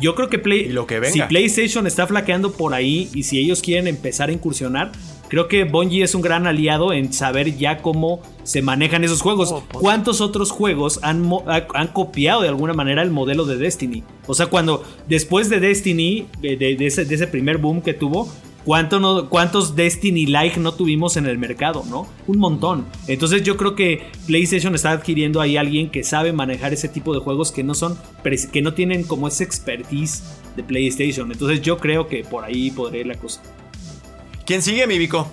Yo 0.00 0.14
creo 0.14 0.28
que 0.28 0.38
Play, 0.38 0.60
Y 0.66 0.68
lo 0.68 0.86
que 0.86 1.00
venga. 1.00 1.12
si 1.12 1.22
PlayStation 1.22 1.86
está 1.86 2.06
flaqueando 2.06 2.52
por 2.52 2.74
ahí 2.74 3.08
y 3.14 3.22
si 3.22 3.38
ellos 3.38 3.62
quieren 3.62 3.86
empezar 3.86 4.28
a 4.28 4.32
incursionar, 4.32 4.92
creo 5.28 5.48
que 5.48 5.64
Bungie 5.64 6.02
es 6.02 6.14
un 6.14 6.20
gran 6.20 6.46
aliado 6.46 6.92
en 6.92 7.14
saber 7.14 7.56
ya 7.56 7.78
cómo 7.78 8.20
se 8.42 8.60
manejan 8.60 9.04
esos 9.04 9.22
juegos. 9.22 9.52
Oh, 9.52 9.64
pues. 9.66 9.80
¿Cuántos 9.80 10.20
otros 10.20 10.50
juegos 10.50 11.00
han, 11.02 11.30
han 11.74 11.88
copiado 11.88 12.42
de 12.42 12.48
alguna 12.48 12.74
manera 12.74 13.02
el 13.02 13.10
modelo 13.10 13.46
de 13.46 13.56
Destiny? 13.56 14.04
O 14.26 14.34
sea, 14.34 14.46
cuando 14.48 14.84
después 15.08 15.48
de 15.48 15.60
Destiny, 15.60 16.26
de, 16.42 16.56
de- 16.58 16.76
de 16.76 16.86
ese, 16.86 17.06
de 17.06 17.14
ese 17.14 17.26
primer 17.26 17.56
boom 17.56 17.80
que 17.80 17.94
tuvo, 17.94 18.28
¿cuánto 18.66 19.00
no- 19.00 19.30
¿cuántos 19.30 19.74
Destiny 19.76 20.26
like 20.26 20.58
no 20.60 20.74
tuvimos 20.74 21.16
en 21.16 21.24
el 21.26 21.38
mercado? 21.38 21.84
¿no? 21.88 22.06
Un 22.26 22.38
montón. 22.38 22.84
Entonces 23.06 23.42
yo 23.44 23.56
creo 23.56 23.74
que 23.76 24.10
PlayStation 24.26 24.74
está 24.74 24.90
adquiriendo 24.90 25.40
ahí 25.40 25.56
a 25.56 25.60
alguien 25.60 25.88
que 25.90 26.02
sabe 26.04 26.32
manejar 26.34 26.74
ese 26.74 26.88
tipo 26.88 27.14
de 27.14 27.20
juegos 27.20 27.52
que 27.52 27.62
no 27.62 27.74
son, 27.74 27.96
que 28.52 28.60
no 28.60 28.74
tienen 28.74 29.04
como 29.04 29.28
ese 29.28 29.44
expertise 29.44 30.22
de 30.56 30.62
PlayStation. 30.64 31.30
Entonces 31.32 31.62
yo 31.62 31.78
creo 31.78 32.08
que 32.08 32.24
por 32.24 32.44
ahí 32.44 32.70
podría 32.72 33.00
ir 33.02 33.06
la 33.06 33.14
cosa. 33.14 33.40
¿Quién 34.44 34.60
sigue, 34.62 34.86
mi 34.86 34.98
Vico? 34.98 35.30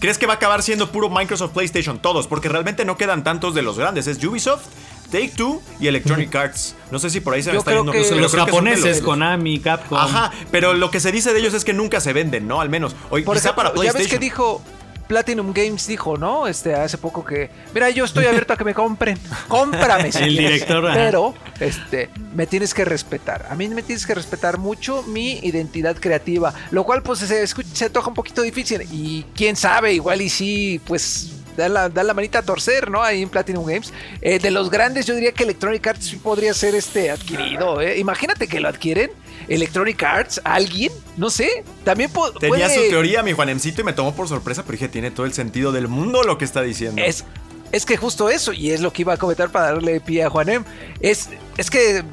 ¿Crees 0.00 0.16
que 0.16 0.26
va 0.26 0.34
a 0.34 0.36
acabar 0.36 0.62
siendo 0.62 0.90
puro 0.90 1.10
Microsoft 1.10 1.52
PlayStation? 1.52 1.98
Todos, 1.98 2.26
porque 2.28 2.48
realmente 2.48 2.84
no 2.84 2.96
quedan 2.96 3.24
tantos 3.24 3.54
de 3.54 3.62
los 3.62 3.78
grandes. 3.78 4.06
Es 4.06 4.22
Ubisoft, 4.24 4.66
Take 5.10 5.32
Two 5.36 5.62
y 5.80 5.86
Electronic 5.88 6.34
Arts. 6.34 6.74
No 6.90 6.98
sé 6.98 7.10
si 7.10 7.20
por 7.20 7.34
ahí 7.34 7.42
se 7.42 7.50
me 7.50 7.54
Yo 7.54 7.58
está 7.60 7.70
creo 7.72 7.82
yendo. 7.82 7.92
que- 7.92 8.02
pero 8.08 8.20
Los 8.20 8.32
creo 8.32 8.44
que 8.46 8.52
son 8.52 8.64
de 8.64 8.70
japoneses, 8.72 9.02
Konami, 9.02 9.58
Capcom. 9.60 9.98
Ajá, 9.98 10.30
pero 10.50 10.74
lo 10.74 10.90
que 10.90 11.00
se 11.00 11.12
dice 11.12 11.32
de 11.32 11.40
ellos 11.40 11.54
es 11.54 11.64
que 11.64 11.72
nunca 11.72 12.00
se 12.00 12.12
venden, 12.12 12.46
¿no? 12.46 12.60
Al 12.60 12.68
menos. 12.68 12.94
Hoy 13.10 13.22
Por 13.22 13.36
quizá 13.36 13.50
ejemplo, 13.50 13.72
para 13.74 13.84
ya 13.86 13.92
ves 13.92 14.08
que 14.08 14.18
dijo 14.18 14.62
Platinum 15.08 15.54
Games 15.54 15.86
dijo, 15.86 16.18
¿no? 16.18 16.46
Este 16.46 16.74
hace 16.74 16.98
poco 16.98 17.24
que, 17.24 17.48
mira, 17.72 17.88
yo 17.88 18.04
estoy 18.04 18.26
abierto 18.26 18.52
a 18.52 18.56
que 18.58 18.64
me 18.64 18.74
compren. 18.74 19.18
Cómprame 19.48 20.12
si 20.12 20.18
El 20.22 20.36
quieres, 20.36 20.50
director, 20.52 20.84
ajá. 20.86 20.94
pero 20.94 21.34
este 21.60 22.10
me 22.34 22.46
tienes 22.46 22.74
que 22.74 22.84
respetar. 22.84 23.46
A 23.50 23.54
mí 23.54 23.68
me 23.68 23.82
tienes 23.82 24.04
que 24.06 24.14
respetar 24.14 24.58
mucho 24.58 25.02
mi 25.04 25.38
identidad 25.38 25.96
creativa, 25.96 26.52
lo 26.72 26.84
cual 26.84 27.02
pues 27.02 27.20
se 27.20 27.42
escu- 27.42 27.64
se 27.72 27.88
toca 27.88 28.08
un 28.08 28.14
poquito 28.14 28.42
difícil 28.42 28.82
y 28.92 29.24
quién 29.34 29.56
sabe, 29.56 29.94
igual 29.94 30.20
y 30.20 30.28
sí, 30.28 30.78
pues 30.86 31.30
da 31.58 31.68
la, 31.68 31.88
la 31.88 32.14
manita 32.14 32.38
a 32.38 32.42
torcer, 32.42 32.90
¿no? 32.90 33.02
Ahí 33.02 33.22
en 33.22 33.28
Platinum 33.28 33.66
Games. 33.66 33.92
Eh, 34.22 34.38
de 34.38 34.50
los 34.50 34.70
grandes, 34.70 35.06
yo 35.06 35.14
diría 35.14 35.32
que 35.32 35.42
Electronic 35.42 35.86
Arts 35.86 36.06
sí 36.06 36.16
podría 36.16 36.54
ser 36.54 36.74
este 36.74 37.10
adquirido. 37.10 37.80
¿eh? 37.80 37.98
Imagínate 37.98 38.46
que 38.46 38.60
lo 38.60 38.68
adquieren. 38.68 39.10
Electronic 39.48 40.02
Arts, 40.02 40.40
alguien, 40.44 40.92
no 41.16 41.30
sé, 41.30 41.64
también 41.82 42.10
Tenía 42.38 42.66
puede... 42.66 42.84
su 42.84 42.90
teoría, 42.90 43.22
mi 43.22 43.32
Juanemcito, 43.32 43.80
y 43.80 43.84
me 43.84 43.94
tomó 43.94 44.14
por 44.14 44.28
sorpresa, 44.28 44.62
pero 44.62 44.72
dije, 44.72 44.88
tiene 44.88 45.10
todo 45.10 45.24
el 45.24 45.32
sentido 45.32 45.72
del 45.72 45.88
mundo 45.88 46.22
lo 46.22 46.36
que 46.36 46.44
está 46.44 46.60
diciendo. 46.60 47.00
Es, 47.02 47.24
es 47.72 47.86
que 47.86 47.96
justo 47.96 48.28
eso, 48.28 48.52
y 48.52 48.72
es 48.72 48.82
lo 48.82 48.92
que 48.92 49.02
iba 49.02 49.14
a 49.14 49.16
comentar 49.16 49.50
para 49.50 49.72
darle 49.72 50.00
pie 50.00 50.24
a 50.24 50.28
Juanem, 50.28 50.64
es, 51.00 51.30
es 51.56 51.70
que, 51.70 52.04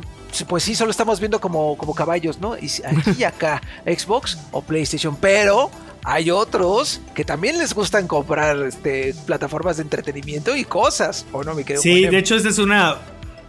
pues 0.48 0.64
sí, 0.64 0.76
solo 0.76 0.92
estamos 0.92 1.20
viendo 1.20 1.42
como, 1.42 1.78
como 1.78 1.94
caballos, 1.94 2.40
¿no? 2.40 2.58
Y 2.58 2.72
aquí 2.86 3.12
y 3.20 3.24
acá, 3.26 3.62
Xbox 3.86 4.38
o 4.52 4.62
PlayStation, 4.62 5.18
pero 5.18 5.70
hay 6.06 6.30
otros 6.30 7.02
que 7.16 7.26
también 7.26 7.58
les 7.58 7.74
gustan 7.74 8.08
comprar 8.08 8.58
este, 8.64 9.14
plataformas 9.26 9.78
de 9.78 9.84
entretenimiento 9.84 10.56
y 10.56 10.64
cosas, 10.64 11.26
¿o 11.32 11.44
no, 11.44 11.56
mi 11.56 11.64
querido 11.64 11.82
Sí, 11.82 12.06
de 12.06 12.18
hecho, 12.18 12.36
esta 12.36 12.50
es 12.50 12.60
una 12.60 12.98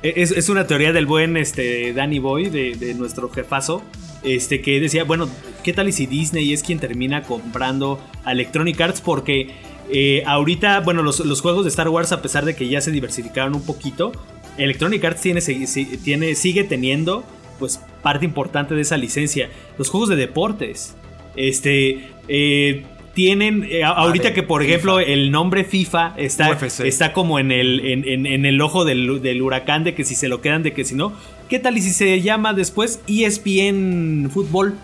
Es, 0.02 0.30
es 0.30 0.48
una 0.48 0.66
teoría 0.66 0.92
del 0.92 1.06
buen 1.06 1.36
este, 1.36 1.92
Danny 1.92 2.18
Boy, 2.18 2.48
de, 2.48 2.74
de 2.74 2.94
nuestro 2.94 3.28
jefazo, 3.28 3.82
este, 4.22 4.60
que 4.60 4.80
decía, 4.80 5.04
bueno, 5.04 5.28
¿qué 5.62 5.72
tal 5.72 5.88
y 5.88 5.92
si 5.92 6.06
Disney 6.06 6.52
es 6.52 6.62
quien 6.62 6.78
termina 6.78 7.22
comprando 7.22 8.00
a 8.24 8.32
Electronic 8.32 8.80
Arts? 8.80 9.00
Porque 9.00 9.50
eh, 9.90 10.22
ahorita, 10.26 10.80
bueno, 10.80 11.02
los, 11.02 11.20
los 11.20 11.40
juegos 11.40 11.64
de 11.64 11.68
Star 11.68 11.88
Wars, 11.88 12.12
a 12.12 12.22
pesar 12.22 12.44
de 12.44 12.56
que 12.56 12.68
ya 12.68 12.80
se 12.80 12.90
diversificaron 12.90 13.54
un 13.54 13.62
poquito, 13.62 14.12
Electronic 14.58 15.04
Arts 15.04 15.20
tiene, 15.20 15.40
tiene, 16.02 16.34
sigue 16.34 16.64
teniendo 16.64 17.24
pues 17.58 17.80
parte 18.02 18.24
importante 18.24 18.74
de 18.74 18.82
esa 18.82 18.96
licencia. 18.96 19.48
Los 19.78 19.90
juegos 19.90 20.08
de 20.08 20.16
deportes. 20.16 20.94
Este. 21.36 22.10
Eh, 22.28 22.84
tienen. 23.14 23.66
eh, 23.70 23.82
a- 23.84 23.88
ahorita 23.90 24.34
que, 24.34 24.42
por 24.42 24.60
FIFA. 24.62 24.70
ejemplo, 24.72 25.00
el 25.00 25.30
nombre 25.30 25.64
FIFA 25.64 26.14
está, 26.18 26.50
UFC. 26.52 26.80
está 26.86 27.12
como 27.12 27.38
en 27.38 27.50
el, 27.52 27.80
en, 27.80 28.06
en- 28.06 28.26
en 28.26 28.44
el 28.46 28.60
ojo 28.60 28.84
del, 28.84 29.22
del 29.22 29.40
huracán 29.42 29.84
de 29.84 29.94
que 29.94 30.04
si 30.04 30.14
se 30.14 30.28
lo 30.28 30.40
quedan, 30.40 30.62
de 30.62 30.72
que 30.72 30.84
si 30.84 30.94
no. 30.94 31.12
¿Qué 31.48 31.58
tal 31.58 31.76
y 31.78 31.82
si 31.82 31.90
se 31.90 32.20
llama 32.22 32.52
después 32.52 33.00
ESPN 33.08 34.30
Fútbol? 34.32 34.74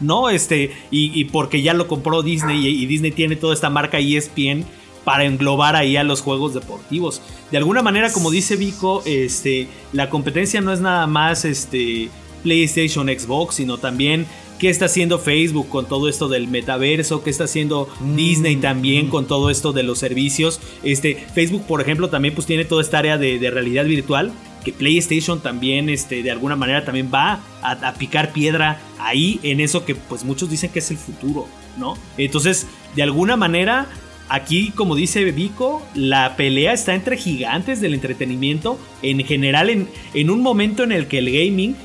¿No? 0.00 0.28
Este. 0.30 0.70
Y, 0.90 1.18
y 1.18 1.24
porque 1.24 1.62
ya 1.62 1.74
lo 1.74 1.88
compró 1.88 2.22
Disney 2.22 2.66
y, 2.66 2.82
y 2.82 2.86
Disney 2.86 3.10
tiene 3.12 3.36
toda 3.36 3.54
esta 3.54 3.70
marca 3.70 3.98
ESPN 3.98 4.64
para 5.04 5.24
englobar 5.24 5.76
ahí 5.76 5.96
a 5.96 6.02
los 6.02 6.20
juegos 6.20 6.52
deportivos. 6.54 7.22
De 7.52 7.58
alguna 7.58 7.80
manera, 7.82 8.10
como 8.12 8.30
dice 8.30 8.56
Vico, 8.56 9.02
este, 9.06 9.68
la 9.92 10.10
competencia 10.10 10.60
no 10.60 10.72
es 10.72 10.80
nada 10.80 11.06
más 11.06 11.44
este, 11.44 12.08
PlayStation, 12.42 13.06
Xbox, 13.08 13.54
sino 13.54 13.78
también 13.78 14.26
qué 14.58 14.70
está 14.70 14.86
haciendo 14.86 15.18
Facebook 15.18 15.68
con 15.68 15.86
todo 15.86 16.08
esto 16.08 16.28
del 16.28 16.48
metaverso, 16.48 17.22
qué 17.22 17.30
está 17.30 17.44
haciendo 17.44 17.88
Disney 18.14 18.56
también 18.56 19.08
con 19.08 19.26
todo 19.26 19.50
esto 19.50 19.72
de 19.72 19.82
los 19.82 19.98
servicios. 19.98 20.60
Este, 20.82 21.14
Facebook, 21.34 21.66
por 21.66 21.80
ejemplo, 21.80 22.08
también 22.08 22.34
pues 22.34 22.46
tiene 22.46 22.64
toda 22.64 22.82
esta 22.82 22.98
área 22.98 23.18
de, 23.18 23.38
de 23.38 23.50
realidad 23.50 23.84
virtual. 23.84 24.32
Que 24.64 24.72
PlayStation 24.72 25.40
también, 25.40 25.88
este, 25.88 26.24
de 26.24 26.30
alguna 26.32 26.56
manera, 26.56 26.84
también 26.84 27.08
va 27.12 27.40
a, 27.62 27.70
a 27.70 27.94
picar 27.94 28.32
piedra 28.32 28.80
ahí 28.98 29.38
en 29.44 29.60
eso 29.60 29.84
que 29.84 29.94
pues 29.94 30.24
muchos 30.24 30.50
dicen 30.50 30.70
que 30.70 30.80
es 30.80 30.90
el 30.90 30.96
futuro, 30.96 31.46
¿no? 31.78 31.96
Entonces, 32.18 32.66
de 32.96 33.02
alguna 33.02 33.36
manera, 33.36 33.86
Aquí, 34.28 34.72
como 34.74 34.96
dice 34.96 35.22
Vico, 35.30 35.86
la 35.94 36.34
pelea 36.36 36.72
está 36.72 36.96
entre 36.96 37.16
gigantes 37.16 37.80
del 37.80 37.94
entretenimiento 37.94 38.76
en 39.02 39.24
general, 39.24 39.70
en, 39.70 39.88
en 40.14 40.30
un 40.30 40.42
momento 40.42 40.82
en 40.82 40.90
el 40.90 41.06
que 41.06 41.18
el 41.18 41.30
gaming 41.30 41.76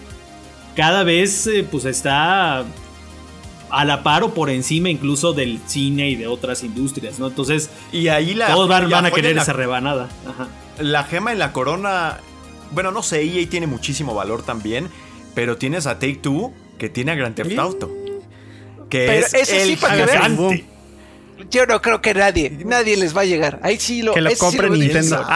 cada 0.75 1.03
vez 1.03 1.47
eh, 1.47 1.65
pues 1.69 1.85
está 1.85 2.63
a 3.69 3.85
la 3.85 4.03
par 4.03 4.23
o 4.23 4.33
por 4.33 4.49
encima 4.49 4.89
incluso 4.89 5.33
del 5.33 5.59
cine 5.65 6.09
y 6.09 6.15
de 6.15 6.27
otras 6.27 6.63
industrias, 6.63 7.19
¿no? 7.19 7.27
Entonces, 7.27 7.69
Y 7.91 8.09
ahí 8.09 8.33
la. 8.33 8.47
todos 8.47 8.67
van, 8.67 9.05
a 9.05 9.11
querer 9.11 9.35
la- 9.35 9.41
esa 9.43 9.53
rebanada. 9.53 10.09
Ajá. 10.27 10.47
La 10.79 11.03
gema 11.03 11.31
en 11.31 11.39
la 11.39 11.53
corona. 11.53 12.17
Bueno, 12.71 12.91
no 12.91 13.03
sé, 13.03 13.21
EA 13.23 13.47
tiene 13.49 13.67
muchísimo 13.67 14.13
valor 14.15 14.43
también. 14.43 14.89
Pero 15.35 15.57
tienes 15.57 15.87
a 15.87 15.95
Take 15.99 16.15
Two 16.15 16.51
que 16.77 16.89
tiene 16.89 17.11
a 17.11 17.15
Grand 17.15 17.35
Theft 17.35 17.57
Auto. 17.57 17.89
Que 18.89 19.05
Pero 19.07 19.25
es 19.25 19.33
ese 19.33 19.63
sí, 19.65 19.71
el 19.73 19.77
para 19.77 19.95
que 19.95 20.05
vean. 20.05 20.35
gigante. 20.37 20.65
Yo 21.49 21.65
no 21.65 21.81
creo 21.81 22.01
que 22.01 22.13
nadie, 22.13 22.51
nadie 22.65 22.95
les 22.97 23.15
va 23.15 23.21
a 23.21 23.25
llegar. 23.25 23.59
Ahí 23.63 23.77
sí 23.77 24.01
lo 24.01 24.13
Que 24.13 24.21
lo 24.21 24.29
ese 24.29 24.35
sí 24.37 24.45
compre 24.45 24.69
veo 24.69 24.77
Nintendo. 24.77 25.17
difícil. 25.17 25.35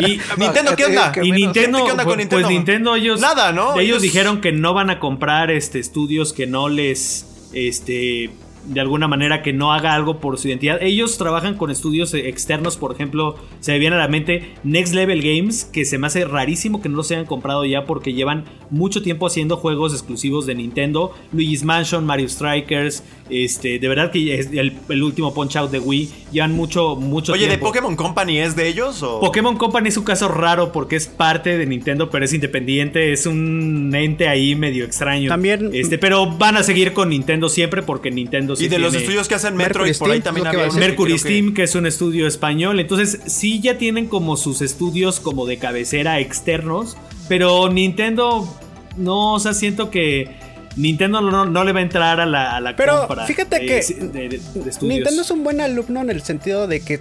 Y, 0.00 0.20
Nintendo, 0.40 0.76
¿qué 0.76 0.84
onda? 0.86 1.12
Y. 1.22 1.32
Nintendo, 1.32 1.84
¿Qué 1.84 1.90
onda 1.90 2.04
con 2.04 2.14
pues, 2.14 2.18
Nintendo? 2.18 2.46
pues 2.46 2.48
Nintendo 2.48 2.94
ellos 2.96 3.20
Nada, 3.20 3.52
¿no? 3.52 3.72
Ellos, 3.74 3.82
Ellos- 3.84 4.02
dijeron 4.02 4.40
que 4.40 4.52
no 4.52 4.74
van 4.74 4.90
a 4.90 4.98
comprar 4.98 5.50
este 5.50 5.78
estudios 5.78 6.32
que 6.32 6.46
no 6.46 6.68
les 6.68 7.26
este 7.52 8.30
de 8.64 8.78
alguna 8.78 9.08
manera 9.08 9.42
que 9.42 9.54
no 9.54 9.72
haga 9.72 9.94
algo 9.94 10.20
por 10.20 10.38
su 10.38 10.46
identidad. 10.48 10.82
Ellos 10.82 11.16
trabajan 11.16 11.54
con 11.56 11.70
estudios 11.70 12.12
externos, 12.12 12.76
por 12.76 12.92
ejemplo, 12.92 13.36
se 13.60 13.72
me 13.72 13.78
viene 13.78 13.96
a 13.96 13.98
la 13.98 14.06
mente 14.06 14.54
Next 14.64 14.92
Level 14.92 15.22
Games, 15.22 15.64
que 15.64 15.86
se 15.86 15.96
me 15.96 16.06
hace 16.06 16.26
rarísimo 16.26 16.82
que 16.82 16.90
no 16.90 16.96
los 16.98 17.10
hayan 17.10 17.24
comprado 17.24 17.64
ya 17.64 17.86
porque 17.86 18.12
llevan 18.12 18.44
mucho 18.68 19.00
tiempo 19.02 19.26
haciendo 19.26 19.56
juegos 19.56 19.94
exclusivos 19.94 20.44
de 20.44 20.54
Nintendo, 20.56 21.14
Luigi's 21.32 21.64
Mansion, 21.64 22.04
Mario 22.04 22.28
Strikers, 22.28 23.02
este, 23.30 23.78
de 23.78 23.88
verdad 23.88 24.10
que 24.10 24.34
es 24.38 24.48
el, 24.52 24.72
el 24.88 25.02
último 25.02 25.32
Punch 25.34 25.56
Out 25.56 25.70
de 25.70 25.78
Wii 25.78 26.10
llevan 26.32 26.52
mucho 26.52 26.96
mucho 26.96 27.32
Oye, 27.32 27.48
¿de. 27.48 27.58
Pokémon 27.58 27.96
Company 27.96 28.38
es 28.38 28.56
de 28.56 28.68
ellos? 28.68 29.02
O? 29.02 29.20
Pokémon 29.20 29.56
Company 29.56 29.88
es 29.88 29.96
un 29.96 30.04
caso 30.04 30.28
raro 30.28 30.72
porque 30.72 30.96
es 30.96 31.06
parte 31.06 31.56
de 31.58 31.66
Nintendo, 31.66 32.10
pero 32.10 32.24
es 32.24 32.32
independiente, 32.32 33.12
es 33.12 33.26
un 33.26 33.92
ente 33.94 34.28
ahí 34.28 34.54
medio 34.54 34.84
extraño. 34.84 35.28
También- 35.28 35.70
Este, 35.72 35.98
pero 35.98 36.26
van 36.26 36.56
a 36.56 36.62
seguir 36.62 36.92
con 36.92 37.10
Nintendo 37.10 37.48
siempre 37.48 37.82
porque 37.82 38.10
Nintendo 38.10 38.56
sí 38.56 38.64
y 38.64 38.68
de 38.68 38.78
los 38.78 38.94
estudios 38.94 39.28
que 39.28 39.34
hacen 39.34 39.56
Mercury 39.56 39.90
Metroid, 39.90 39.98
por 39.98 40.10
ahí 40.10 40.18
Steam, 40.20 40.24
también 40.24 40.46
había 40.46 40.68
que 40.68 40.78
Mercury 40.80 41.12
creo 41.12 41.22
que- 41.22 41.28
Steam, 41.28 41.54
que 41.54 41.62
es 41.64 41.74
un 41.74 41.86
estudio 41.86 42.26
español. 42.26 42.80
Entonces, 42.80 43.20
sí 43.26 43.60
ya 43.60 43.78
tienen 43.78 44.06
como 44.06 44.36
sus 44.36 44.60
estudios 44.62 45.20
como 45.20 45.46
de 45.46 45.58
cabecera 45.58 46.20
externos. 46.20 46.96
Pero 47.28 47.68
Nintendo, 47.70 48.48
no, 48.96 49.34
o 49.34 49.38
sea, 49.38 49.54
siento 49.54 49.90
que 49.90 50.28
Nintendo 50.76 51.20
no, 51.20 51.44
no 51.44 51.64
le 51.64 51.72
va 51.72 51.80
a 51.80 51.82
entrar 51.82 52.20
a 52.20 52.26
la, 52.26 52.56
a 52.56 52.60
la 52.60 52.76
Pero 52.76 53.06
compra. 53.06 53.26
fíjate 53.26 53.58
de- 53.60 53.66
que 53.66 53.94
de- 53.94 54.28
de-. 54.28 54.72
Nintendo 54.82 55.22
es 55.22 55.30
un 55.30 55.42
buen 55.44 55.60
alumno 55.60 56.00
en 56.00 56.10
el 56.10 56.22
sentido 56.22 56.66
de 56.66 56.80
que 56.80 57.00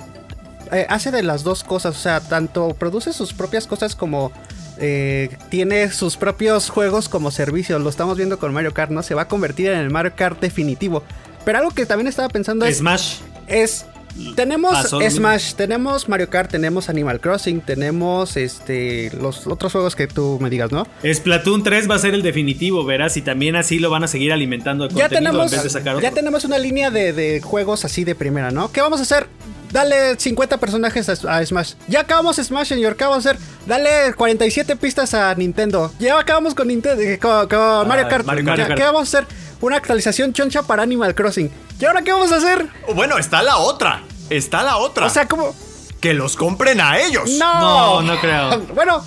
eh, 0.72 0.86
hace 0.90 1.12
de 1.12 1.24
las 1.24 1.44
dos 1.44 1.64
cosas. 1.64 1.96
O 1.96 2.00
sea, 2.00 2.20
tanto 2.20 2.70
produce 2.74 3.14
sus 3.14 3.34
propias 3.34 3.68
cosas 3.68 3.96
como 3.96 4.32
eh, 4.80 5.36
tiene 5.50 5.92
sus 5.92 6.18
propios 6.18 6.70
juegos 6.70 7.10
como 7.10 7.32
servicio. 7.32 7.78
Lo 7.80 7.90
estamos 7.90 8.18
viendo 8.18 8.40
con 8.40 8.54
Mario 8.54 8.74
Kart, 8.74 8.92
¿no? 8.92 9.04
Se 9.04 9.14
va 9.14 9.24
a 9.24 9.28
convertir 9.28 9.68
en 9.72 9.80
el 9.80 9.90
Mario 9.90 10.14
Kart 10.16 10.40
definitivo. 10.40 11.04
Pero 11.46 11.60
algo 11.60 11.72
que 11.72 11.86
también 11.86 12.08
estaba 12.08 12.30
pensando 12.30 12.66
es... 12.66 12.78
Smash. 12.78 13.18
es 13.48 13.86
tenemos 14.36 14.72
Pasó. 14.72 15.00
Smash, 15.02 15.54
tenemos 15.54 16.10
Mario 16.10 16.30
Kart, 16.30 16.50
tenemos 16.52 16.90
Animal 16.90 17.20
Crossing, 17.20 17.62
tenemos 17.62 18.38
este 18.38 19.12
los 19.20 19.48
otros 19.48 19.72
juegos 19.72 19.96
que 19.96 20.08
tú 20.08 20.38
me 20.42 20.50
digas, 20.50 20.72
¿no? 20.72 20.88
Splatoon 21.04 21.64
3 21.64 21.90
va 21.90 21.96
a 21.96 22.00
ser 22.00 22.14
el 22.14 22.22
definitivo, 22.22 22.86
verás, 22.86 23.18
y 23.18 23.22
también 23.22 23.56
así 23.56 23.80
lo 23.80 23.90
van 23.90 24.04
a 24.04 24.08
seguir 24.08 24.32
alimentando 24.34 24.88
de 24.88 24.96
Ya 24.96 25.04
contenido 25.04 25.32
tenemos, 25.32 25.52
en 25.54 25.58
vez 25.58 25.64
de 25.64 25.70
sacar 25.70 26.02
ya 26.02 26.12
tenemos 26.12 26.46
una 26.46 26.58
línea 26.58 26.92
de, 26.92 27.14
de 27.14 27.42
juegos 27.42 27.86
así 27.86 28.04
de 28.04 28.16
primera, 28.16 28.52
¿no? 28.52 28.72
¿Qué 28.72 28.82
vamos 28.82 29.00
a 29.00 29.04
hacer? 29.04 29.28
Dale 29.72 30.16
50 30.18 30.58
personajes 30.58 31.10
a, 31.10 31.38
a 31.38 31.46
Smash. 31.46 31.74
Ya 31.88 32.02
acabamos 32.02 32.38
Smash 32.38 32.74
York. 32.74 32.98
¿Qué 32.98 33.04
vamos 33.04 33.24
a 33.26 33.30
hacer? 33.30 33.42
Dale 33.68 34.14
47 34.16 34.76
pistas 34.78 35.14
a 35.14 35.34
Nintendo. 35.36 35.92
Ya 36.00 36.18
acabamos 36.20 36.56
con 36.56 36.68
Nintendo, 36.70 37.02
eh, 37.02 37.20
con, 37.20 37.48
con 37.48 37.88
Mario 37.88 38.08
Kart. 38.08 38.26
Mario 38.26 38.46
Kart. 38.46 38.74
¿Qué 38.74 38.84
vamos 38.84 39.14
a 39.14 39.20
hacer? 39.20 39.28
Una 39.62 39.78
actualización 39.78 40.34
choncha 40.34 40.64
para 40.64 40.84
Animal 40.84 41.14
Crossing. 41.16 41.50
¿Y 41.80 41.86
ahora 41.86 42.02
qué 42.02 42.12
vamos 42.12 42.32
a 42.32 42.38
hacer? 42.38 42.68
Bueno, 42.96 43.18
está 43.18 43.42
la 43.44 43.58
otra. 43.58 44.04
Está 44.30 44.64
la 44.64 44.78
otra. 44.78 45.06
O 45.06 45.10
sea, 45.10 45.28
como... 45.28 45.54
que 46.00 46.14
los 46.14 46.36
compren 46.36 46.80
a 46.82 47.00
ellos. 47.00 47.30
No. 47.40 48.02
No, 48.02 48.14
no 48.14 48.20
creo. 48.22 48.62
Bueno, 48.76 49.04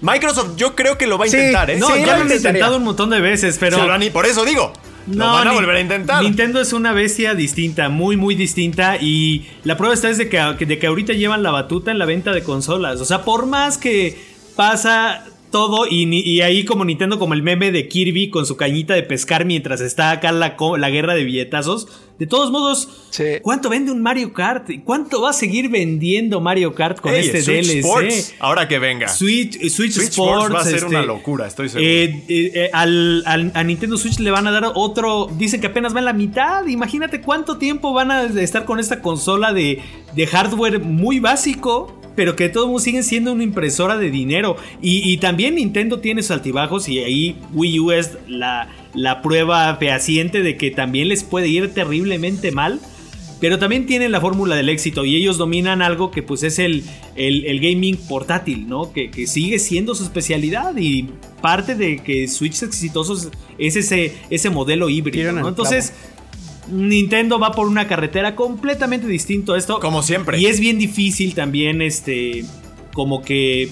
Microsoft, 0.00 0.56
yo 0.56 0.74
creo 0.74 0.98
que 0.98 1.06
lo 1.06 1.16
va 1.18 1.26
a 1.26 1.28
Sí, 1.28 1.36
intentar, 1.36 1.70
¿eh? 1.70 1.76
No, 1.78 1.88
Sí, 1.88 2.00
ya 2.04 2.16
lo 2.16 2.22
han 2.24 2.32
intentado 2.32 2.76
un 2.76 2.84
montón 2.84 3.10
de 3.10 3.20
veces, 3.20 3.56
pero. 3.60 3.84
Lo 3.86 3.92
han- 3.92 4.10
por 4.12 4.26
eso 4.26 4.44
digo. 4.44 4.72
lo 5.06 5.26
van 5.26 5.46
a 5.48 5.50
Ni- 5.50 5.56
volver 5.56 5.76
a 5.76 5.80
intentar. 5.80 6.22
Nintendo 6.22 6.60
es 6.60 6.72
una 6.72 6.92
bestia 6.92 7.34
distinta, 7.34 7.88
muy, 7.88 8.16
muy 8.16 8.34
distinta. 8.34 8.96
Y 9.00 9.48
la 9.64 9.76
prueba 9.76 9.94
está 9.94 10.08
es 10.10 10.18
de 10.18 10.28
que, 10.28 10.38
de 10.66 10.78
que 10.78 10.86
ahorita 10.86 11.12
llevan 11.12 11.42
la 11.42 11.50
batuta 11.52 11.90
en 11.92 11.98
la 11.98 12.04
venta 12.04 12.32
de 12.32 12.42
consolas. 12.42 13.00
O 13.00 13.04
sea, 13.04 13.22
por 13.22 13.46
más 13.46 13.78
que 13.78 14.20
pasa 14.56 15.24
todo 15.52 15.86
y, 15.88 16.40
ahí 16.40 16.64
como 16.64 16.84
Nintendo, 16.84 17.20
como 17.20 17.34
el 17.34 17.42
meme 17.44 17.70
de 17.70 17.86
Kirby 17.86 18.30
con 18.30 18.44
su 18.46 18.56
cañita 18.56 18.94
de 18.94 19.04
pescar 19.04 19.44
mientras 19.44 19.80
está 19.80 20.10
acá 20.10 20.32
la, 20.32 20.56
la 20.78 20.90
guerra 20.90 21.14
de 21.14 21.22
billetazos. 21.22 21.86
De 22.18 22.26
todos 22.26 22.50
modos, 22.52 22.88
Sí. 23.10 23.24
¿cuánto 23.42 23.68
vende 23.68 23.90
un 23.90 24.00
Mario 24.00 24.32
Kart? 24.32 24.70
¿Y 24.70 24.78
¿Cuánto 24.80 25.20
va 25.22 25.30
a 25.30 25.32
seguir 25.32 25.68
vendiendo 25.70 26.40
Mario 26.40 26.72
Kart 26.74 27.00
con 27.00 27.12
este 27.14 27.42
Switch 27.42 27.66
DLC? 27.66 27.78
Sports, 27.84 28.34
ahora 28.38 28.68
que 28.68 28.78
venga. 28.78 29.08
Switch, 29.08 29.54
Switch, 29.58 29.72
Switch 29.72 29.96
Sports, 29.96 30.12
Sports 30.44 30.54
va 30.54 30.60
a 30.60 30.64
ser 30.64 30.74
este, 30.76 30.86
una 30.86 31.02
locura, 31.02 31.46
estoy 31.48 31.68
seguro. 31.68 31.88
eh, 31.88 32.04
eh, 32.28 32.50
eh, 32.54 32.70
al, 32.72 33.22
al- 33.26 33.50
a 33.54 33.64
Nintendo 33.64 33.96
Switch 33.98 34.18
le 34.20 34.30
van 34.30 34.46
a 34.46 34.52
dar 34.52 34.64
otro. 34.74 35.28
Dicen 35.36 35.60
que 35.60 35.66
apenas 35.68 35.94
va 35.94 35.98
en 35.98 36.04
la 36.04 36.12
mitad. 36.12 36.64
Imagínate 36.66 37.20
cuánto 37.20 37.58
tiempo 37.58 37.92
van 37.92 38.10
a 38.12 38.22
estar 38.24 38.64
con 38.64 38.78
esta 38.78 39.02
consola 39.02 39.52
de, 39.52 39.80
de 40.14 40.26
hardware 40.26 40.78
muy 40.80 41.18
básico. 41.18 41.98
Pero 42.14 42.36
que 42.36 42.44
de 42.44 42.48
todos 42.50 42.66
modos 42.68 42.82
siguen 42.82 43.04
siendo 43.04 43.32
una 43.32 43.42
impresora 43.44 43.96
de 43.96 44.10
dinero. 44.10 44.56
Y, 44.80 45.10
y 45.10 45.16
también 45.16 45.54
Nintendo 45.54 46.00
tiene 46.00 46.22
sus 46.22 46.32
altibajos. 46.32 46.88
Y 46.88 46.98
ahí 46.98 47.36
Wii 47.54 47.80
U 47.80 47.92
es 47.92 48.18
la, 48.28 48.68
la 48.94 49.22
prueba 49.22 49.74
fehaciente 49.76 50.42
de 50.42 50.56
que 50.56 50.70
también 50.70 51.08
les 51.08 51.24
puede 51.24 51.48
ir 51.48 51.72
terriblemente 51.72 52.52
mal. 52.52 52.80
Pero 53.40 53.58
también 53.58 53.86
tienen 53.86 54.12
la 54.12 54.20
fórmula 54.20 54.54
del 54.54 54.68
éxito 54.68 55.04
y 55.04 55.16
ellos 55.16 55.36
dominan 55.36 55.82
algo 55.82 56.12
que 56.12 56.22
pues 56.22 56.44
es 56.44 56.60
el, 56.60 56.84
el, 57.16 57.44
el 57.46 57.58
gaming 57.58 57.96
portátil, 57.96 58.68
¿no? 58.68 58.92
Que, 58.92 59.10
que 59.10 59.26
sigue 59.26 59.58
siendo 59.58 59.96
su 59.96 60.04
especialidad 60.04 60.76
y 60.76 61.08
parte 61.40 61.74
de 61.74 61.98
que 61.98 62.28
Switch 62.28 62.52
es 62.54 62.62
exitoso 62.62 63.14
es- 63.14 63.30
es 63.58 63.74
ese, 63.76 64.14
ese 64.30 64.48
modelo 64.48 64.88
híbrido, 64.88 65.30
Entonces, 65.48 65.92
Nintendo 66.68 67.38
va 67.38 67.52
por 67.52 67.66
una 67.66 67.88
carretera 67.88 68.36
completamente 68.36 69.06
distinto 69.06 69.54
a 69.54 69.58
esto. 69.58 69.80
Como 69.80 70.02
siempre. 70.02 70.38
Y 70.38 70.46
es 70.46 70.60
bien 70.60 70.78
difícil 70.78 71.34
también, 71.34 71.82
este, 71.82 72.44
como 72.92 73.22
que 73.22 73.70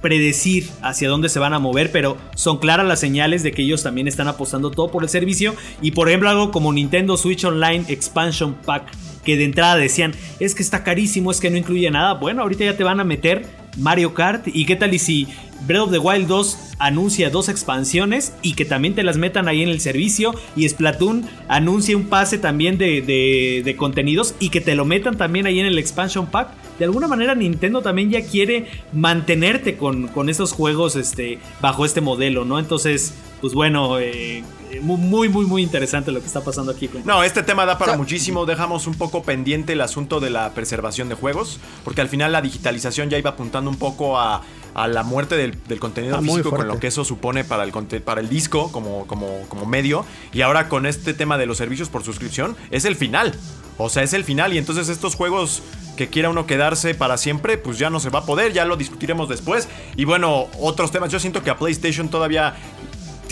predecir 0.00 0.68
hacia 0.82 1.08
dónde 1.08 1.28
se 1.28 1.38
van 1.38 1.54
a 1.54 1.58
mover, 1.58 1.92
pero 1.92 2.18
son 2.34 2.58
claras 2.58 2.86
las 2.86 3.00
señales 3.00 3.42
de 3.42 3.52
que 3.52 3.62
ellos 3.62 3.82
también 3.82 4.08
están 4.08 4.28
apostando 4.28 4.70
todo 4.70 4.90
por 4.90 5.04
el 5.04 5.08
servicio. 5.08 5.54
Y 5.80 5.92
por 5.92 6.08
ejemplo, 6.08 6.28
algo 6.28 6.50
como 6.50 6.72
Nintendo 6.72 7.16
Switch 7.16 7.44
Online 7.44 7.84
Expansion 7.88 8.54
Pack, 8.54 8.90
que 9.24 9.36
de 9.36 9.44
entrada 9.44 9.76
decían, 9.76 10.12
es 10.40 10.54
que 10.54 10.62
está 10.62 10.82
carísimo, 10.82 11.30
es 11.30 11.40
que 11.40 11.50
no 11.50 11.56
incluye 11.56 11.90
nada. 11.90 12.14
Bueno, 12.14 12.42
ahorita 12.42 12.64
ya 12.64 12.76
te 12.76 12.84
van 12.84 13.00
a 13.00 13.04
meter 13.04 13.61
Mario 13.76 14.14
Kart. 14.14 14.46
¿Y 14.46 14.66
qué 14.66 14.76
tal 14.76 14.94
y 14.94 14.98
si 14.98 15.28
Breath 15.66 15.82
of 15.82 15.92
the 15.92 15.98
Wild 15.98 16.26
2 16.26 16.58
anuncia 16.78 17.30
dos 17.30 17.48
expansiones 17.48 18.34
y 18.42 18.54
que 18.54 18.64
también 18.64 18.94
te 18.94 19.02
las 19.02 19.16
metan 19.16 19.48
ahí 19.48 19.62
en 19.62 19.68
el 19.68 19.80
servicio? 19.80 20.34
Y 20.56 20.68
Splatoon 20.68 21.28
anuncia 21.48 21.96
un 21.96 22.04
pase 22.04 22.38
también 22.38 22.78
de, 22.78 23.02
de, 23.02 23.62
de 23.64 23.76
contenidos 23.76 24.34
y 24.40 24.50
que 24.50 24.60
te 24.60 24.74
lo 24.74 24.84
metan 24.84 25.16
también 25.16 25.46
ahí 25.46 25.60
en 25.60 25.66
el 25.66 25.78
expansion 25.78 26.26
pack 26.26 26.50
de 26.78 26.86
alguna 26.86 27.06
manera 27.06 27.34
Nintendo 27.34 27.82
también 27.82 28.10
ya 28.10 28.22
quiere 28.22 28.66
mantenerte 28.92 29.76
con, 29.76 30.08
con 30.08 30.28
estos 30.28 30.52
juegos 30.52 30.96
este, 30.96 31.38
bajo 31.60 31.84
este 31.84 32.00
modelo, 32.00 32.44
¿no? 32.44 32.58
Entonces, 32.58 33.14
pues 33.40 33.54
bueno, 33.54 34.00
eh, 34.00 34.42
muy, 34.80 35.28
muy, 35.28 35.46
muy 35.46 35.62
interesante 35.62 36.10
lo 36.12 36.20
que 36.20 36.26
está 36.26 36.42
pasando 36.42 36.72
aquí. 36.72 36.88
Con... 36.88 37.04
No, 37.04 37.22
este 37.22 37.42
tema 37.42 37.66
da 37.66 37.78
para 37.78 37.96
muchísimo. 37.96 38.46
Dejamos 38.46 38.86
un 38.86 38.94
poco 38.94 39.22
pendiente 39.22 39.74
el 39.74 39.80
asunto 39.80 40.20
de 40.20 40.30
la 40.30 40.52
preservación 40.54 41.08
de 41.08 41.14
juegos, 41.14 41.60
porque 41.84 42.00
al 42.00 42.08
final 42.08 42.32
la 42.32 42.42
digitalización 42.42 43.10
ya 43.10 43.18
iba 43.18 43.30
apuntando 43.30 43.70
un 43.70 43.76
poco 43.76 44.18
a, 44.18 44.42
a 44.74 44.88
la 44.88 45.02
muerte 45.02 45.36
del, 45.36 45.58
del 45.68 45.80
contenido 45.80 46.16
Ah, 46.16 46.22
físico, 46.22 46.50
con 46.50 46.66
lo 46.66 46.78
que 46.78 46.86
eso 46.86 47.04
supone 47.04 47.44
para 47.44 47.64
el, 47.64 47.72
para 48.02 48.20
el 48.20 48.28
disco 48.28 48.72
como, 48.72 49.06
como, 49.06 49.42
como 49.48 49.66
medio. 49.66 50.04
Y 50.32 50.42
ahora 50.42 50.68
con 50.68 50.86
este 50.86 51.14
tema 51.14 51.38
de 51.38 51.46
los 51.46 51.58
servicios 51.58 51.88
por 51.88 52.02
suscripción, 52.04 52.56
es 52.70 52.84
el 52.84 52.96
final. 52.96 53.34
O 53.78 53.88
sea, 53.88 54.02
es 54.02 54.12
el 54.12 54.24
final. 54.24 54.52
Y 54.52 54.58
entonces 54.58 54.88
estos 54.88 55.14
juegos 55.14 55.62
que 55.96 56.08
quiera 56.08 56.30
uno 56.30 56.46
quedarse 56.46 56.94
para 56.94 57.16
siempre, 57.16 57.58
pues 57.58 57.78
ya 57.78 57.90
no 57.90 58.00
se 58.00 58.10
va 58.10 58.20
a 58.20 58.24
poder. 58.26 58.52
Ya 58.52 58.64
lo 58.64 58.76
discutiremos 58.76 59.28
después. 59.28 59.68
Y 59.96 60.04
bueno, 60.04 60.46
otros 60.60 60.92
temas. 60.92 61.10
Yo 61.10 61.18
siento 61.18 61.42
que 61.42 61.50
a 61.50 61.56
PlayStation 61.58 62.08
todavía 62.08 62.54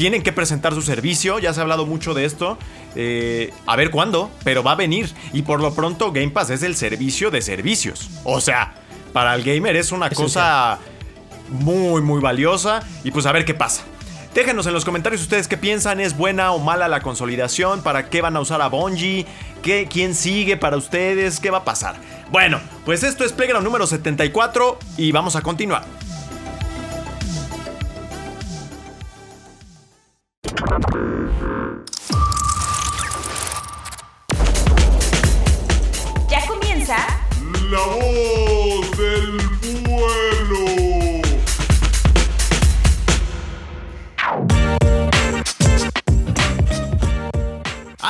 tienen 0.01 0.23
que 0.23 0.33
presentar 0.33 0.73
su 0.73 0.81
servicio, 0.81 1.39
ya 1.41 1.53
se 1.53 1.61
ha 1.61 1.63
hablado 1.63 1.85
mucho 1.85 2.15
de 2.15 2.25
esto. 2.25 2.57
eh, 2.97 3.53
a 3.67 3.77
ver 3.77 3.91
cuándo, 3.91 4.31
pero 4.45 4.63
va 4.63 4.73
a 4.73 4.75
venir. 4.75 5.11
Y 5.35 5.43
por 5.43 5.61
lo 5.61 5.75
pronto, 5.75 6.11
Game 6.11 6.31
Pass 6.31 6.49
es 6.49 6.63
el 6.63 6.75
servicio 6.75 7.31
de 7.31 7.43
servicios. 7.43 8.09
O 8.25 8.41
sea, 8.41 8.73
para 9.13 9.35
el 9.35 9.43
gamer 9.43 9.77
es 9.77 9.93
una 9.93 10.09
cosa 10.09 10.79
muy, 11.51 12.01
muy 12.01 12.19
valiosa. 12.23 12.81
Y 13.05 13.11
pues 13.11 13.27
a 13.27 13.33
ver 13.33 13.45
qué 13.45 13.53
pasa. 13.53 13.83
Déjenos 14.33 14.67
en 14.67 14.73
los 14.73 14.87
comentarios 14.87 15.21
ustedes 15.21 15.49
qué 15.49 15.59
piensan, 15.59 16.01
es 16.01 16.17
buena 16.17 16.53
o 16.53 16.59
mala 16.59 16.89
la 16.89 17.03
consolidación, 17.03 17.83
para 17.83 18.09
qué 18.09 18.23
van 18.23 18.37
a 18.37 18.41
usar 18.41 18.63
a 18.63 18.69
Bungie, 18.69 19.27
¿Qué, 19.63 19.87
quién 19.91 20.15
sigue 20.15 20.57
para 20.57 20.79
ustedes, 20.79 21.41
qué 21.41 21.51
va 21.51 21.59
a 21.59 21.65
pasar. 21.65 21.97
Bueno, 22.31 22.59
pues 22.87 23.03
esto 23.03 23.23
es 23.23 23.33
Playground 23.33 23.67
número 23.67 23.87
74 23.87 24.79
y 24.97 25.13
vamos 25.13 25.37
a 25.37 25.43
continuar. 25.43 25.85
Ya 30.71 30.79
comienza 36.47 36.97
La 37.73 37.79
voz 37.79 38.50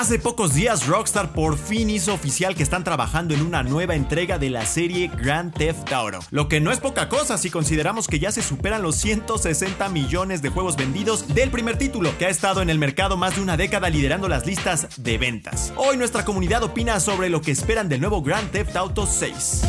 Hace 0.01 0.19
pocos 0.19 0.55
días 0.55 0.87
Rockstar 0.87 1.35
por 1.35 1.59
fin 1.59 1.91
hizo 1.91 2.15
oficial 2.15 2.55
que 2.55 2.63
están 2.63 2.85
trabajando 2.85 3.35
en 3.35 3.43
una 3.43 3.63
nueva 3.63 3.95
entrega 3.95 4.39
de 4.39 4.49
la 4.49 4.65
serie 4.65 5.09
Grand 5.09 5.53
Theft 5.53 5.93
Auto, 5.93 6.21
lo 6.31 6.49
que 6.49 6.59
no 6.59 6.73
es 6.73 6.81
poca 6.81 7.11
cosa 7.11 7.37
si 7.37 7.51
consideramos 7.51 8.09
que 8.09 8.19
ya 8.19 8.33
se 8.33 8.41
superan 8.41 8.81
los 8.81 8.97
160 8.97 9.87
millones 9.91 10.41
de 10.41 10.49
juegos 10.49 10.77
vendidos 10.77 11.29
del 11.35 11.51
primer 11.51 11.77
título, 11.77 12.17
que 12.17 12.25
ha 12.25 12.31
estado 12.31 12.63
en 12.63 12.71
el 12.71 12.79
mercado 12.79 13.19
más 13.19 13.37
de 13.37 13.43
una 13.43 13.59
década 13.59 13.91
liderando 13.91 14.27
las 14.27 14.47
listas 14.47 14.89
de 14.97 15.19
ventas. 15.19 15.71
Hoy 15.77 15.99
nuestra 15.99 16.25
comunidad 16.25 16.63
opina 16.63 16.99
sobre 16.99 17.29
lo 17.29 17.43
que 17.43 17.51
esperan 17.51 17.91
del 17.91 18.01
nuevo 18.01 18.23
Grand 18.23 18.51
Theft 18.51 18.77
Auto 18.77 19.07
6. 19.07 19.63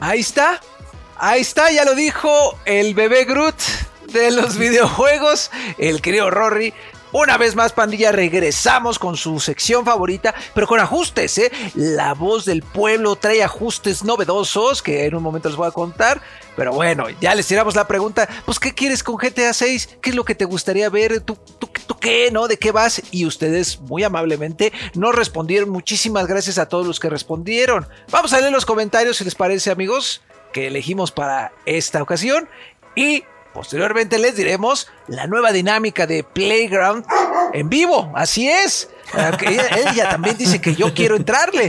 Ahí 0.00 0.18
está. 0.18 0.60
Ahí 1.16 1.42
está, 1.42 1.70
ya 1.70 1.84
lo 1.84 1.94
dijo 1.94 2.58
el 2.64 2.94
bebé 2.94 3.24
Groot 3.24 3.54
de 4.12 4.32
los 4.32 4.58
videojuegos, 4.58 5.50
el 5.78 6.02
querido 6.02 6.30
Rory. 6.30 6.74
Una 7.12 7.38
vez 7.38 7.54
más, 7.54 7.72
pandilla, 7.72 8.10
regresamos 8.10 8.98
con 8.98 9.16
su 9.16 9.38
sección 9.38 9.84
favorita, 9.84 10.34
pero 10.52 10.66
con 10.66 10.80
ajustes, 10.80 11.38
¿eh? 11.38 11.52
La 11.76 12.12
voz 12.12 12.44
del 12.44 12.64
pueblo 12.64 13.14
trae 13.14 13.44
ajustes 13.44 14.02
novedosos 14.02 14.82
que 14.82 15.04
en 15.04 15.14
un 15.14 15.22
momento 15.22 15.48
les 15.48 15.56
voy 15.56 15.68
a 15.68 15.70
contar. 15.70 16.20
Pero 16.56 16.72
bueno, 16.72 17.06
ya 17.20 17.36
les 17.36 17.46
tiramos 17.46 17.76
la 17.76 17.86
pregunta, 17.86 18.28
pues 18.44 18.58
¿qué 18.58 18.74
quieres 18.74 19.04
con 19.04 19.16
GTA 19.16 19.52
6? 19.52 19.98
¿Qué 20.00 20.10
es 20.10 20.16
lo 20.16 20.24
que 20.24 20.34
te 20.34 20.44
gustaría 20.44 20.90
ver? 20.90 21.20
¿Tú, 21.20 21.38
tú, 21.60 21.70
tú 21.86 21.96
qué, 22.00 22.32
no? 22.32 22.48
¿De 22.48 22.58
qué 22.58 22.72
vas? 22.72 23.00
Y 23.12 23.26
ustedes 23.26 23.80
muy 23.80 24.02
amablemente 24.02 24.72
nos 24.94 25.14
respondieron. 25.14 25.70
Muchísimas 25.70 26.26
gracias 26.26 26.58
a 26.58 26.68
todos 26.68 26.84
los 26.84 26.98
que 26.98 27.08
respondieron. 27.08 27.86
Vamos 28.10 28.32
a 28.32 28.40
leer 28.40 28.50
los 28.50 28.66
comentarios 28.66 29.18
si 29.18 29.24
les 29.24 29.36
parece, 29.36 29.70
amigos, 29.70 30.20
que 30.54 30.68
elegimos 30.68 31.12
para 31.12 31.52
esta 31.66 32.00
ocasión. 32.00 32.48
Y 32.94 33.24
posteriormente 33.52 34.18
les 34.18 34.36
diremos 34.36 34.88
la 35.08 35.26
nueva 35.26 35.52
dinámica 35.52 36.06
de 36.06 36.22
Playground 36.24 37.04
en 37.52 37.68
vivo. 37.68 38.10
Así 38.14 38.48
es. 38.48 38.88
Ah, 39.12 39.36
Ella, 39.42 39.68
ella 39.90 40.08
también 40.08 40.38
dice 40.38 40.60
que 40.60 40.74
yo 40.74 40.94
quiero 40.94 41.16
entrarle. 41.16 41.68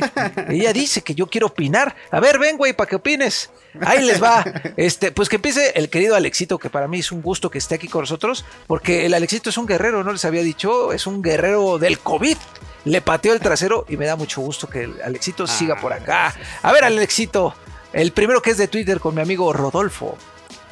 Ella 0.50 0.72
dice 0.72 1.02
que 1.02 1.16
yo 1.16 1.28
quiero 1.28 1.48
opinar. 1.48 1.96
A 2.12 2.20
ver, 2.20 2.40
ven, 2.40 2.58
güey, 2.58 2.74
para 2.74 2.88
que 2.90 2.96
opines. 2.96 3.50
Ahí 3.82 4.06
les 4.06 4.24
va. 4.24 4.46
Este, 4.78 5.12
pues 5.12 5.30
que 5.30 5.36
empiece 5.36 5.74
el 5.76 5.90
querido 5.90 6.16
Alexito, 6.16 6.60
que 6.60 6.70
para 6.70 6.88
mí 6.88 7.00
es 7.00 7.12
un 7.12 7.22
gusto 7.22 7.50
que 7.50 7.58
esté 7.58 7.76
aquí 7.76 7.88
con 7.88 8.02
nosotros, 8.02 8.46
porque 8.68 9.06
el 9.06 9.14
Alexito 9.14 9.50
es 9.50 9.58
un 9.58 9.66
guerrero, 9.66 10.04
no 10.04 10.14
les 10.14 10.24
había 10.26 10.44
dicho, 10.44 10.94
es 10.94 11.08
un 11.08 11.22
guerrero 11.22 11.78
del 11.78 12.00
COVID. 12.00 12.38
Le 12.86 13.02
pateó 13.02 13.34
el 13.34 13.40
trasero 13.40 13.86
y 13.90 13.98
me 13.98 14.06
da 14.06 14.16
mucho 14.16 14.42
gusto 14.42 14.70
que 14.70 14.84
el 14.84 15.02
Alexito 15.02 15.48
siga 15.48 15.76
por 15.76 15.92
acá. 15.92 16.36
A 16.62 16.72
ver, 16.72 16.84
Alexito, 16.84 17.56
el 17.96 18.12
primero 18.12 18.42
que 18.42 18.52
es 18.52 18.58
de 18.58 18.68
Twitter 18.68 19.00
con 19.00 19.16
mi 19.16 19.22
amigo 19.22 19.54
Rodolfo. 19.54 20.18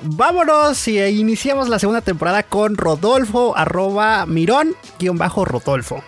Vámonos 0.01 0.85
y 0.89 0.99
iniciamos 0.99 1.69
la 1.69 1.79
segunda 1.79 2.01
temporada 2.01 2.43
con 2.43 2.75
Rodolfo, 2.75 3.55
arroba 3.55 4.25
mirón, 4.25 4.75
guion 4.99 5.17
bajo 5.17 5.45
Rodolfo. 5.45 6.03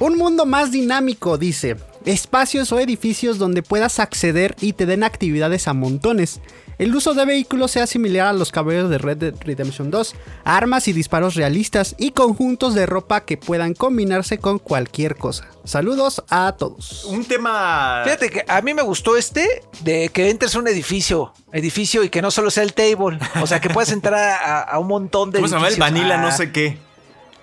Un 0.00 0.18
mundo 0.18 0.44
más 0.44 0.72
dinámico, 0.72 1.38
dice. 1.38 1.76
Espacios 2.04 2.72
o 2.72 2.80
edificios 2.80 3.38
donde 3.38 3.62
puedas 3.62 4.00
acceder 4.00 4.56
y 4.60 4.72
te 4.72 4.86
den 4.86 5.04
actividades 5.04 5.68
a 5.68 5.72
montones. 5.72 6.40
El 6.78 6.94
uso 6.94 7.14
de 7.14 7.24
vehículos 7.24 7.70
sea 7.70 7.86
similar 7.86 8.26
a 8.26 8.32
los 8.34 8.52
caballeros 8.52 8.90
de 8.90 8.98
Red 8.98 9.16
Dead 9.16 9.34
Redemption 9.40 9.90
2, 9.90 10.14
armas 10.44 10.88
y 10.88 10.92
disparos 10.92 11.34
realistas 11.34 11.94
y 11.98 12.10
conjuntos 12.10 12.74
de 12.74 12.84
ropa 12.84 13.22
que 13.24 13.38
puedan 13.38 13.72
combinarse 13.72 14.38
con 14.38 14.58
cualquier 14.58 15.16
cosa. 15.16 15.48
Saludos 15.64 16.22
a 16.28 16.54
todos. 16.58 17.04
Un 17.06 17.24
tema... 17.24 18.02
Fíjate 18.04 18.28
que 18.28 18.44
a 18.46 18.60
mí 18.60 18.74
me 18.74 18.82
gustó 18.82 19.16
este 19.16 19.62
de 19.80 20.10
que 20.10 20.28
entres 20.28 20.54
a 20.54 20.58
un 20.58 20.68
edificio, 20.68 21.32
edificio 21.52 22.04
y 22.04 22.10
que 22.10 22.20
no 22.20 22.30
solo 22.30 22.50
sea 22.50 22.62
el 22.62 22.74
table, 22.74 23.18
o 23.40 23.46
sea 23.46 23.60
que 23.60 23.70
puedas 23.70 23.90
entrar 23.92 24.14
a, 24.14 24.60
a 24.60 24.78
un 24.78 24.88
montón 24.88 25.30
de 25.30 25.38
¿Cómo 25.38 25.48
se 25.48 25.54
llama 25.54 25.68
el 25.68 25.72
edificios. 25.74 25.94
Vanilla? 25.94 26.16
No 26.18 26.28
Ah, 26.28 26.32
sé 26.32 26.52
qué. 26.52 26.78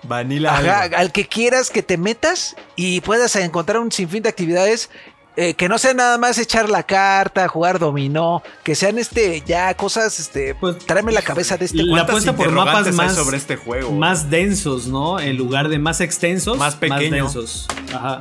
Vanilla. 0.06 0.52
Ajá, 0.56 0.82
al 0.98 1.12
que 1.12 1.26
quieras 1.26 1.70
que 1.70 1.82
te 1.82 1.96
metas 1.96 2.56
y 2.76 3.00
puedas 3.00 3.34
encontrar 3.36 3.78
un 3.80 3.90
sinfín 3.90 4.22
de 4.22 4.28
actividades 4.28 4.90
eh, 5.36 5.54
que 5.54 5.68
no 5.68 5.78
sea 5.78 5.94
nada 5.94 6.16
más 6.18 6.38
echar 6.38 6.68
la 6.70 6.82
carta, 6.84 7.48
jugar 7.48 7.78
dominó, 7.78 8.42
que 8.62 8.74
sean 8.74 8.98
este 8.98 9.42
ya 9.46 9.74
cosas, 9.74 10.20
este, 10.20 10.54
Pues, 10.54 10.78
tráeme 10.78 11.10
la 11.12 11.22
cabeza 11.22 11.56
de 11.56 11.64
este 11.64 11.78
La 11.78 11.90
¿Cuántas 12.04 12.08
apuesta 12.10 12.36
por 12.36 12.50
mapas 12.52 12.92
más, 12.94 13.14
sobre 13.14 13.36
este 13.36 13.56
juego? 13.56 13.90
más 13.92 14.30
densos, 14.30 14.86
¿no? 14.86 15.18
En 15.18 15.36
lugar 15.36 15.68
de 15.68 15.78
más 15.78 16.00
extensos, 16.00 16.56
Más 16.58 16.76
pequeño. 16.76 17.24
densos. 17.24 17.66
Ajá. 17.92 18.20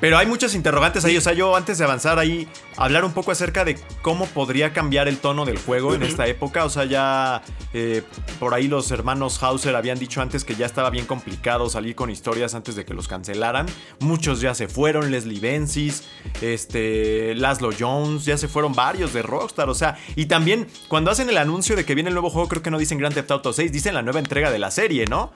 Pero 0.00 0.16
hay 0.16 0.26
muchas 0.26 0.54
interrogantes 0.54 1.04
ahí. 1.04 1.16
O 1.16 1.20
sea, 1.20 1.32
yo 1.32 1.54
antes 1.54 1.78
de 1.78 1.84
avanzar 1.84 2.18
ahí, 2.18 2.48
hablar 2.76 3.04
un 3.04 3.12
poco 3.12 3.30
acerca 3.30 3.64
de 3.64 3.78
cómo 4.02 4.26
podría 4.26 4.72
cambiar 4.72 5.08
el 5.08 5.18
tono 5.18 5.44
del 5.44 5.58
juego 5.58 5.94
en 5.94 6.02
esta 6.02 6.26
época. 6.26 6.64
O 6.64 6.70
sea, 6.70 6.84
ya 6.84 7.42
eh, 7.74 8.02
por 8.38 8.54
ahí 8.54 8.68
los 8.68 8.90
hermanos 8.90 9.42
Hauser 9.42 9.76
habían 9.76 9.98
dicho 9.98 10.22
antes 10.22 10.44
que 10.44 10.54
ya 10.54 10.66
estaba 10.66 10.90
bien 10.90 11.06
complicado 11.06 11.68
salir 11.68 11.94
con 11.94 12.10
historias 12.10 12.54
antes 12.54 12.74
de 12.74 12.84
que 12.84 12.94
los 12.94 13.08
cancelaran. 13.08 13.66
Muchos 14.00 14.40
ya 14.40 14.54
se 14.54 14.68
fueron, 14.68 15.10
Leslie 15.10 15.40
Benzies, 15.40 16.08
este, 16.40 17.34
Laszlo 17.34 17.70
Jones, 17.78 18.24
ya 18.24 18.38
se 18.38 18.48
fueron 18.48 18.72
varios 18.72 19.12
de 19.12 19.22
Rockstar. 19.22 19.68
O 19.68 19.74
sea, 19.74 19.98
y 20.16 20.26
también 20.26 20.66
cuando 20.88 21.10
hacen 21.10 21.28
el 21.28 21.36
anuncio 21.36 21.76
de 21.76 21.84
que 21.84 21.94
viene 21.94 22.08
el 22.08 22.14
nuevo 22.14 22.30
juego, 22.30 22.48
creo 22.48 22.62
que 22.62 22.70
no 22.70 22.78
dicen 22.78 22.98
Grand 22.98 23.14
Theft 23.14 23.30
Auto 23.30 23.52
6, 23.52 23.70
dicen 23.70 23.94
la 23.94 24.02
nueva 24.02 24.18
entrega 24.18 24.50
de 24.50 24.58
la 24.58 24.70
serie, 24.70 25.04
¿no? 25.06 25.32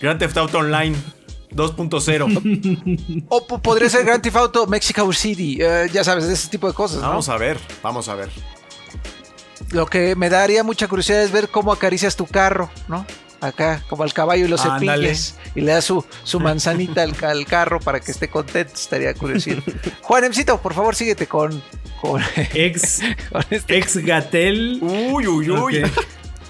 Grand 0.00 0.18
Theft 0.18 0.36
Auto 0.38 0.58
Online 0.58 0.96
2.0. 1.52 3.24
O 3.28 3.46
po- 3.46 3.60
podría 3.60 3.88
ser 3.90 4.04
Grand 4.04 4.22
Theft 4.22 4.36
Auto 4.36 4.66
Mexico 4.66 5.12
City, 5.12 5.58
eh, 5.60 5.88
ya 5.92 6.04
sabes, 6.04 6.24
ese 6.24 6.48
tipo 6.48 6.66
de 6.68 6.74
cosas. 6.74 7.00
¿no? 7.02 7.08
Vamos 7.08 7.28
a 7.28 7.36
ver, 7.36 7.58
vamos 7.82 8.08
a 8.08 8.14
ver. 8.14 8.28
Lo 9.72 9.86
que 9.86 10.16
me 10.16 10.28
daría 10.30 10.64
mucha 10.64 10.88
curiosidad 10.88 11.22
es 11.22 11.32
ver 11.32 11.48
cómo 11.48 11.72
acaricias 11.72 12.16
tu 12.16 12.26
carro, 12.26 12.70
¿no? 12.88 13.06
acá, 13.42 13.82
como 13.88 14.02
al 14.02 14.12
caballo 14.12 14.44
y 14.44 14.48
los 14.48 14.60
cepillas, 14.60 15.38
y 15.54 15.62
le 15.62 15.72
da 15.72 15.80
su, 15.80 16.04
su 16.24 16.38
manzanita 16.40 17.02
al, 17.02 17.14
al 17.24 17.46
carro 17.46 17.80
para 17.80 17.98
que 17.98 18.10
esté 18.12 18.28
contento, 18.28 18.74
estaría 18.74 19.14
curioso. 19.14 19.50
Juan 20.02 20.24
Emcito, 20.24 20.60
por 20.60 20.74
favor, 20.74 20.94
síguete 20.94 21.26
con, 21.26 21.62
con, 22.02 22.20
Ex, 22.52 23.00
con 23.32 23.42
este. 23.48 23.78
ex 23.78 23.96
Gatel. 23.96 24.78
Uy, 24.82 25.26
uy, 25.26 25.50
uy. 25.50 25.82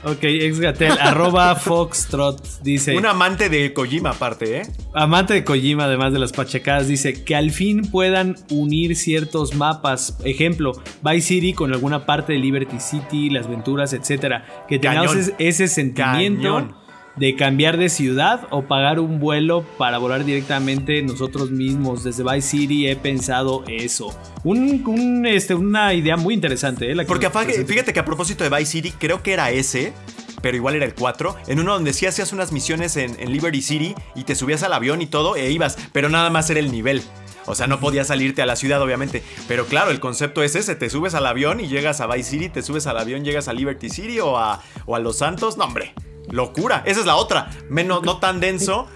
Ok, 0.02 0.22
ex 0.22 0.58
Gatel, 0.60 0.92
arroba 0.98 1.54
Foxtrot, 1.56 2.62
dice. 2.62 2.96
Un 2.96 3.04
amante 3.04 3.50
de 3.50 3.74
Kojima 3.74 4.10
aparte, 4.10 4.60
¿eh? 4.60 4.62
Amante 4.94 5.34
de 5.34 5.44
Kojima, 5.44 5.84
además 5.84 6.12
de 6.14 6.18
las 6.18 6.32
pachecadas, 6.32 6.88
dice 6.88 7.22
que 7.22 7.36
al 7.36 7.50
fin 7.50 7.82
puedan 7.90 8.36
unir 8.50 8.96
ciertos 8.96 9.54
mapas. 9.54 10.16
Ejemplo, 10.24 10.72
Vice 11.02 11.28
City 11.28 11.52
con 11.52 11.72
alguna 11.72 12.06
parte 12.06 12.32
de 12.32 12.38
Liberty 12.38 12.80
City, 12.80 13.28
las 13.28 13.46
Venturas, 13.46 13.92
etcétera. 13.92 14.64
Que 14.68 14.78
tengamos 14.78 15.12
Cañón. 15.12 15.22
ese, 15.22 15.34
ese 15.38 15.68
sentimiento 15.68 16.54
Cañón. 16.54 16.79
De 17.20 17.36
cambiar 17.36 17.76
de 17.76 17.90
ciudad 17.90 18.48
o 18.50 18.62
pagar 18.62 18.98
un 18.98 19.20
vuelo 19.20 19.62
para 19.76 19.98
volar 19.98 20.24
directamente 20.24 21.02
nosotros 21.02 21.50
mismos. 21.50 22.02
Desde 22.02 22.24
Vice 22.24 22.48
City 22.48 22.88
he 22.88 22.96
pensado 22.96 23.62
eso. 23.68 24.18
Un, 24.42 24.82
un, 24.86 25.26
este, 25.26 25.54
una 25.54 25.92
idea 25.92 26.16
muy 26.16 26.32
interesante, 26.32 26.90
¿eh? 26.90 26.94
la 26.94 27.04
que 27.04 27.08
Porque 27.08 27.28
fíjate 27.66 27.92
que 27.92 28.00
a 28.00 28.06
propósito 28.06 28.42
de 28.42 28.48
Vice 28.48 28.72
City, 28.72 28.94
creo 28.98 29.22
que 29.22 29.34
era 29.34 29.50
ese, 29.50 29.92
pero 30.40 30.56
igual 30.56 30.76
era 30.76 30.86
el 30.86 30.94
4, 30.94 31.36
en 31.48 31.60
uno 31.60 31.74
donde 31.74 31.92
sí 31.92 32.06
hacías 32.06 32.32
unas 32.32 32.52
misiones 32.52 32.96
en, 32.96 33.14
en 33.20 33.30
Liberty 33.30 33.60
City 33.60 33.94
y 34.14 34.24
te 34.24 34.34
subías 34.34 34.62
al 34.62 34.72
avión 34.72 35.02
y 35.02 35.06
todo 35.06 35.36
e 35.36 35.50
ibas, 35.50 35.76
pero 35.92 36.08
nada 36.08 36.30
más 36.30 36.48
era 36.48 36.60
el 36.60 36.72
nivel. 36.72 37.02
O 37.44 37.54
sea, 37.54 37.66
no 37.66 37.80
podías 37.80 38.06
salirte 38.06 38.40
a 38.40 38.46
la 38.46 38.56
ciudad, 38.56 38.80
obviamente. 38.80 39.22
Pero 39.46 39.66
claro, 39.66 39.90
el 39.90 40.00
concepto 40.00 40.42
es 40.42 40.54
ese: 40.54 40.74
te 40.74 40.88
subes 40.88 41.14
al 41.14 41.26
avión 41.26 41.60
y 41.60 41.68
llegas 41.68 42.00
a 42.00 42.06
Vice 42.06 42.30
City, 42.30 42.48
te 42.48 42.62
subes 42.62 42.86
al 42.86 42.96
avión, 42.96 43.24
llegas 43.24 43.48
a 43.48 43.52
Liberty 43.52 43.90
City 43.90 44.20
o 44.20 44.38
a, 44.38 44.62
o 44.86 44.94
a 44.94 45.00
Los 45.00 45.18
Santos. 45.18 45.56
No, 45.58 45.64
hombre, 45.64 45.92
locura. 46.30 46.82
Esa 46.86 47.00
es 47.00 47.06
la 47.06 47.16
otra. 47.16 47.50
Menos, 47.68 48.02
no 48.02 48.18
tan 48.18 48.40
denso, 48.40 48.88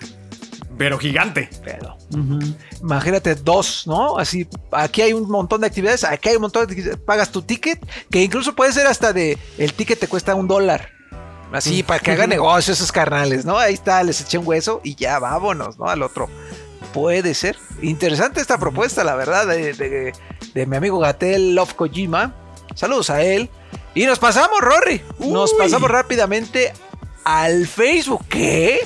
pero 0.78 0.98
gigante. 0.98 1.48
Pero, 1.64 1.96
imagínate 2.80 3.34
dos, 3.34 3.86
¿no? 3.86 4.18
Así, 4.18 4.48
aquí 4.72 5.02
hay 5.02 5.12
un 5.12 5.28
montón 5.30 5.60
de 5.60 5.66
actividades, 5.66 6.04
aquí 6.04 6.30
hay 6.30 6.36
un 6.36 6.42
montón 6.42 6.66
de 6.66 6.72
actividades, 6.72 7.00
pagas 7.04 7.30
tu 7.30 7.42
ticket, 7.42 7.80
que 8.10 8.22
incluso 8.22 8.54
puede 8.54 8.72
ser 8.72 8.86
hasta 8.86 9.12
de, 9.12 9.38
el 9.58 9.72
ticket 9.74 9.98
te 9.98 10.08
cuesta 10.08 10.34
un 10.34 10.48
dólar. 10.48 10.90
Así, 11.52 11.84
para 11.84 12.00
que 12.00 12.10
hagan 12.10 12.30
negocio 12.30 12.72
esos 12.72 12.90
carnales, 12.90 13.44
¿no? 13.44 13.56
Ahí 13.58 13.74
está, 13.74 14.02
les 14.02 14.20
eché 14.20 14.38
un 14.38 14.46
hueso 14.46 14.80
y 14.82 14.96
ya 14.96 15.20
vámonos, 15.20 15.78
¿no? 15.78 15.86
Al 15.86 16.02
otro. 16.02 16.28
Puede 16.92 17.34
ser. 17.34 17.56
Interesante 17.80 18.40
esta 18.40 18.58
propuesta, 18.58 19.04
la 19.04 19.14
verdad, 19.14 19.46
de, 19.46 19.72
de- 19.74 20.12
de 20.52 20.66
mi 20.66 20.76
amigo 20.76 20.98
Gatel 20.98 21.54
Love 21.54 21.74
Kojima. 21.74 22.34
Saludos 22.74 23.10
a 23.10 23.22
él. 23.22 23.50
Y 23.94 24.04
nos 24.06 24.18
pasamos, 24.18 24.60
Rory. 24.60 25.00
Nos 25.20 25.52
pasamos 25.54 25.88
rápidamente 25.90 26.72
al 27.24 27.66
Facebook. 27.66 28.24
¿Qué? 28.28 28.80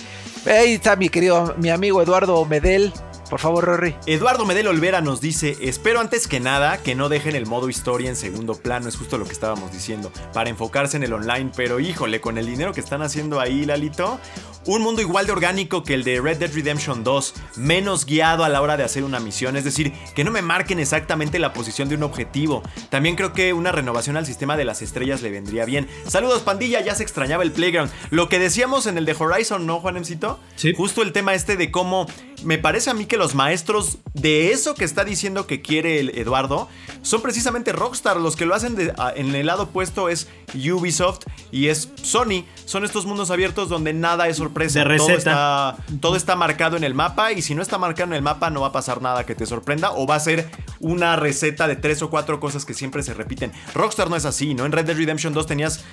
Ahí 0.46 0.74
está 0.74 0.96
mi 0.96 1.08
querido, 1.08 1.54
mi 1.58 1.70
amigo 1.70 2.00
Eduardo 2.00 2.44
Medel. 2.44 2.92
Por 3.28 3.40
favor, 3.40 3.64
Rory. 3.64 3.94
Eduardo 4.06 4.46
Medel 4.46 4.68
Olvera 4.68 5.02
nos 5.02 5.20
dice, 5.20 5.56
espero 5.60 6.00
antes 6.00 6.26
que 6.26 6.40
nada 6.40 6.78
que 6.78 6.94
no 6.94 7.10
dejen 7.10 7.36
el 7.36 7.44
modo 7.44 7.68
historia 7.68 8.08
en 8.08 8.16
segundo 8.16 8.54
plano, 8.54 8.88
es 8.88 8.96
justo 8.96 9.18
lo 9.18 9.26
que 9.26 9.32
estábamos 9.32 9.70
diciendo, 9.70 10.10
para 10.32 10.48
enfocarse 10.48 10.96
en 10.96 11.02
el 11.02 11.12
online, 11.12 11.50
pero 11.54 11.78
híjole, 11.78 12.22
con 12.22 12.38
el 12.38 12.46
dinero 12.46 12.72
que 12.72 12.80
están 12.80 13.02
haciendo 13.02 13.38
ahí, 13.38 13.66
Lalito, 13.66 14.18
un 14.64 14.82
mundo 14.82 15.02
igual 15.02 15.26
de 15.26 15.32
orgánico 15.32 15.82
que 15.82 15.94
el 15.94 16.04
de 16.04 16.20
Red 16.20 16.38
Dead 16.38 16.52
Redemption 16.52 17.04
2, 17.04 17.34
menos 17.56 18.06
guiado 18.06 18.44
a 18.44 18.48
la 18.48 18.62
hora 18.62 18.76
de 18.76 18.84
hacer 18.84 19.04
una 19.04 19.20
misión, 19.20 19.56
es 19.56 19.64
decir, 19.64 19.92
que 20.14 20.24
no 20.24 20.30
me 20.30 20.42
marquen 20.42 20.78
exactamente 20.78 21.38
la 21.38 21.52
posición 21.52 21.88
de 21.88 21.96
un 21.96 22.04
objetivo. 22.04 22.62
También 22.88 23.16
creo 23.16 23.34
que 23.34 23.52
una 23.52 23.72
renovación 23.72 24.16
al 24.16 24.26
sistema 24.26 24.56
de 24.56 24.64
las 24.64 24.80
estrellas 24.80 25.20
le 25.20 25.30
vendría 25.30 25.66
bien. 25.66 25.86
Saludos 26.06 26.42
pandilla, 26.42 26.80
ya 26.80 26.94
se 26.94 27.02
extrañaba 27.02 27.42
el 27.42 27.52
playground. 27.52 27.90
Lo 28.10 28.28
que 28.28 28.38
decíamos 28.38 28.86
en 28.86 28.96
el 28.96 29.04
de 29.04 29.16
Horizon, 29.18 29.66
¿no, 29.66 29.80
Juanemcito? 29.80 30.38
Sí. 30.56 30.72
Justo 30.74 31.02
el 31.02 31.12
tema 31.12 31.34
este 31.34 31.56
de 31.56 31.70
cómo 31.70 32.06
me 32.44 32.58
parece 32.58 32.90
a 32.90 32.94
mí 32.94 33.06
que 33.06 33.17
los 33.18 33.34
maestros 33.34 33.98
de 34.14 34.52
eso 34.52 34.74
que 34.74 34.84
está 34.84 35.04
diciendo 35.04 35.46
que 35.46 35.60
quiere 35.60 36.00
el 36.00 36.10
Eduardo 36.18 36.68
son 37.02 37.20
precisamente 37.22 37.72
Rockstar. 37.72 38.16
Los 38.18 38.36
que 38.36 38.46
lo 38.46 38.54
hacen 38.54 38.74
de- 38.76 38.92
a- 38.96 39.12
en 39.14 39.34
el 39.34 39.46
lado 39.46 39.64
opuesto 39.64 40.08
es 40.08 40.28
Ubisoft 40.54 41.20
y 41.52 41.66
es 41.68 41.90
Sony. 42.02 42.44
Son 42.64 42.84
estos 42.84 43.04
mundos 43.06 43.30
abiertos 43.30 43.68
donde 43.68 43.92
nada 43.92 44.28
es 44.28 44.36
sorpresa. 44.38 44.84
De 44.84 44.96
Todo 44.96 45.10
está, 45.10 45.76
todo 46.00 46.16
está 46.16 46.36
marcado 46.36 46.76
en 46.76 46.84
el 46.84 46.94
mapa 46.94 47.32
y 47.32 47.42
si 47.42 47.54
no 47.54 47.62
está 47.62 47.76
marcado 47.78 48.10
en 48.10 48.14
el 48.14 48.22
mapa 48.22 48.50
no 48.50 48.60
va 48.62 48.68
a 48.68 48.72
pasar 48.72 49.02
nada 49.02 49.26
que 49.26 49.34
te 49.34 49.44
sorprenda 49.46 49.92
o 49.92 50.06
va 50.06 50.14
a 50.14 50.20
ser 50.20 50.50
una 50.80 51.16
receta 51.16 51.66
de 51.68 51.76
tres 51.76 52.00
o 52.02 52.10
cuatro 52.10 52.40
cosas 52.40 52.64
que 52.64 52.74
siempre 52.74 53.02
se 53.02 53.14
repiten. 53.14 53.52
Rockstar 53.74 54.08
no 54.10 54.16
es 54.16 54.24
así, 54.24 54.54
¿no? 54.54 54.64
En 54.66 54.72
Red 54.72 54.86
Dead 54.86 54.96
Redemption 54.96 55.32
2 55.34 55.46
tenías 55.46 55.84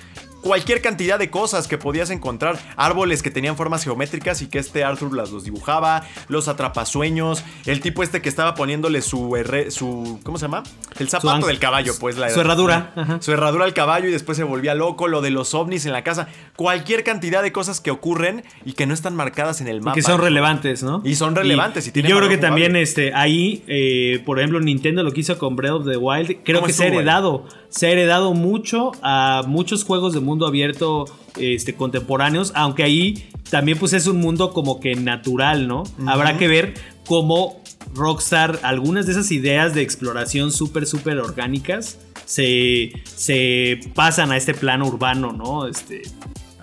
cualquier 0.46 0.80
cantidad 0.82 1.18
de 1.18 1.30
cosas 1.30 1.68
que 1.68 1.78
podías 1.78 2.10
encontrar. 2.10 2.58
Árboles 2.76 3.22
que 3.22 3.30
tenían 3.30 3.56
formas 3.56 3.84
geométricas 3.84 4.42
y 4.42 4.46
que 4.48 4.58
este 4.58 4.84
Arthur 4.84 5.14
las 5.14 5.30
los 5.30 5.44
dibujaba. 5.44 6.02
Los 6.28 6.48
atrapasueños. 6.48 7.44
El 7.66 7.80
tipo 7.80 8.02
este 8.02 8.22
que 8.22 8.28
estaba 8.28 8.54
poniéndole 8.54 9.02
su, 9.02 9.36
herre- 9.36 9.70
su 9.70 10.20
¿cómo 10.22 10.38
se 10.38 10.42
llama? 10.46 10.62
El 10.98 11.08
zapato 11.08 11.46
del 11.46 11.58
caballo, 11.58 11.92
pues. 11.98 12.16
La, 12.16 12.30
su 12.30 12.40
herradura, 12.40 12.92
ajá. 12.96 13.18
Su 13.20 13.32
herradura 13.32 13.64
al 13.64 13.74
caballo 13.74 14.08
y 14.08 14.12
después 14.12 14.36
se 14.36 14.44
volvía 14.44 14.74
loco. 14.74 15.08
Lo 15.08 15.20
de 15.20 15.30
los 15.30 15.54
ovnis 15.54 15.86
en 15.86 15.92
la 15.92 16.02
casa. 16.04 16.28
Cualquier 16.56 17.04
cantidad 17.04 17.42
de 17.42 17.52
cosas 17.52 17.80
que 17.80 17.90
ocurren 17.90 18.44
y 18.64 18.72
que 18.72 18.86
no 18.86 18.94
están 18.94 19.14
marcadas 19.16 19.60
en 19.60 19.68
el 19.68 19.80
mapa. 19.80 19.94
que 19.94 20.02
son 20.02 20.20
relevantes, 20.20 20.82
¿no? 20.82 21.02
Y 21.04 21.16
son 21.16 21.34
relevantes 21.34 21.86
y 21.88 21.92
tienen 21.92 22.10
yo 22.10 22.16
creo 22.18 22.28
que 22.28 22.38
también 22.38 22.76
este, 22.76 23.12
ahí, 23.14 23.62
eh, 23.66 24.22
por 24.24 24.38
ejemplo, 24.38 24.60
Nintendo 24.60 25.02
lo 25.02 25.12
que 25.12 25.20
hizo 25.20 25.36
con 25.38 25.56
Breath 25.56 25.72
of 25.72 25.86
the 25.88 25.96
Wild, 25.96 26.38
creo 26.44 26.58
¿Cómo 26.60 26.66
que 26.66 26.72
se 26.72 26.84
ha 26.84 26.86
heredado, 26.88 27.44
se 27.76 27.86
ha 27.86 27.90
heredado 27.90 28.32
mucho 28.32 28.92
a 29.02 29.42
muchos 29.46 29.84
juegos 29.84 30.14
de 30.14 30.20
mundo 30.20 30.46
abierto 30.46 31.04
este, 31.38 31.74
contemporáneos, 31.74 32.52
aunque 32.54 32.82
ahí 32.82 33.28
también 33.50 33.78
pues 33.78 33.92
es 33.92 34.06
un 34.06 34.18
mundo 34.18 34.54
como 34.54 34.80
que 34.80 34.94
natural, 34.94 35.68
¿no? 35.68 35.84
Habrá 36.06 36.38
que 36.38 36.48
ver 36.48 36.72
cómo 37.06 37.60
Rockstar, 37.94 38.60
algunas 38.62 39.04
de 39.04 39.12
esas 39.12 39.30
ideas 39.30 39.74
de 39.74 39.82
exploración 39.82 40.52
súper, 40.52 40.86
súper 40.86 41.18
orgánicas, 41.18 41.98
se, 42.24 42.92
se 43.04 43.80
pasan 43.94 44.32
a 44.32 44.38
este 44.38 44.54
plano 44.54 44.86
urbano, 44.86 45.32
¿no? 45.32 45.66
Este, 45.66 46.02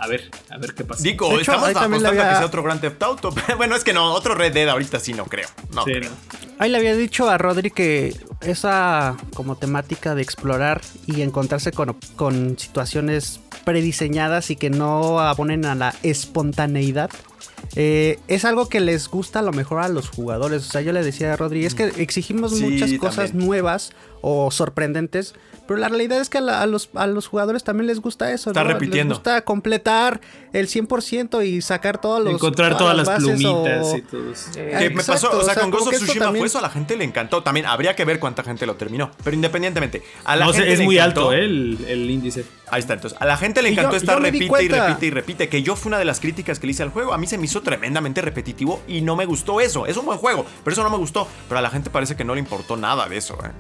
a 0.04 0.08
ver, 0.08 0.30
a 0.50 0.58
ver 0.58 0.74
qué 0.74 0.84
pasa. 0.84 1.02
Digo, 1.04 1.28
hecho, 1.32 1.40
estamos 1.42 1.70
apostando 1.70 1.98
le 2.00 2.08
a 2.08 2.12
que 2.12 2.20
había- 2.22 2.38
sea 2.38 2.46
otro 2.46 2.62
Grand 2.64 2.82
Theft 2.82 3.02
Auto. 3.04 3.34
bueno, 3.58 3.76
es 3.76 3.84
que 3.84 3.94
no, 3.94 4.12
otro 4.14 4.36
Red 4.36 4.54
Dead 4.54 4.68
ahorita 4.70 5.00
sí 5.00 5.14
no 5.14 5.26
creo. 5.26 5.48
No 5.74 5.84
Sí, 5.86 5.92
creo. 5.94 6.10
¿no? 6.10 6.16
Ahí 6.60 6.70
le 6.70 6.78
había 6.78 6.96
dicho 6.96 7.30
a 7.30 7.38
Rodri 7.38 7.72
que 7.72 8.16
esa 8.42 9.18
como 9.34 9.56
temática 9.58 10.16
de 10.16 10.22
explorar 10.22 10.82
y 11.08 11.22
encontrarse 11.22 11.72
con, 11.72 11.96
con 12.16 12.58
situaciones 12.60 13.40
prediseñadas 13.66 14.52
y 14.52 14.56
que 14.56 14.70
no 14.70 15.20
abonen 15.20 15.66
a 15.66 15.76
la 15.76 15.94
espontaneidad. 16.04 17.10
eh, 17.76 18.20
es 18.28 18.46
algo 18.46 18.68
que 18.70 18.80
les 18.82 19.08
gusta 19.08 19.40
a 19.40 19.42
lo 19.42 19.52
mejor 19.52 19.80
a 19.80 19.88
los 19.88 20.10
jugadores. 20.10 20.68
O 20.68 20.72
sea, 20.72 20.82
yo 20.82 20.92
le 20.92 21.04
decía 21.04 21.34
a 21.34 21.38
Rodri, 21.38 21.66
es 21.66 21.74
que 21.76 21.86
exigimos 21.98 22.56
Sí, 22.58 22.64
muchas 22.66 22.92
cosas 23.00 23.30
también. 23.32 23.48
nuevas 23.48 23.92
o 24.22 24.52
sorprendentes, 24.52 25.34
pero 25.68 25.80
la 25.80 25.88
realidad 25.90 26.20
es 26.20 26.30
que 26.30 26.40
a, 26.40 26.42
la- 26.42 26.62
a 26.62 26.66
los, 26.66 26.90
a 26.96 27.08
los 27.08 27.28
jugadores 27.28 27.64
también 27.64 27.88
les 27.88 28.00
gusta 28.02 28.32
eso. 28.32 28.50
Está 28.50 28.64
¿no? 28.64 28.70
repitiendo. 28.72 29.14
Les 29.14 29.20
gusta 29.20 29.42
completar 29.42 30.20
el 30.52 30.68
100% 30.68 31.46
y 31.46 31.62
sacar 31.62 32.00
todos 32.02 32.24
los... 32.24 32.34
Encontrar 32.34 32.78
todas 32.78 32.96
las 32.98 33.08
bases 33.08 33.24
plumitas 33.24 33.86
o- 33.88 33.98
y 33.98 34.02
todo 34.02 34.32
eso. 34.32 34.50
Eh, 34.58 34.76
Que 34.80 34.90
me 34.90 35.04
pasó, 35.04 35.32
o 35.32 35.44
sea, 35.44 35.56
con 35.56 35.72
Ghost 35.72 35.88
of 35.88 35.94
Tsushima 35.96 36.26
también- 36.26 36.42
fue 36.42 36.48
eso, 36.48 36.60
a 36.60 36.62
la 36.62 36.70
gente 36.70 36.96
le 36.98 37.04
encantó. 37.06 37.44
También 37.44 37.66
habría 37.66 37.96
que 37.96 38.06
ver 38.06 38.20
cuánta 38.20 38.44
gente 38.44 38.66
lo 38.66 38.76
terminó. 38.76 39.12
Pero 39.24 39.36
independientemente, 39.36 40.04
a 40.26 40.36
la 40.36 40.46
No 40.46 40.54
gente 40.54 40.74
es 40.74 40.80
le 40.80 40.86
muy 40.86 40.98
encantó. 40.98 41.22
alto 41.30 41.34
¿eh? 41.34 41.46
el, 41.46 41.86
el 41.88 42.10
índice. 42.12 42.46
Ahí 42.70 42.80
está, 42.82 42.94
entonces. 42.94 43.18
A 43.22 43.26
la 43.26 43.38
gente 43.38 43.62
le 43.62 43.70
yo- 43.74 43.80
encantó 43.82 43.96
estar 43.98 44.18
yo 44.18 44.24
repite 44.24 44.46
y 44.46 44.68
repite 44.68 45.06
y 45.06 45.10
repite. 45.12 45.50
Que 45.50 45.64
yo 45.64 45.76
fue 45.76 45.90
una 45.90 45.98
de 46.00 46.06
las 46.06 46.20
críticas 46.20 46.60
que 46.60 46.68
le 46.68 46.72
hice 46.72 46.84
al 46.84 46.90
juego. 46.90 47.14
A 47.14 47.18
mí 47.18 47.28
se 47.28 47.38
me 47.38 47.46
hizo 47.46 47.62
tremendamente 47.62 48.22
repetitivo 48.22 48.82
y 48.88 49.02
no 49.02 49.16
me 49.16 49.26
gustó 49.26 49.62
eso. 49.62 49.86
Es 49.86 49.98
un 49.98 50.06
buen 50.06 50.18
juego, 50.20 50.46
pero 50.64 50.74
eso 50.74 50.84
no 50.84 50.90
me 50.90 50.98
gustó. 50.98 51.28
Pero 51.48 51.60
a 51.60 51.62
la 51.62 51.70
gente 51.70 51.90
parece 51.90 52.16
que 52.16 52.24
no 52.26 52.34
le 52.36 52.40
importó 52.40 52.76
nada 52.78 53.08
de 53.08 53.18
eso, 53.18 53.36
¿eh? 53.46 53.52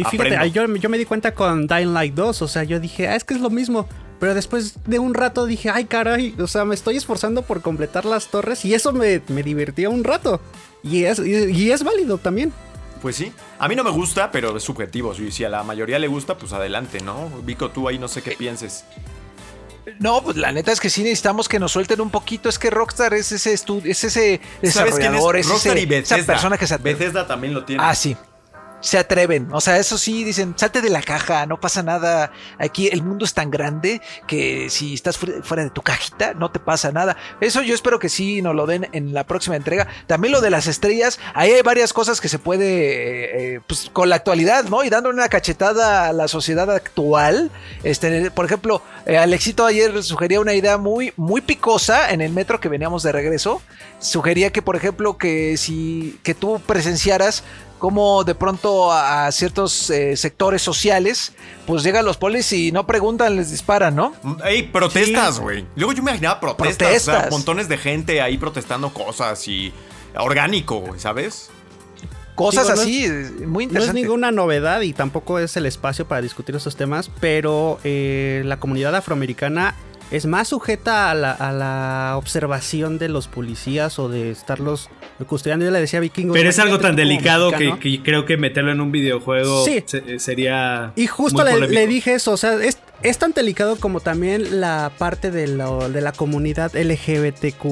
Y 0.00 0.04
fíjate, 0.04 0.50
yo, 0.50 0.66
yo 0.76 0.88
me 0.88 0.98
di 0.98 1.04
cuenta 1.04 1.34
con 1.34 1.66
Dying 1.66 1.92
Light 1.94 2.14
2, 2.14 2.42
o 2.42 2.48
sea, 2.48 2.64
yo 2.64 2.78
dije, 2.80 3.08
ah, 3.08 3.16
es 3.16 3.24
que 3.24 3.34
es 3.34 3.40
lo 3.40 3.50
mismo. 3.50 3.88
Pero 4.20 4.34
después 4.34 4.74
de 4.84 4.98
un 4.98 5.14
rato 5.14 5.46
dije, 5.46 5.70
ay, 5.70 5.84
caray, 5.84 6.34
o 6.40 6.46
sea, 6.48 6.64
me 6.64 6.74
estoy 6.74 6.96
esforzando 6.96 7.42
por 7.42 7.60
completar 7.62 8.04
las 8.04 8.26
torres 8.28 8.64
y 8.64 8.74
eso 8.74 8.92
me, 8.92 9.22
me 9.28 9.42
divertía 9.44 9.88
un 9.88 10.02
rato. 10.02 10.40
Y 10.82 11.04
es, 11.04 11.18
y, 11.20 11.32
y 11.52 11.70
es 11.70 11.84
válido 11.84 12.18
también. 12.18 12.52
Pues 13.00 13.14
sí. 13.14 13.32
A 13.60 13.68
mí 13.68 13.76
no 13.76 13.84
me 13.84 13.90
gusta, 13.92 14.32
pero 14.32 14.56
es 14.56 14.62
subjetivo. 14.64 15.14
Si 15.14 15.30
si 15.30 15.44
a 15.44 15.48
la 15.48 15.62
mayoría 15.62 16.00
le 16.00 16.08
gusta, 16.08 16.36
pues 16.36 16.52
adelante, 16.52 17.00
¿no? 17.00 17.28
Vico, 17.44 17.70
tú 17.70 17.86
ahí 17.88 17.96
no 17.98 18.08
sé 18.08 18.22
qué 18.22 18.32
pienses. 18.32 18.84
No, 20.00 20.22
pues 20.22 20.36
la 20.36 20.52
neta 20.52 20.70
es 20.72 20.80
que 20.80 20.90
sí 20.90 21.02
necesitamos 21.02 21.48
que 21.48 21.58
nos 21.58 21.72
suelten 21.72 22.00
un 22.00 22.10
poquito. 22.10 22.48
Es 22.48 22.58
que 22.58 22.70
Rockstar 22.70 23.14
es 23.14 23.30
ese 23.32 23.52
estudio, 23.54 23.90
es 23.90 24.02
ese 24.04 24.40
¿Sabes 24.64 24.96
quién 24.96 25.14
es? 25.14 25.22
desarrollador, 25.22 25.36
es, 25.36 25.48
Rockstar 25.48 25.76
ese- 25.76 25.82
y 25.82 25.86
Bethesda. 25.86 26.16
esa 26.16 26.26
persona 26.26 26.58
que 26.58 26.66
se 26.66 26.76
Bethesda 26.76 27.26
también 27.26 27.54
lo 27.54 27.64
tiene. 27.64 27.82
Ah, 27.84 27.94
sí. 27.94 28.16
Se 28.80 28.98
atreven. 28.98 29.48
O 29.52 29.60
sea, 29.60 29.78
eso 29.78 29.98
sí, 29.98 30.24
dicen, 30.24 30.54
salte 30.56 30.80
de 30.80 30.90
la 30.90 31.02
caja, 31.02 31.46
no 31.46 31.60
pasa 31.60 31.82
nada. 31.82 32.32
Aquí 32.58 32.88
el 32.88 33.02
mundo 33.02 33.24
es 33.24 33.34
tan 33.34 33.50
grande 33.50 34.00
que 34.26 34.70
si 34.70 34.94
estás 34.94 35.18
fuera 35.18 35.64
de 35.64 35.70
tu 35.70 35.82
cajita, 35.82 36.34
no 36.34 36.50
te 36.50 36.60
pasa 36.60 36.92
nada. 36.92 37.16
Eso 37.40 37.62
yo 37.62 37.74
espero 37.74 37.98
que 37.98 38.08
sí 38.08 38.42
nos 38.42 38.54
lo 38.54 38.66
den 38.66 38.88
en 38.92 39.12
la 39.12 39.24
próxima 39.24 39.56
entrega. 39.56 39.88
También 40.06 40.32
lo 40.32 40.40
de 40.40 40.50
las 40.50 40.66
estrellas, 40.66 41.18
ahí 41.34 41.52
hay 41.52 41.62
varias 41.62 41.92
cosas 41.92 42.20
que 42.20 42.28
se 42.28 42.38
puede, 42.38 42.66
eh, 42.66 43.54
eh, 43.54 43.60
pues 43.66 43.90
con 43.92 44.08
la 44.08 44.16
actualidad, 44.16 44.64
¿no? 44.64 44.84
Y 44.84 44.90
dándole 44.90 45.14
una 45.14 45.28
cachetada 45.28 46.08
a 46.08 46.12
la 46.12 46.28
sociedad 46.28 46.70
actual. 46.70 47.50
Este, 47.82 48.30
por 48.30 48.44
ejemplo, 48.44 48.82
eh, 49.06 49.18
Alexito 49.18 49.66
ayer 49.66 50.02
sugería 50.02 50.40
una 50.40 50.54
idea 50.54 50.78
muy, 50.78 51.12
muy 51.16 51.40
picosa 51.40 52.10
en 52.10 52.20
el 52.20 52.32
metro 52.32 52.60
que 52.60 52.68
veníamos 52.68 53.02
de 53.02 53.12
regreso. 53.12 53.62
Sugería 53.98 54.50
que, 54.50 54.62
por 54.62 54.76
ejemplo, 54.76 55.18
que 55.18 55.56
si 55.56 56.18
que 56.22 56.34
tú 56.34 56.60
presenciaras 56.64 57.42
como 57.78 58.24
de 58.24 58.34
pronto 58.34 58.92
a 58.92 59.30
ciertos 59.32 59.88
eh, 59.90 60.16
sectores 60.16 60.62
sociales, 60.62 61.32
pues 61.66 61.82
llegan 61.82 62.04
los 62.04 62.16
polis 62.16 62.52
y 62.52 62.72
no 62.72 62.86
preguntan, 62.86 63.36
les 63.36 63.50
disparan, 63.50 63.94
¿no? 63.94 64.12
Ey, 64.44 64.64
protestas, 64.64 65.38
güey. 65.40 65.64
Luego 65.76 65.92
yo 65.92 66.02
me 66.02 66.10
imaginaba 66.10 66.40
protestas, 66.40 66.76
Protestas. 66.76 67.16
o 67.16 67.20
sea, 67.20 67.30
montones 67.30 67.68
de 67.68 67.78
gente 67.78 68.20
ahí 68.20 68.36
protestando 68.38 68.92
cosas 68.92 69.46
y 69.48 69.72
orgánico, 70.16 70.80
güey, 70.80 70.98
¿sabes? 71.00 71.50
Cosas 72.34 72.66
Digo, 72.66 72.76
no 72.76 72.82
así, 72.82 73.08
muy 73.46 73.66
No 73.66 73.70
es 73.70 73.86
interesante. 73.86 74.00
ninguna 74.00 74.30
novedad 74.30 74.80
y 74.82 74.92
tampoco 74.92 75.40
es 75.40 75.56
el 75.56 75.66
espacio 75.66 76.06
para 76.06 76.20
discutir 76.22 76.54
esos 76.54 76.76
temas, 76.76 77.10
pero 77.20 77.80
eh, 77.82 78.42
la 78.44 78.58
comunidad 78.60 78.94
afroamericana 78.94 79.74
es 80.10 80.26
más 80.26 80.48
sujeta 80.48 81.10
a 81.10 81.14
la, 81.14 81.32
a 81.32 81.52
la 81.52 82.14
observación 82.16 82.98
de 82.98 83.08
los 83.08 83.28
policías 83.28 83.98
o 83.98 84.08
de 84.08 84.30
estarlos 84.30 84.88
custodiando. 85.26 85.64
Yo 85.64 85.70
le 85.70 85.80
decía 85.80 85.98
a 85.98 86.02
Vikingo. 86.02 86.32
Pero 86.34 86.48
es 86.48 86.58
algo 86.58 86.78
tan 86.78 86.96
delicado 86.96 87.50
que, 87.52 88.02
creo 88.02 88.24
que 88.24 88.36
meterlo 88.36 88.72
en 88.72 88.80
un 88.80 88.90
videojuego 88.92 89.64
Sí. 89.64 89.82
se- 89.86 90.18
sería. 90.18 90.92
Y 90.96 91.06
justo 91.06 91.38
muy 91.42 91.46
le, 91.46 91.50
polémico. 91.52 91.80
le 91.80 91.86
dije 91.86 92.14
eso, 92.14 92.32
o 92.32 92.36
sea, 92.36 92.54
es, 92.54 92.78
es 93.02 93.18
tan 93.18 93.32
delicado 93.32 93.76
como 93.76 94.00
también 94.00 94.60
la 94.60 94.90
parte 94.96 95.30
de, 95.30 95.46
lo- 95.48 95.88
de 95.88 96.00
la 96.00 96.12
comunidad 96.12 96.72
LGBTQ 96.74 97.64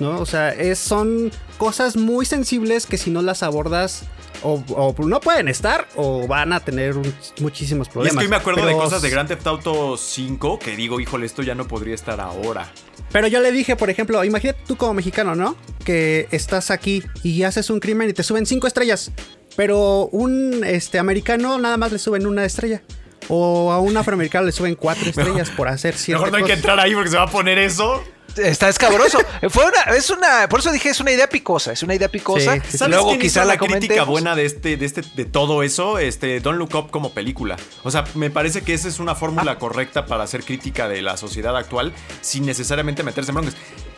¿no? 0.00 0.18
O 0.20 0.26
sea, 0.26 0.50
es, 0.52 0.78
son 0.78 1.30
cosas 1.56 1.96
muy 1.96 2.26
sensibles 2.26 2.86
que 2.86 2.98
si 2.98 3.10
no 3.10 3.22
las 3.22 3.42
abordas 3.42 4.02
o, 4.42 4.62
o 4.68 4.94
no 5.06 5.20
pueden 5.20 5.48
estar 5.48 5.88
o 5.96 6.26
van 6.26 6.52
a 6.52 6.60
tener 6.60 6.96
un- 6.96 7.14
muchísimos 7.40 7.86
Y 7.86 7.88
es 7.88 7.92
problemas. 7.92 8.18
que 8.20 8.24
hoy 8.26 8.30
me 8.30 8.36
acuerdo 8.36 8.64
de 8.66 8.72
cosas 8.72 9.02
de 9.02 9.10
Grand 9.10 9.28
Theft 9.28 9.46
Auto 9.46 9.96
5 9.96 10.58
que 10.58 10.76
digo, 10.76 11.00
híjole, 11.00 11.26
esto 11.26 11.42
ya 11.42 11.54
no 11.54 11.66
podría 11.68 11.94
estar 11.94 12.20
ahora. 12.20 12.70
Pero 13.12 13.26
yo 13.26 13.40
le 13.40 13.50
dije, 13.52 13.74
por 13.76 13.90
ejemplo, 13.90 14.22
imagínate 14.24 14.60
tú 14.66 14.76
como 14.76 14.94
mexicano, 14.94 15.34
¿no? 15.34 15.56
Que 15.84 16.28
estás 16.30 16.70
aquí 16.70 17.02
y 17.22 17.42
haces 17.44 17.70
un 17.70 17.80
crimen 17.80 18.08
y 18.10 18.12
te 18.12 18.22
suben 18.22 18.44
cinco 18.46 18.66
estrellas. 18.66 19.10
Pero 19.56 20.06
un 20.12 20.62
este, 20.64 20.98
americano 20.98 21.58
nada 21.58 21.76
más 21.76 21.90
le 21.92 21.98
suben 21.98 22.26
una 22.26 22.44
estrella. 22.44 22.82
O 23.28 23.72
a 23.72 23.80
un 23.80 23.96
afroamericano 23.96 24.46
le 24.46 24.52
suben 24.52 24.74
cuatro 24.74 25.04
estrellas 25.10 25.50
por 25.50 25.68
hacer 25.68 25.94
ciertas 25.96 26.26
Mejor 26.26 26.38
no 26.38 26.44
hay 26.44 26.50
que 26.50 26.56
entrar 26.56 26.78
ahí 26.80 26.94
porque 26.94 27.10
se 27.10 27.16
va 27.16 27.24
a 27.24 27.30
poner 27.30 27.58
eso. 27.58 28.02
Está 28.36 28.68
escabroso. 28.68 29.18
Fue 29.50 29.64
una, 29.64 29.96
es 29.96 30.10
una, 30.10 30.48
por 30.48 30.60
eso 30.60 30.70
dije, 30.70 30.90
es 30.90 31.00
una 31.00 31.10
idea 31.12 31.28
picosa, 31.28 31.72
es 31.72 31.82
una 31.82 31.94
idea 31.94 32.08
picosa. 32.08 32.54
Sí, 32.54 32.60
sí, 32.70 32.78
¿Sabes 32.78 32.94
Luego 32.94 33.08
quién 33.10 33.20
quizá 33.20 33.40
hizo 33.40 33.48
la 33.48 33.54
la 33.54 33.58
crítica 33.58 34.04
buena 34.04 34.36
de 34.36 34.44
este, 34.44 34.76
de 34.76 34.86
este, 34.86 35.02
de 35.14 35.24
todo 35.24 35.62
eso? 35.62 35.98
Este, 35.98 36.40
Don't 36.40 36.58
Look 36.58 36.74
Up 36.74 36.90
como 36.90 37.12
película. 37.12 37.56
O 37.82 37.90
sea, 37.90 38.04
me 38.14 38.30
parece 38.30 38.62
que 38.62 38.74
esa 38.74 38.88
es 38.88 38.98
una 39.00 39.14
fórmula 39.14 39.52
Ah. 39.52 39.58
correcta 39.58 40.06
para 40.06 40.24
hacer 40.24 40.44
crítica 40.44 40.88
de 40.88 41.02
la 41.02 41.16
sociedad 41.16 41.56
actual 41.56 41.92
sin 42.20 42.44
necesariamente 42.46 43.02
meterse 43.02 43.30
en 43.30 43.36
broncas. 43.36 43.56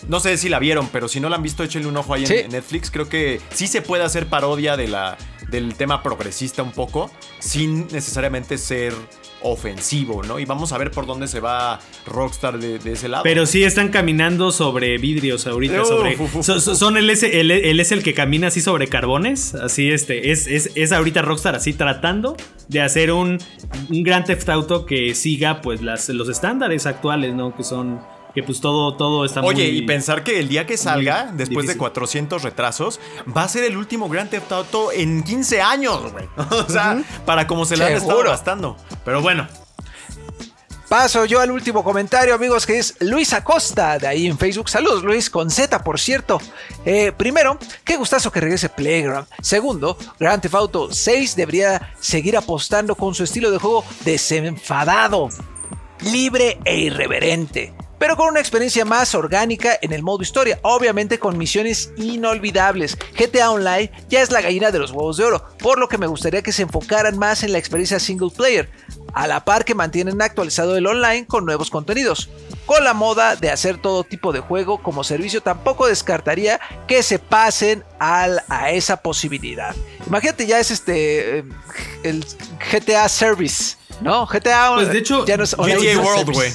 No 0.09 0.21
sé 0.21 0.37
si 0.39 0.49
la 0.49 0.59
vieron, 0.59 0.89
pero 0.89 1.09
si 1.09 1.21
no 1.21 1.29
la 1.29 1.37
han 1.37 1.43
visto, 1.43 1.63
échenle 1.63 1.89
un 1.89 1.97
ojo 1.97 2.15
ahí 2.15 2.27
Sí. 2.27 2.35
en, 2.37 2.51
Netflix. 2.51 2.91
Creo 2.91 3.09
que 3.09 3.41
sí 3.53 3.67
se 3.67 3.83
puede 3.83 4.05
hacer 4.05 4.27
parodia 4.29 4.77
de 4.77 4.89
la, 4.89 5.19
del 5.49 5.75
tema 5.75 6.03
progresista 6.03 6.63
un 6.63 6.73
poco, 6.73 7.11
sin 7.39 7.87
necesariamente 7.89 8.57
ser 8.59 8.95
ofensivo, 9.43 10.23
¿no? 10.23 10.39
Y 10.39 10.45
vamos 10.45 10.73
a 10.73 10.79
ver 10.79 10.91
por 10.91 11.07
dónde 11.07 11.27
se 11.29 11.41
va 11.41 11.81
Rockstar 12.07 12.59
de, 12.59 12.79
de 12.79 12.93
ese 12.93 13.09
lado. 13.09 13.23
Pero 13.25 13.47
sí 13.47 13.65
están 13.65 13.89
caminando 13.89 14.53
sobre 14.53 14.99
vidrios 14.99 15.47
ahorita. 15.47 15.85
Sobre, 15.85 16.17
so- 16.43 16.61
so- 16.61 16.75
son 16.75 16.97
él 16.97 17.09
es, 17.11 17.23
él, 17.23 17.51
él 17.51 17.81
es 17.81 17.93
el 17.93 18.03
que 18.03 18.15
camina 18.15 18.49
así 18.49 18.61
sobre 18.61 18.89
carbones. 18.89 19.55
Así 19.55 19.91
este. 19.91 20.31
Es, 20.33 20.47
es, 20.47 20.71
es 20.75 20.93
ahorita 20.93 21.23
Rockstar 21.23 21.55
así 21.57 21.73
tratando 21.73 22.37
de 22.69 22.81
hacer 22.83 23.13
un, 23.13 23.39
un 23.89 24.03
Grand 24.03 24.25
Theft 24.27 24.49
Auto 24.49 24.87
que 24.87 25.15
siga 25.15 25.61
pues 25.61 25.83
las, 25.83 26.09
los 26.11 26.29
estándares 26.29 26.87
actuales, 26.87 27.35
¿no? 27.35 27.55
Que 27.57 27.65
son. 27.65 28.01
Que 28.35 28.43
pues 28.43 28.61
todo, 28.61 28.97
todo 28.97 29.25
está 29.25 29.41
Oye, 29.41 29.65
muy. 29.69 29.79
y 29.79 29.83
pensar 29.83 30.23
que 30.23 30.39
el 30.39 30.49
día 30.49 30.67
que 30.67 30.77
salga, 30.77 31.31
después 31.33 31.67
de 31.67 31.73
difícil. 31.73 31.79
400 31.79 32.43
retrasos, 32.43 33.01
va 33.37 33.45
a 33.45 33.49
ser 33.49 33.65
el 33.65 33.77
último 33.77 34.09
Grand 34.09 34.31
Theft 34.31 34.53
Auto 34.53 34.93
en 34.93 35.23
15 35.23 35.61
años, 35.61 36.13
güey. 36.13 36.27
O 36.51 36.69
sea, 36.69 37.03
para 37.27 37.47
como 37.47 37.65
se 37.65 37.77
le 37.77 37.85
han 37.85 37.93
estado 37.93 38.23
gastando. 38.23 38.77
Pero 39.05 39.21
bueno, 39.23 39.49
Paso 40.91 41.25
yo 41.25 41.39
al 41.39 41.53
último 41.53 41.85
comentario, 41.85 42.35
amigos, 42.35 42.67
que 42.67 42.77
es 42.77 42.97
Luis 42.99 43.33
Acosta, 43.33 43.97
de 43.97 44.09
ahí 44.09 44.27
en 44.27 44.37
Facebook. 44.37 44.69
Saludos, 44.69 45.05
Luis, 45.05 45.31
con 45.31 45.49
Z, 45.49 45.85
por 45.85 46.01
cierto. 46.01 46.41
Eh, 46.85 47.13
primero, 47.17 47.61
qué 47.85 47.97
gustazo 47.97 48.33
que 48.33 48.41
regrese 48.41 48.69
Playground. 48.69 49.29
Segundo, 49.41 49.97
Grand 50.19 50.43
Theft 50.43 50.55
Auto 50.57 50.89
6 50.93 51.37
debería 51.37 51.95
seguir 52.01 52.37
apostando 52.37 52.97
con 52.97 53.15
su 53.15 53.23
estilo 53.23 53.53
de 53.53 53.59
juego 53.59 53.85
desenfadado, 54.05 55.29
libre 56.01 56.59
e 56.65 56.81
irreverente. 56.81 57.73
Pero 58.01 58.17
con 58.17 58.29
una 58.29 58.41
experiencia 58.41 58.85
más 58.87 59.15
orgánica 59.15 59.79
en 59.83 59.93
el 59.93 60.03
modo 60.03 60.23
historia, 60.23 60.59
obviamente 60.63 61.19
con 61.19 61.37
misiones 61.37 61.93
inolvidables. 61.97 62.97
GTA 63.17 63.51
Online 63.51 63.93
ya 64.09 64.23
es 64.23 64.31
la 64.31 64.41
gallina 64.41 64.71
de 64.71 64.79
los 64.79 64.91
huevos 64.91 65.19
de 65.19 65.25
oro, 65.27 65.45
por 65.59 65.79
lo 65.79 65.87
que 65.89 65.99
me 65.99 66.07
gustaría 66.07 66.41
que 66.43 66.51
se 66.51 66.63
enfocaran 66.63 67.19
más 67.19 67.43
en 67.43 67.53
la 67.53 67.59
experiencia 67.59 68.01
single 68.01 68.31
player, 68.35 68.71
a 69.13 69.27
la 69.27 69.45
par 69.45 69.65
que 69.67 69.75
mantienen 69.75 70.23
actualizado 70.23 70.77
el 70.79 70.87
online 70.87 71.27
con 71.27 71.45
nuevos 71.45 71.69
contenidos. 71.69 72.31
Con 72.65 72.85
la 72.85 72.95
moda 72.95 73.37
de 73.37 73.51
hacer 73.51 73.77
todo 73.79 74.03
tipo 74.03 74.33
de 74.33 74.41
juego 74.41 74.83
como 74.83 75.05
servicio, 75.05 75.43
tampoco 75.43 75.87
descartaría 75.87 76.59
que 76.87 77.03
se 77.03 77.19
pasen 77.19 77.85
al- 77.99 78.43
a 78.49 78.71
esa 78.71 78.97
posibilidad. 79.03 79.77
Imagínate, 80.07 80.47
ya 80.47 80.59
es 80.59 80.71
este 80.71 81.41
eh, 81.41 81.45
el 82.03 82.25
GTA 82.73 83.09
Service, 83.11 83.77
¿no? 84.01 84.27
GTA 84.27 84.73
Pues, 84.77 84.91
de 84.91 84.99
hecho, 84.99 85.27
ya 85.27 85.37
no 85.37 85.45
es 85.45 85.55
GTA 85.55 85.99
World, 86.01 86.33
güey. 86.33 86.53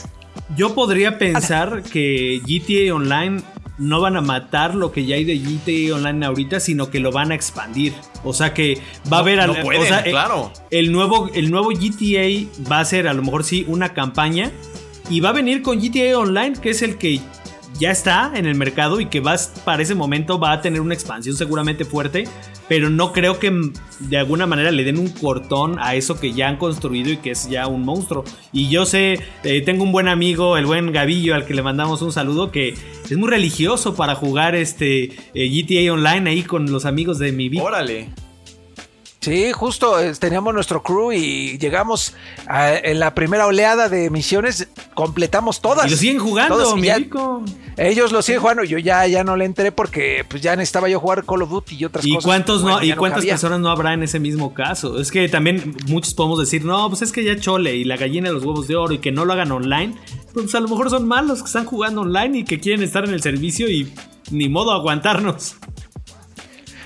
Yo 0.56 0.76
podría 0.76 1.18
pensar 1.18 1.82
que 1.84 2.42
GTA 2.46 2.94
Online 2.94 3.42
no 3.78 4.00
van 4.00 4.16
a 4.16 4.22
matar 4.22 4.76
lo 4.76 4.92
que 4.92 5.06
ya 5.06 5.16
hay 5.16 5.24
de 5.26 5.38
GTA 5.38 5.96
Online 5.96 6.26
ahorita, 6.26 6.60
sino 6.60 6.90
que 6.90 7.00
lo 7.00 7.12
van 7.12 7.32
a 7.32 7.36
expandir. 7.36 7.94
O 8.24 8.34
sea 8.34 8.54
que 8.54 8.80
va 9.12 9.18
a 9.18 9.20
haber 9.22 9.38
no 9.38 9.54
al- 9.54 9.62
pueden, 9.62 9.82
o 9.82 9.86
sea, 9.86 10.02
eh, 10.02 10.12
claro. 10.12 10.52
El 10.72 10.92
nuevo, 10.92 11.30
el 11.34 11.50
nuevo 11.52 11.70
GTA 11.72 12.48
va 12.72 12.80
a 12.80 12.86
ser 12.86 13.08
a 13.08 13.14
lo 13.14 13.24
mejor 13.24 13.44
sí 13.44 13.66
una 13.68 13.94
campaña. 13.94 14.52
Y 15.10 15.20
va 15.20 15.30
a 15.30 15.34
venir 15.34 15.62
con 15.62 15.80
GTA 15.80 16.18
Online, 16.18 16.54
que 16.60 16.72
es 16.72 16.82
el 16.82 16.98
que 16.98 17.20
ya 17.80 17.92
está 17.92 18.32
en 18.36 18.46
el 18.46 18.56
mercado 18.56 19.00
y 19.00 19.08
que 19.08 19.20
va, 19.20 19.36
para 19.64 19.84
ese 19.84 19.96
momento 19.96 20.40
va 20.40 20.54
a 20.54 20.62
tener 20.62 20.82
una 20.82 20.94
expansión 20.94 21.36
seguramente 21.36 21.86
fuerte. 21.86 22.26
Pero 22.68 22.90
no 22.90 23.14
creo 23.14 23.38
que 23.38 23.54
de 24.00 24.18
alguna 24.18 24.48
manera 24.48 24.72
le 24.72 24.84
den 24.84 24.98
un 24.98 25.10
cortón 25.10 25.78
a 25.80 25.94
eso 25.94 26.20
que 26.20 26.34
ya 26.34 26.48
han 26.48 26.58
construido 26.58 27.12
y 27.12 27.18
que 27.18 27.32
es 27.32 27.48
ya 27.48 27.68
un 27.68 27.84
monstruo. 27.84 28.24
Y 28.52 28.70
yo 28.70 28.86
sé, 28.86 29.20
eh, 29.44 29.62
tengo 29.62 29.84
un 29.84 29.92
buen 29.92 30.08
amigo, 30.08 30.58
el 30.58 30.66
buen 30.66 30.92
Gavillo, 30.92 31.36
al 31.36 31.46
que 31.46 31.54
le 31.54 31.62
mandamos 31.62 32.02
un 32.02 32.12
saludo, 32.12 32.52
que 32.52 32.70
es 32.70 33.18
muy 33.18 33.30
religioso 33.30 33.96
para 33.96 34.16
jugar 34.16 34.56
este 34.56 35.16
eh, 35.34 35.50
GTA 35.50 35.94
Online 35.94 36.30
ahí 36.30 36.42
con 36.42 36.72
los 36.72 36.86
amigos 36.86 37.20
de 37.20 37.32
mi 37.32 37.50
vida. 37.50 37.64
Órale. 37.64 38.25
Sí, 39.26 39.52
justo 39.54 40.00
eh, 40.00 40.14
teníamos 40.20 40.54
nuestro 40.54 40.84
crew 40.84 41.12
y 41.12 41.58
llegamos 41.58 42.14
a- 42.48 42.76
en 42.76 43.00
la 43.00 43.16
primera 43.16 43.48
oleada 43.48 43.90
de 43.90 44.12
misiones, 44.12 44.68
completamos 44.94 45.62
todas. 45.62 45.88
Y 45.88 45.90
lo 45.90 45.98
siguen 45.98 46.20
jugando, 46.20 46.56
Todas, 46.58 46.82
ya-. 46.82 47.00
Ellos 47.78 48.12
lo 48.12 48.22
siguen 48.22 48.40
jugando, 48.42 48.64
yo 48.64 48.78
ya, 48.78 49.06
ya 49.08 49.24
no 49.24 49.36
le 49.36 49.46
entré 49.46 49.72
porque 49.72 50.24
pues 50.30 50.42
ya 50.44 50.56
necesitaba 50.56 50.88
yo 50.90 51.00
jugar 51.00 51.26
Call 51.26 51.42
of 51.42 51.50
Duty 51.50 51.76
y 51.76 51.86
otras 51.86 52.06
¿Y 52.06 52.12
cosas. 52.14 52.24
cuántos 52.26 52.62
Bueno, 52.62 52.78
no, 52.78 52.86
y 52.86 52.94
cuántas 52.94 53.26
personas 53.26 53.60
no 53.60 53.70
habrá 53.70 53.94
en 53.96 54.04
ese 54.04 54.20
mismo 54.20 54.54
caso? 54.54 55.00
Es 55.00 55.10
que 55.12 55.28
también 55.28 55.76
muchos 55.88 56.14
podemos 56.14 56.38
decir, 56.40 56.64
no, 56.64 56.88
pues 56.90 57.02
es 57.02 57.12
que 57.12 57.24
ya 57.24 57.36
chole 57.40 57.76
y 57.76 57.84
la 57.84 57.98
gallina 57.98 58.28
de 58.30 58.36
los 58.36 58.46
huevos 58.46 58.68
de 58.68 58.76
oro 58.76 58.94
y 58.94 59.00
que 59.00 59.12
no 59.12 59.26
lo 59.26 59.34
hagan 59.34 59.52
online. 59.52 59.96
Pues 60.36 60.54
a 60.54 60.60
lo 60.60 60.68
mejor 60.68 60.90
son 60.92 61.08
malos 61.08 61.40
que 61.40 61.48
están 61.48 61.66
jugando 61.66 62.02
online 62.02 62.40
y 62.40 62.46
que 62.46 62.60
quieren 62.60 62.84
estar 62.84 63.04
en 63.06 63.14
el 63.14 63.22
servicio 63.24 63.68
y 63.70 63.92
ni 64.30 64.50
modo 64.50 64.72
aguantarnos. 64.72 65.56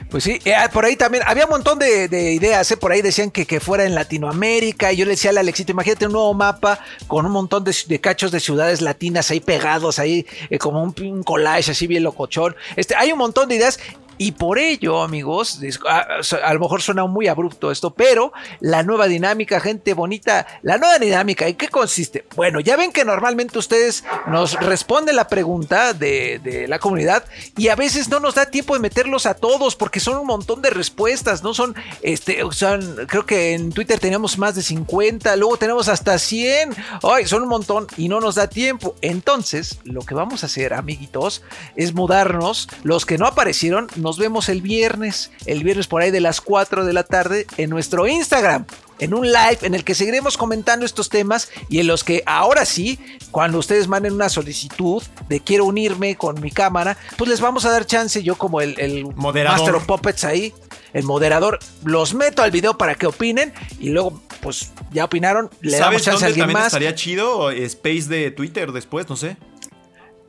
Pues 0.09 0.23
sí, 0.23 0.39
eh, 0.43 0.55
por 0.73 0.85
ahí 0.85 0.95
también 0.95 1.23
había 1.27 1.45
un 1.45 1.51
montón 1.51 1.77
de, 1.77 2.07
de 2.07 2.33
ideas, 2.33 2.71
eh, 2.71 2.77
por 2.77 2.91
ahí 2.91 3.03
decían 3.03 3.29
que, 3.29 3.59
fuera 3.59 3.85
en 3.85 3.93
Latinoamérica, 3.93 4.91
y 4.91 4.97
yo 4.97 5.05
le 5.05 5.11
decía 5.11 5.29
al 5.29 5.37
Alexito, 5.37 5.71
imagínate 5.71 6.07
un 6.07 6.13
nuevo 6.13 6.33
mapa 6.33 6.79
con 7.05 7.27
un 7.27 7.31
montón 7.31 7.63
de, 7.63 7.75
de 7.87 8.01
cachos 8.01 8.31
de 8.31 8.39
ciudades 8.39 8.81
latinas 8.81 9.29
ahí 9.29 9.39
pegados, 9.39 9.99
ahí 9.99 10.25
eh, 10.49 10.57
como 10.57 10.81
un, 10.81 10.95
un 10.99 11.21
collage 11.21 11.71
así 11.71 11.85
bien 11.85 12.01
locochón. 12.01 12.55
Este, 12.75 12.95
hay 12.95 13.11
un 13.11 13.19
montón 13.19 13.49
de 13.49 13.55
ideas. 13.55 13.79
Y 14.21 14.33
por 14.33 14.59
ello, 14.59 15.01
amigos, 15.01 15.61
dis- 15.61 15.79
a, 15.87 16.53
lo 16.53 16.59
mejor 16.59 16.81
suena 16.81 17.05
muy 17.05 17.29
abrupto 17.29 17.71
esto, 17.71 17.91
pero 17.91 18.33
la 18.59 18.83
nueva 18.83 19.07
dinámica, 19.07 19.61
gente 19.61 19.93
bonita, 19.93 20.45
la 20.61 20.77
nueva 20.77 20.99
dinámica, 20.99 21.47
¿en 21.47 21.55
qué 21.55 21.69
consiste? 21.69 22.25
Bueno, 22.35 22.59
ya 22.59 22.75
ven 22.75 22.91
que 22.91 23.05
normalmente 23.05 23.57
ustedes 23.57 24.03
nos 24.27 24.59
responden 24.59 25.15
la 25.15 25.29
pregunta 25.29 25.93
de, 25.93 26.65
la 26.67 26.79
comunidad 26.79 27.23
y 27.57 27.69
a 27.69 27.77
veces 27.77 28.09
no 28.09 28.19
nos 28.19 28.35
da 28.35 28.47
tiempo 28.47 28.73
de 28.73 28.81
meterlos 28.81 29.25
a 29.25 29.35
todos 29.35 29.77
porque 29.77 30.01
son 30.01 30.17
un 30.17 30.27
montón 30.27 30.61
de 30.61 30.69
respuestas, 30.69 31.41
¿no? 31.41 31.53
Son, 31.53 31.73
este, 32.01 32.41
son, 32.51 32.97
creo 33.07 33.25
que 33.25 33.53
en 33.53 33.71
Twitter 33.71 33.99
teníamos 33.99 34.37
más 34.37 34.53
de 34.53 34.63
50, 34.63 35.33
luego 35.37 35.55
tenemos 35.55 35.87
hasta 35.87 36.19
100, 36.19 36.75
ay, 37.03 37.25
son 37.25 37.43
un 37.43 37.49
montón 37.49 37.87
y 37.95 38.09
no 38.09 38.19
nos 38.19 38.35
da 38.35 38.49
tiempo. 38.49 38.95
Entonces, 39.01 39.79
lo 39.85 40.01
que 40.01 40.13
vamos 40.13 40.43
a 40.43 40.47
hacer, 40.47 40.73
amiguitos, 40.73 41.41
es 41.77 41.93
mudarnos. 41.93 42.67
Los 42.83 43.05
que 43.05 43.17
no 43.17 43.25
aparecieron, 43.25 43.87
nos 43.95 44.08
vemos 44.17 44.49
el 44.49 44.61
viernes, 44.61 45.31
el 45.45 45.63
viernes 45.63 45.87
por 45.87 46.01
ahí 46.01 46.11
de 46.11 46.21
las 46.21 46.41
4 46.41 46.85
de 46.85 46.93
la 46.93 47.03
tarde 47.03 47.45
en 47.57 47.69
nuestro 47.69 48.07
Instagram. 48.07 48.65
En 48.99 49.13
un 49.13 49.27
live 49.27 49.59
en 49.61 49.75
el 49.75 49.85
que 49.85 49.95
seguiremos 49.95 50.35
comentando 50.35 50.85
estos 50.85 51.07
temas 51.07 51.49
y 51.69 51.79
en 51.79 51.87
los 51.87 52.03
que 52.03 52.21
ahora 52.25 52.65
sí, 52.65 52.99
cuando 53.31 53.57
ustedes 53.57 53.87
manden 53.87 54.13
una 54.13 54.27
solicitud 54.27 55.01
de 55.29 55.39
quiero 55.39 55.63
unirme 55.65 56.17
con 56.17 56.41
mi 56.41 56.51
cámara, 56.51 56.97
pues 57.17 57.29
les 57.29 57.39
vamos 57.39 57.63
a 57.65 57.71
dar 57.71 57.85
chance 57.85 58.21
yo 58.23 58.35
como 58.35 58.59
el, 58.59 58.77
el 58.77 59.05
Moderador. 59.15 59.59
Master 59.59 59.75
of 59.75 59.85
Puppets 59.85 60.25
ahí, 60.25 60.53
el 60.91 61.03
moderador, 61.03 61.59
los 61.85 62.13
meto 62.13 62.41
al 62.41 62.51
video 62.51 62.77
para 62.77 62.95
que 62.95 63.07
opinen 63.07 63.53
y 63.79 63.89
luego 63.89 64.21
pues 64.41 64.71
ya 64.91 65.05
opinaron, 65.05 65.49
le 65.61 65.77
damos 65.77 65.85
¿Sabes 65.85 66.03
chance 66.03 66.11
dónde 66.11 66.25
a 66.25 66.27
alguien 66.27 66.43
también 66.43 66.59
más. 66.59 66.67
estaría 66.67 66.95
chido? 66.95 67.51
Space 67.51 68.03
de 68.09 68.31
Twitter 68.31 68.71
después, 68.73 69.07
no 69.07 69.15
sé. 69.15 69.37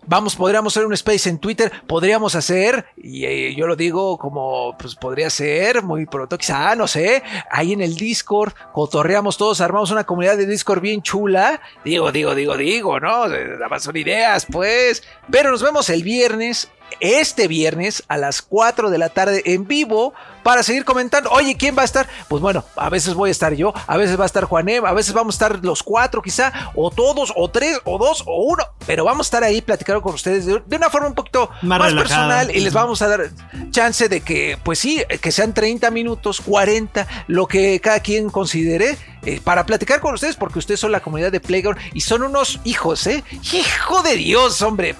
Vamos, 0.07 0.35
podríamos 0.35 0.73
hacer 0.75 0.87
un 0.87 0.93
space 0.95 1.29
en 1.29 1.39
Twitter, 1.39 1.71
podríamos 1.87 2.35
hacer, 2.35 2.87
y 2.97 3.25
eh, 3.27 3.55
yo 3.55 3.67
lo 3.67 3.77
digo 3.77 4.19
como, 4.19 4.77
pues 4.79 4.95
podría 4.95 5.31
ser 5.31 5.83
muy 5.83 6.07
pronto, 6.07 6.39
quizá, 6.39 6.75
no 6.75 6.89
sé, 6.89 7.23
ahí 7.51 7.75
en 7.75 7.81
el 7.81 7.95
Discord, 7.97 8.53
cotorreamos 8.73 9.37
todos, 9.37 9.61
armamos 9.61 9.91
una 9.91 10.05
comunidad 10.05 10.37
de 10.37 10.47
Discord 10.47 10.81
bien 10.81 11.03
chula, 11.03 11.61
digo, 11.85 12.11
digo, 12.13 12.35
digo, 12.35 12.57
digo, 12.57 12.99
¿no? 12.99 13.29
Nada 13.29 13.69
más 13.69 13.83
son 13.83 13.97
ideas, 13.97 14.47
pues, 14.51 15.03
pero 15.31 15.51
nos 15.51 15.63
vemos 15.63 15.89
el 15.91 16.03
viernes, 16.03 16.71
este 17.01 17.49
viernes 17.49 18.03
a 18.09 18.17
las 18.17 18.43
4 18.43 18.91
de 18.91 18.99
la 18.99 19.09
tarde 19.09 19.43
en 19.47 19.67
vivo 19.67 20.13
para 20.43 20.63
seguir 20.63 20.85
comentando. 20.85 21.31
Oye, 21.31 21.57
¿quién 21.57 21.77
va 21.77 21.83
a 21.83 21.85
estar? 21.85 22.09
Pues 22.29 22.43
bueno, 22.43 22.65
a 22.77 22.89
veces 22.89 23.15
voy 23.15 23.29
a 23.29 23.33
estar 23.33 23.55
yo, 23.55 23.73
a 23.87 23.97
veces 23.97 24.19
va 24.19 24.25
a 24.25 24.27
estar 24.27 24.45
Juanem, 24.45 24.85
a 24.85 24.93
veces 24.93 25.13
vamos 25.13 25.35
a 25.35 25.37
estar 25.37 25.65
los 25.65 25.83
cuatro 25.83 26.23
quizá, 26.23 26.53
o 26.75 26.91
todos, 26.91 27.33
o 27.37 27.51
tres, 27.51 27.79
o 27.85 27.99
dos, 27.99 28.23
o 28.27 28.45
uno, 28.45 28.65
pero 28.87 29.05
vamos 29.05 29.27
a 29.27 29.29
estar 29.29 29.45
ahí 29.45 29.61
platicando 29.61 30.01
con 30.03 30.15
ustedes 30.15 30.47
de, 30.47 30.63
de 30.65 30.77
una 30.77 30.89
forma 30.91 31.09
un 31.09 31.15
poquito 31.15 31.51
Más 31.63 31.93
personal 31.93 32.51
y 32.55 32.61
les 32.61 32.73
vamos 32.73 33.03
a 33.03 33.09
dar 33.09 33.31
chance 33.71 34.09
de 34.09 34.23
que, 34.23 34.59
pues 34.63 34.79
sí, 34.79 35.03
que 35.21 35.31
sean 35.31 35.53
30 35.53 35.91
minutos, 35.91 36.41
40, 36.41 37.07
lo 37.27 37.47
que 37.47 37.81
cada 37.81 38.01
quien 38.01 38.31
considere. 38.31 38.97
eh, 39.27 39.41
para 39.45 39.67
platicar 39.67 40.01
con 40.01 40.15
ustedes, 40.15 40.37
porque 40.37 40.59
ustedes 40.59 40.81
son 40.81 40.93
la 40.93 41.01
comunidad 41.01 41.31
de 41.31 41.41
Playground 41.41 41.79
y 41.93 42.01
son 42.01 42.23
unos 42.23 42.59
hijos, 42.65 43.07
¿eh? 43.07 43.23
Hijo 43.53 44.03
de 44.03 44.17
Dios, 44.17 44.63
hombre, 44.63 44.97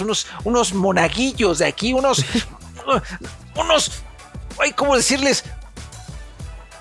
unos, 0.00 0.26
unos 0.44 0.72
monaguillos 0.72 1.58
de 1.58 1.66
aquí, 1.66 1.92
unos, 1.92 2.24
unos, 3.56 3.92
ay, 4.58 4.72
¿cómo 4.72 4.96
decirles? 4.96 5.44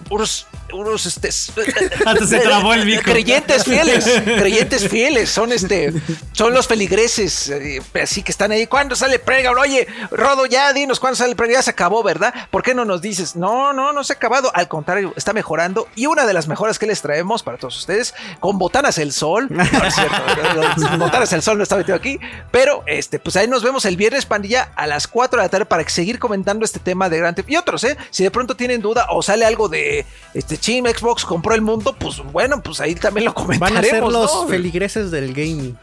Unos, 0.10 0.48
unos, 0.74 1.06
este, 1.06 1.30
Hasta 2.06 2.28
se 2.28 2.40
trabó 2.40 2.74
el 2.74 2.86
bico. 2.86 3.04
creyentes 3.04 3.64
fieles, 3.64 4.06
creyentes 4.26 4.88
fieles, 4.88 5.30
son 5.30 5.52
este, 5.52 5.94
son 6.32 6.54
los 6.54 6.68
feligreses, 6.68 7.50
eh, 7.50 7.82
así 8.02 8.24
que 8.24 8.32
están 8.32 8.52
ahí. 8.52 8.68
¿Cuándo 8.68 8.96
sale 8.96 9.20
Playground? 9.20 9.60
Oye, 9.60 9.88
Rodo, 10.12 10.46
ya 10.46 10.72
dinos 10.74 11.00
cuándo 11.00 11.16
sale 11.16 11.36
Playground, 11.36 11.60
ya 11.60 11.64
se 11.64 11.72
acabó, 11.72 12.04
¿verdad? 12.04 12.34
¿Por 12.50 12.64
qué 12.64 12.74
no 12.74 12.86
nos 12.86 13.02
dices? 13.02 13.36
No, 13.36 13.74
no, 13.74 13.94
no 13.94 14.04
se 14.04 14.14
ha 14.14 14.16
acabado. 14.16 14.52
Al 14.54 14.68
contrario, 14.68 15.14
está 15.16 15.34
mejorando. 15.34 15.88
Y 15.96 16.06
una 16.06 16.26
de 16.26 16.34
las 16.34 16.48
mejoras 16.48 16.80
que 16.80 16.86
les 16.86 17.02
traemos 17.02 17.44
para 17.44 17.58
todos 17.58 17.78
ustedes, 17.78 18.14
con 18.40 18.58
Botanas 18.58 18.98
el 18.98 19.12
Sol, 19.12 19.48
no, 19.50 19.64
no 19.64 19.86
es 19.86 19.96
cierto, 19.96 20.98
Botanas 20.98 21.32
el 21.34 21.42
Sol 21.42 21.58
no 21.58 21.64
está 21.64 21.76
metido 21.76 21.96
aquí, 21.96 22.20
pero 22.52 22.84
este, 22.86 23.20
pues 23.20 23.36
ahí 23.36 23.48
nos 23.48 23.64
vemos 23.64 23.86
el 23.86 23.98
viernes, 23.98 24.26
pandilla, 24.26 24.72
a 24.76 24.88
las 24.88 25.08
4 25.08 25.40
de 25.40 25.46
la 25.46 25.50
tarde 25.50 25.66
para 25.66 25.88
seguir 25.90 26.20
comentando 26.20 26.66
este 26.66 26.80
tema 26.80 27.10
de 27.10 27.18
Grand 27.18 27.36
Theft 27.36 27.50
y 27.50 27.58
otros, 27.58 27.84
¿eh? 27.84 27.98
Si 28.10 28.24
de 28.24 28.32
pronto 28.32 28.56
tienen 28.56 28.82
duda 28.82 29.08
o 29.10 29.22
sale 29.22 29.46
algo 29.46 29.68
de 29.70 30.06
este 30.34 30.58
Chim 30.62 30.86
Xbox 30.86 31.26
compró 31.26 31.53
el 31.55 31.62
mundo, 31.62 31.93
pues 31.99 32.20
bueno, 32.32 32.62
pues 32.64 32.80
ahí 32.80 32.95
también 32.95 33.26
lo 33.26 33.34
Van 33.34 33.41
a 33.43 33.45
comentaremos. 33.59 33.89
ser 33.89 34.03
los 34.03 34.34
¿no? 34.43 34.47
feligreses 34.47 35.12
del 35.12 35.34
gaming. 35.34 35.76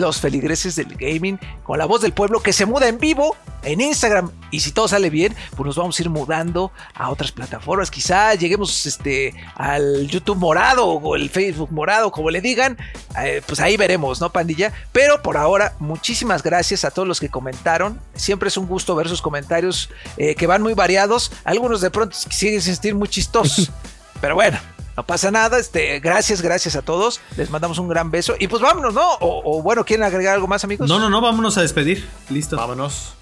Los 0.00 0.20
feligreses 0.20 0.76
del 0.76 0.94
gaming 0.96 1.38
con 1.62 1.78
la 1.78 1.86
voz 1.86 2.00
del 2.00 2.12
pueblo 2.12 2.40
que 2.40 2.52
se 2.52 2.66
muda 2.66 2.88
en 2.88 2.98
vivo 2.98 3.36
en 3.62 3.80
Instagram. 3.80 4.30
Y 4.50 4.60
si 4.60 4.72
todo 4.72 4.88
sale 4.88 5.10
bien 5.10 5.36
pues 5.56 5.66
nos 5.66 5.76
vamos 5.76 5.98
a 5.98 6.02
ir 6.02 6.10
mudando 6.10 6.72
a 6.94 7.10
otras 7.10 7.32
plataformas. 7.32 7.90
Quizá 7.90 8.34
lleguemos 8.34 8.86
este 8.86 9.34
al 9.54 10.06
YouTube 10.08 10.38
morado 10.38 10.86
o 10.86 11.16
el 11.16 11.30
Facebook 11.30 11.70
morado 11.72 12.10
como 12.10 12.30
le 12.30 12.40
digan. 12.40 12.76
Eh, 13.22 13.42
pues 13.46 13.60
ahí 13.60 13.76
veremos 13.76 14.20
no 14.20 14.30
pandilla 14.30 14.72
pero 14.92 15.22
por 15.22 15.36
ahora 15.36 15.74
muchísimas 15.78 16.42
gracias 16.42 16.84
a 16.84 16.90
todos 16.90 17.06
los 17.06 17.20
que 17.20 17.28
comentaron. 17.28 18.00
Siempre 18.14 18.48
es 18.48 18.56
un 18.56 18.66
gusto 18.66 18.94
ver 18.94 19.08
sus 19.08 19.22
comentarios 19.22 19.90
eh, 20.16 20.34
que 20.34 20.46
van 20.46 20.62
muy 20.62 20.74
variados. 20.74 21.30
Algunos 21.44 21.80
de 21.80 21.90
pronto 21.90 22.16
siguen 22.16 22.60
sin 22.60 22.74
sentir 22.74 22.94
muy 22.94 23.08
chistosos 23.08 23.70
pero 24.20 24.34
bueno 24.34 24.58
no 24.96 25.06
pasa 25.06 25.30
nada, 25.30 25.58
este, 25.58 26.00
gracias, 26.00 26.42
gracias 26.42 26.76
a 26.76 26.82
todos. 26.82 27.20
Les 27.36 27.50
mandamos 27.50 27.78
un 27.78 27.88
gran 27.88 28.10
beso. 28.10 28.34
Y 28.38 28.48
pues 28.48 28.62
vámonos, 28.62 28.94
¿no? 28.94 29.08
O, 29.20 29.58
o 29.58 29.62
bueno, 29.62 29.84
¿quieren 29.84 30.04
agregar 30.04 30.34
algo 30.34 30.46
más, 30.46 30.64
amigos? 30.64 30.88
No, 30.88 30.98
no, 30.98 31.08
no, 31.08 31.20
vámonos 31.20 31.56
a 31.58 31.62
despedir. 31.62 32.08
Listo. 32.28 32.56
Vámonos. 32.56 33.14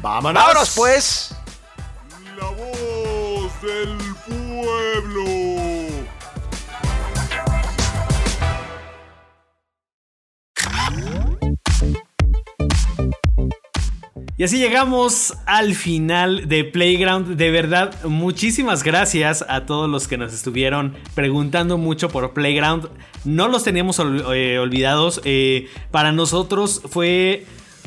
Vámonos. 0.00 0.42
Vámonos, 0.42 0.72
pues. 0.74 1.34
La 2.38 2.46
voz 2.46 3.62
del 3.62 3.96
pueblo. 4.26 5.35
Y 14.38 14.44
así 14.44 14.58
llegamos 14.58 15.34
al 15.46 15.74
final 15.74 16.46
de 16.46 16.64
Playground. 16.64 17.36
De 17.36 17.50
verdad, 17.50 17.94
muchísimas 18.04 18.82
gracias 18.82 19.42
a 19.48 19.64
todos 19.64 19.88
los 19.88 20.08
que 20.08 20.18
nos 20.18 20.34
estuvieron 20.34 20.94
preguntando 21.14 21.78
mucho 21.78 22.10
por 22.10 22.34
Playground. 22.34 22.90
No 23.24 23.48
los 23.48 23.64
teníamos 23.64 23.98
eh, 23.98 24.58
olvidados. 24.58 25.22
Eh, 25.24 25.68
para 25.90 26.12
nosotros 26.12 26.82
fue 26.86 27.46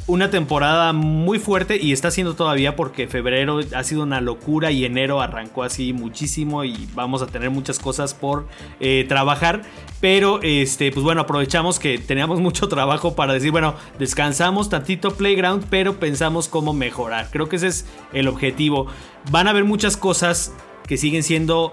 una 0.10 0.32
temporada 0.32 0.92
muy 0.92 1.38
fuerte 1.38 1.78
y 1.80 1.94
está 1.94 2.10
siendo 2.10 2.34
todavía 2.34 2.76
porque 2.76 3.08
febrero 3.08 3.60
ha 3.76 3.84
sido 3.84 4.02
una 4.02 4.22
locura 4.22 4.72
y 4.72 4.84
enero 4.84 5.22
arrancó 5.22 5.62
así 5.62 5.94
muchísimo 5.94 6.64
y 6.64 6.90
vamos 6.96 7.22
a 7.22 7.28
tener 7.28 7.52
muchas 7.52 7.78
cosas 7.78 8.16
por 8.16 8.48
eh, 8.80 9.06
trabajar. 9.08 9.62
Pero 10.02 10.40
este, 10.42 10.92
pues 10.92 11.04
bueno, 11.04 11.22
aprovechamos 11.22 11.78
que 11.78 12.00
teníamos 12.00 12.40
mucho 12.42 12.68
trabajo 12.68 13.16
para 13.16 13.34
decir, 13.34 13.52
bueno, 13.52 13.76
descansamos 14.00 14.70
tantito 14.70 15.12
Playground, 15.12 15.66
pero 15.70 16.00
pensamos 16.00 16.48
cómo 16.48 16.74
mejorar. 16.74 17.30
Creo 17.32 17.48
que 17.48 17.58
ese 17.58 17.68
es 17.68 17.86
el 18.12 18.28
objetivo. 18.28 18.88
Van 19.30 19.46
a 19.46 19.52
haber 19.52 19.64
muchas 19.64 19.96
cosas 19.96 20.54
que 20.88 20.98
siguen 20.98 21.22
siendo 21.22 21.72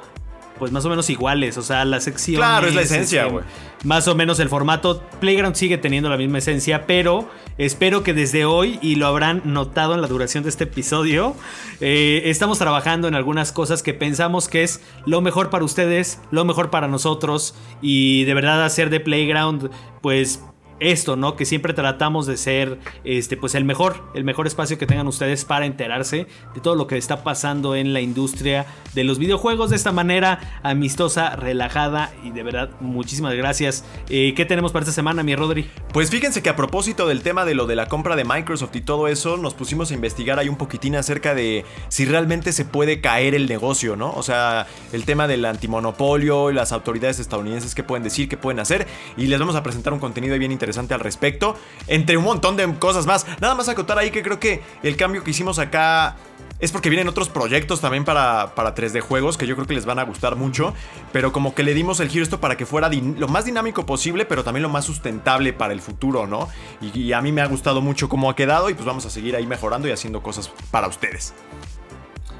pues 0.59 0.73
más 0.73 0.85
o 0.85 0.89
menos 0.89 1.11
iguales, 1.11 1.59
o 1.59 1.63
sea, 1.63 1.85
la 1.85 2.01
sección 2.01 2.37
Claro, 2.37 2.67
es 2.67 2.75
la 2.75 2.83
esencia, 2.83 3.27
güey. 3.27 3.45
más 3.85 4.09
o 4.09 4.15
menos 4.15 4.41
el 4.41 4.49
formato 4.49 5.03
Playground 5.21 5.55
sigue 5.57 5.79
teniendo 5.79 6.09
la 6.09 6.17
misma 6.17 6.39
esencia, 6.39 6.87
pero 6.87 7.29
espero 7.59 8.03
que 8.03 8.15
desde 8.15 8.45
hoy, 8.45 8.79
y 8.83 8.97
lo 8.97 9.07
habrán 9.07 9.43
notado 9.45 9.95
en 9.95 10.01
la 10.01 10.09
duración 10.09 10.45
de 10.45 10.51
este 10.51 10.65
episodio, 10.65 11.35
eh, 11.81 12.23
estamos 12.27 12.59
trabajando 12.59 13.09
en 13.09 13.15
algunas 13.15 13.53
cosas 13.53 13.83
que 13.83 13.95
pensamos 13.95 14.49
que 14.49 14.63
es 14.63 14.81
lo 15.05 15.21
mejor 15.21 15.51
para 15.51 15.65
ustedes, 15.65 16.21
lo 16.31 16.45
mejor 16.45 16.71
para 16.71 16.89
nosotros, 16.89 17.55
y 17.83 18.25
de 18.25 18.35
verdad 18.35 18.65
hacer 18.65 18.91
de 18.91 19.01
Playground, 19.01 19.71
pues 20.01 20.43
esto, 20.81 21.17
¿no? 21.17 21.37
Que 21.37 21.45
siempre 21.45 21.73
tratamos 21.73 22.27
de 22.27 22.37
ser 22.37 22.79
este 23.05 23.37
pues 23.37 23.55
el 23.55 23.65
mejor, 23.65 24.03
el 24.15 24.25
mejor 24.25 24.47
espacio 24.47 24.79
que 24.79 24.87
tengan 24.87 25.07
ustedes 25.07 25.45
para 25.45 25.67
enterarse 25.67 26.27
de 26.55 26.61
todo 26.61 26.75
lo 26.75 26.87
que 26.87 26.97
está 26.97 27.25
pasando 27.25 27.75
en 27.75 27.93
la 27.93 28.01
industria 28.01 28.67
de 28.95 29.05
los 29.05 29.19
videojuegos 29.19 29.71
de 29.71 29.77
esta 29.77 29.93
manera 29.93 30.61
amistosa, 30.63 31.37
relajada 31.37 32.13
y 32.23 32.31
de 32.31 32.43
verdad 32.43 32.71
muchísimas 32.81 33.35
gracias. 33.35 33.85
Eh, 34.09 34.35
¿Qué 34.37 34.45
tenemos 34.45 34.73
para 34.73 34.83
esta 34.83 34.93
semana, 34.93 35.23
mi 35.23 35.35
Rodri? 35.35 35.71
Pues 35.93 36.11
fíjense 36.11 36.43
que 36.43 36.51
a 36.51 36.57
propósito 36.57 37.07
del 37.07 37.23
tema 37.23 37.45
de 37.45 37.55
lo 37.55 37.67
de 37.67 37.77
la 37.77 37.87
compra 37.87 38.17
de 38.17 38.25
Microsoft 38.25 38.77
y 38.77 38.81
todo 38.83 39.09
eso, 39.09 39.37
nos 39.37 39.55
pusimos 39.55 39.91
a 39.91 39.95
investigar 39.95 40.39
ahí 40.39 40.49
un 40.49 40.57
poquitín 40.57 40.97
acerca 40.97 41.35
de 41.35 41.65
si 41.89 42.05
realmente 42.05 42.53
se 42.53 42.65
puede 42.65 43.01
caer 43.01 43.35
el 43.35 43.49
negocio, 43.49 43.97
¿no? 43.97 44.13
O 44.13 44.23
sea, 44.23 44.67
el 44.93 45.05
tema 45.05 45.27
del 45.27 45.45
antimonopolio 45.45 46.51
y 46.51 46.55
las 46.55 46.73
autoridades 46.73 47.19
estadounidenses 47.19 47.75
qué 47.75 47.83
pueden 47.83 48.03
decir, 48.03 48.29
qué 48.29 48.37
pueden 48.37 48.61
hacer. 48.61 48.87
Y 49.17 49.27
les 49.27 49.39
vamos 49.39 49.57
a 49.57 49.63
presentar 49.63 49.93
un 49.93 50.01
contenido 50.01 50.39
bien 50.39 50.53
interesante 50.53 50.66
interesante 50.67 50.95
al 50.95 51.01
respecto. 51.01 51.57
Entre 51.87 52.17
un 52.17 52.25
montón 52.25 52.57
de 52.57 52.75
cosas 52.79 53.07
más. 53.07 53.27
Nada 53.41 53.55
más 53.55 53.69
acotar 53.69 53.99
ahí 53.99 54.11
que 54.11 54.23
creo 54.23 54.41
que 54.41 54.63
el 54.83 54.97
cambio 54.97 55.23
que 55.23 55.31
hicimos 55.31 55.59
acá 55.59 56.17
es 56.59 56.73
porque 56.73 56.89
vienen 56.89 57.07
otros 57.07 57.29
proyectos 57.29 57.83
también 57.83 58.05
para, 58.05 58.55
para 58.55 58.75
3D 58.75 59.01
juegos 59.01 59.37
que 59.37 59.47
yo 59.47 59.55
creo 59.57 59.67
que 59.67 59.75
les 59.75 59.85
van 59.85 59.99
a 59.99 60.05
gustar 60.05 60.35
mucho. 60.35 60.75
Pero 61.13 61.33
como 61.33 61.55
que 61.55 61.63
le 61.63 61.73
dimos 61.73 62.01
el 62.01 62.09
giro 62.09 62.25
esto 62.25 62.41
para 62.41 62.57
que 62.57 62.67
fuera 62.67 62.91
lo 62.91 63.29
más 63.29 63.45
dinámico 63.45 63.87
posible, 63.87 64.25
pero 64.25 64.43
también 64.43 64.63
lo 64.63 64.69
más 64.69 64.85
sustentable 64.85 65.53
para 65.53 65.73
el 65.73 65.81
futuro, 65.81 66.27
¿no? 66.27 66.49
Y, 66.81 66.99
y 66.99 67.13
a 67.13 67.21
mí 67.21 67.31
me 67.31 67.43
ha 67.43 67.47
gustado 67.47 67.81
mucho 67.81 68.09
cómo 68.09 68.29
ha 68.29 68.35
quedado 68.35 68.69
y 68.71 68.75
pues 68.75 68.87
vamos 68.87 69.07
a 69.07 69.11
seguir 69.11 69.37
ahí 69.37 69.47
mejorando 69.47 69.87
y 69.87 69.93
haciendo 69.93 70.23
cosas 70.23 70.51
para 70.71 70.89
ustedes. 70.89 71.33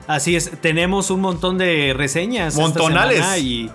Así 0.09 0.37
es, 0.37 0.53
tenemos 0.61 1.11
un 1.11 1.21
montón 1.21 1.59
de 1.59 1.93
reseñas. 1.97 2.57
Montonales. 2.57 3.25
Y, 3.39 3.71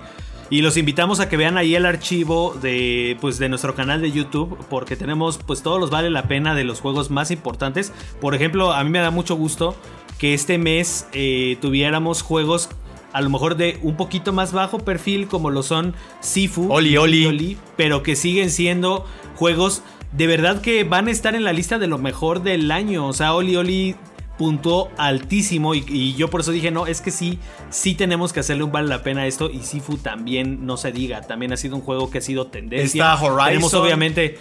y 0.52 0.62
los 0.62 0.76
invitamos 0.76 1.22
a 1.22 1.30
que 1.30 1.38
vean 1.38 1.58
ahí 1.58 1.76
el 1.76 1.86
archivo 1.86 2.54
de, 2.62 3.18
pues, 3.22 3.39
de 3.39 3.47
nuestro 3.47 3.74
canal 3.74 4.02
de 4.02 4.12
YouTube, 4.12 4.58
porque 4.70 4.97
tenemos 4.97 5.39
pues 5.39 5.64
todos 5.64 5.80
los 5.80 5.89
vale 5.89 6.10
la 6.10 6.28
pena 6.28 6.54
de 6.54 6.66
los 6.66 6.82
juegos 6.82 7.10
más 7.10 7.32
importantes. 7.32 7.93
Por 8.20 8.36
ejemplo, 8.36 8.74
a 8.74 8.84
mí 8.84 8.89
me 8.89 8.99
da 8.99 9.12
mucho 9.12 9.36
gusto 9.36 9.78
que 10.20 10.34
este 10.34 10.58
mes 10.58 11.08
eh, 11.14 11.58
tuviéramos 11.62 12.22
juegos 12.22 12.70
a 13.14 13.22
lo 13.22 13.30
mejor 13.30 13.56
de 13.56 13.80
un 13.82 13.95
poquito 13.95 14.34
más 14.34 14.52
bajo 14.52 14.80
perfil, 14.80 15.28
como 15.28 15.49
lo 15.49 15.64
son 15.64 15.95
Sifu, 16.20 16.72
Oli, 16.72 16.91
y 16.91 16.97
Oli. 16.97 17.58
pero 17.78 18.04
que 18.04 18.18
siguen 18.18 18.52
siendo 18.52 19.06
juegos 19.36 19.84
de 20.12 20.28
verdad 20.28 20.60
que 20.60 20.84
van 20.84 21.08
a 21.08 21.12
estar 21.12 21.34
en 21.36 21.45
la 21.45 21.54
lista 21.54 21.80
de 21.80 21.88
lo 21.88 21.97
mejor 21.97 22.43
del 22.43 22.72
año. 22.72 23.08
O 23.08 23.14
sea, 23.14 23.34
Oli 23.34 23.56
Oli 23.56 23.95
puntuó 24.42 24.89
altísimo 24.98 25.76
y, 25.76 25.86
y 25.88 26.16
yo 26.16 26.32
por 26.32 26.42
eso 26.42 26.52
dije, 26.52 26.72
no, 26.72 26.88
es 26.88 27.00
que 27.00 27.12
sí, 27.12 27.38
sí 27.70 27.94
tenemos 27.94 28.34
que 28.34 28.39
hacerle 28.39 28.64
un 28.64 28.72
vale 28.72 28.88
la 28.88 29.04
pena 29.04 29.22
a 29.22 29.28
esto 29.28 29.52
y 29.52 29.60
Sifu 29.60 29.98
también, 29.98 30.66
no 30.66 30.78
se 30.78 30.92
diga, 30.92 31.22
también 31.22 31.54
ha 31.54 31.58
sido 31.58 31.76
un 31.76 31.84
juego 31.84 32.10
que 32.10 32.18
ha 32.18 32.22
sido 32.22 32.48
tendencia. 32.48 33.14
Está 33.14 33.24
Horizon. 33.24 33.46
Tenemos 33.46 33.74
obviamente, 33.76 34.39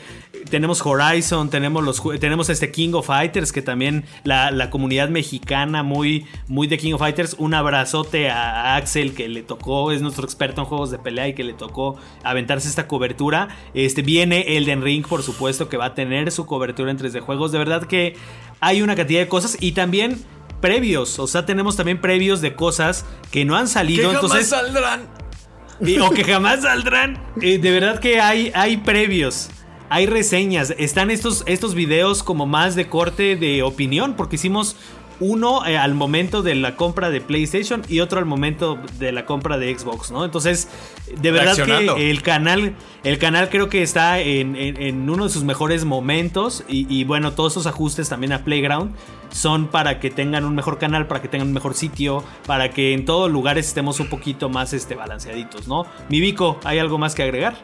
tenemos 0.49 0.87
Horizon, 0.87 1.51
tenemos 1.51 1.85
los 1.85 2.03
tenemos 2.19 2.49
este 2.49 2.73
King 2.73 2.95
of 2.95 3.09
Fighters 3.09 3.53
que 3.53 3.61
también 3.61 4.07
la, 4.25 4.51
la 4.51 4.71
comunidad 4.71 5.11
mexicana 5.11 5.83
muy, 5.83 6.25
muy 6.49 6.67
de 6.67 6.79
King 6.79 6.95
of 6.95 7.01
Fighters, 7.01 7.37
un 7.37 7.53
abrazote 7.53 8.31
a 8.31 8.77
Axel 8.77 9.13
que 9.13 9.29
le 9.29 9.43
tocó, 9.43 9.93
es 9.93 10.01
nuestro 10.01 10.25
experto 10.25 10.63
en 10.63 10.67
juegos 10.67 10.91
de 10.91 10.99
pelea 10.99 11.29
y 11.29 11.35
que 11.35 11.45
le 11.45 11.53
tocó 11.53 11.97
aventarse 12.25 12.71
esta 12.71 12.89
cobertura. 12.89 13.49
Este 13.75 14.01
viene 14.01 14.57
Elden 14.57 14.81
Ring, 14.81 15.07
por 15.07 15.23
supuesto, 15.23 15.69
que 15.69 15.77
va 15.77 15.85
a 15.85 15.95
tener 15.95 16.33
su 16.33 16.47
cobertura 16.47 16.91
en 16.91 16.97
3D 16.97 17.21
juegos. 17.21 17.53
De 17.53 17.59
verdad 17.59 17.85
que 17.85 18.17
hay 18.61 18.83
una 18.83 18.95
cantidad 18.95 19.21
de 19.21 19.29
cosas 19.29 19.57
y 19.59 19.73
también 19.73 19.90
previos, 20.61 21.19
o 21.19 21.27
sea, 21.27 21.47
tenemos 21.47 21.77
también 21.77 22.01
previos 22.01 22.41
de 22.41 22.55
cosas 22.55 23.05
que 23.31 23.45
no 23.45 23.57
han 23.57 23.67
salido, 23.69 24.13
entonces 24.13 24.49
saldrán. 24.49 25.09
y- 25.81 25.99
o 25.99 26.11
que 26.11 26.25
jamás 26.25 26.63
saldrán. 26.63 27.19
Eh, 27.41 27.59
de 27.59 27.71
verdad 27.71 27.99
que 28.01 28.21
hay, 28.21 28.53
hay 28.55 28.77
previos. 28.79 29.49
Hay 29.93 30.07
reseñas. 30.07 30.73
Están 30.79 31.11
estos, 31.11 31.43
estos 31.47 31.75
videos 31.75 32.23
como 32.23 32.47
más 32.47 32.75
de 32.77 32.89
corte 32.89 33.35
de 33.35 33.63
opinión. 33.65 34.15
Porque 34.15 34.37
hicimos 34.37 34.77
uno 35.21 35.67
eh, 35.67 35.77
al 35.77 35.95
momento 35.95 36.43
de 36.43 36.55
la 36.55 36.77
compra 36.77 37.11
de 37.11 37.21
PlayStation 37.21 37.83
y 37.89 38.01
otro 38.01 38.19
al 38.19 38.25
momento 38.25 38.79
de 38.99 39.13
la 39.13 39.27
compra 39.27 39.59
de 39.59 39.79
Xbox, 39.79 40.11
¿no? 40.11 40.25
Entonces, 40.25 40.69
de 41.21 41.31
verdad 41.31 41.55
que 41.97 42.11
el 42.11 42.23
canal, 42.23 42.75
el 43.05 43.19
canal 43.19 43.49
creo 43.51 43.69
que 43.69 43.83
está 43.83 44.19
en, 44.21 44.57
en- 44.57 44.81
en 44.81 45.09
uno 45.11 45.25
de 45.25 45.31
sus 45.31 45.45
mejores 45.45 45.85
momentos. 45.85 46.65
Y, 46.69 46.87
y 46.89 47.05
bueno, 47.05 47.33
todos 47.33 47.53
esos 47.53 47.67
ajustes 47.67 48.09
también 48.09 48.33
a 48.33 48.45
Playground 48.45 48.95
son 49.31 49.69
para 49.69 50.01
que 50.01 50.11
tengan 50.11 50.45
un 50.45 50.55
mejor 50.55 50.79
canal, 50.79 51.07
para 51.07 51.21
que 51.23 51.29
tengan 51.29 51.49
un 51.49 51.55
mejor 51.55 51.75
sitio, 51.75 52.25
para 52.47 52.71
que 52.71 52.95
en 52.95 53.05
todos 53.05 53.31
lugares 53.31 53.67
estemos 53.69 54.01
un 54.01 54.09
poquito 54.09 54.49
más 54.49 54.73
este, 54.73 54.95
balanceaditos, 54.95 55.69
¿no? 55.69 55.85
Mi 56.09 56.21
Vico, 56.21 56.59
¿hay 56.65 56.79
algo 56.79 56.99
más 56.99 57.15
que 57.15 57.23
agregar? 57.23 57.55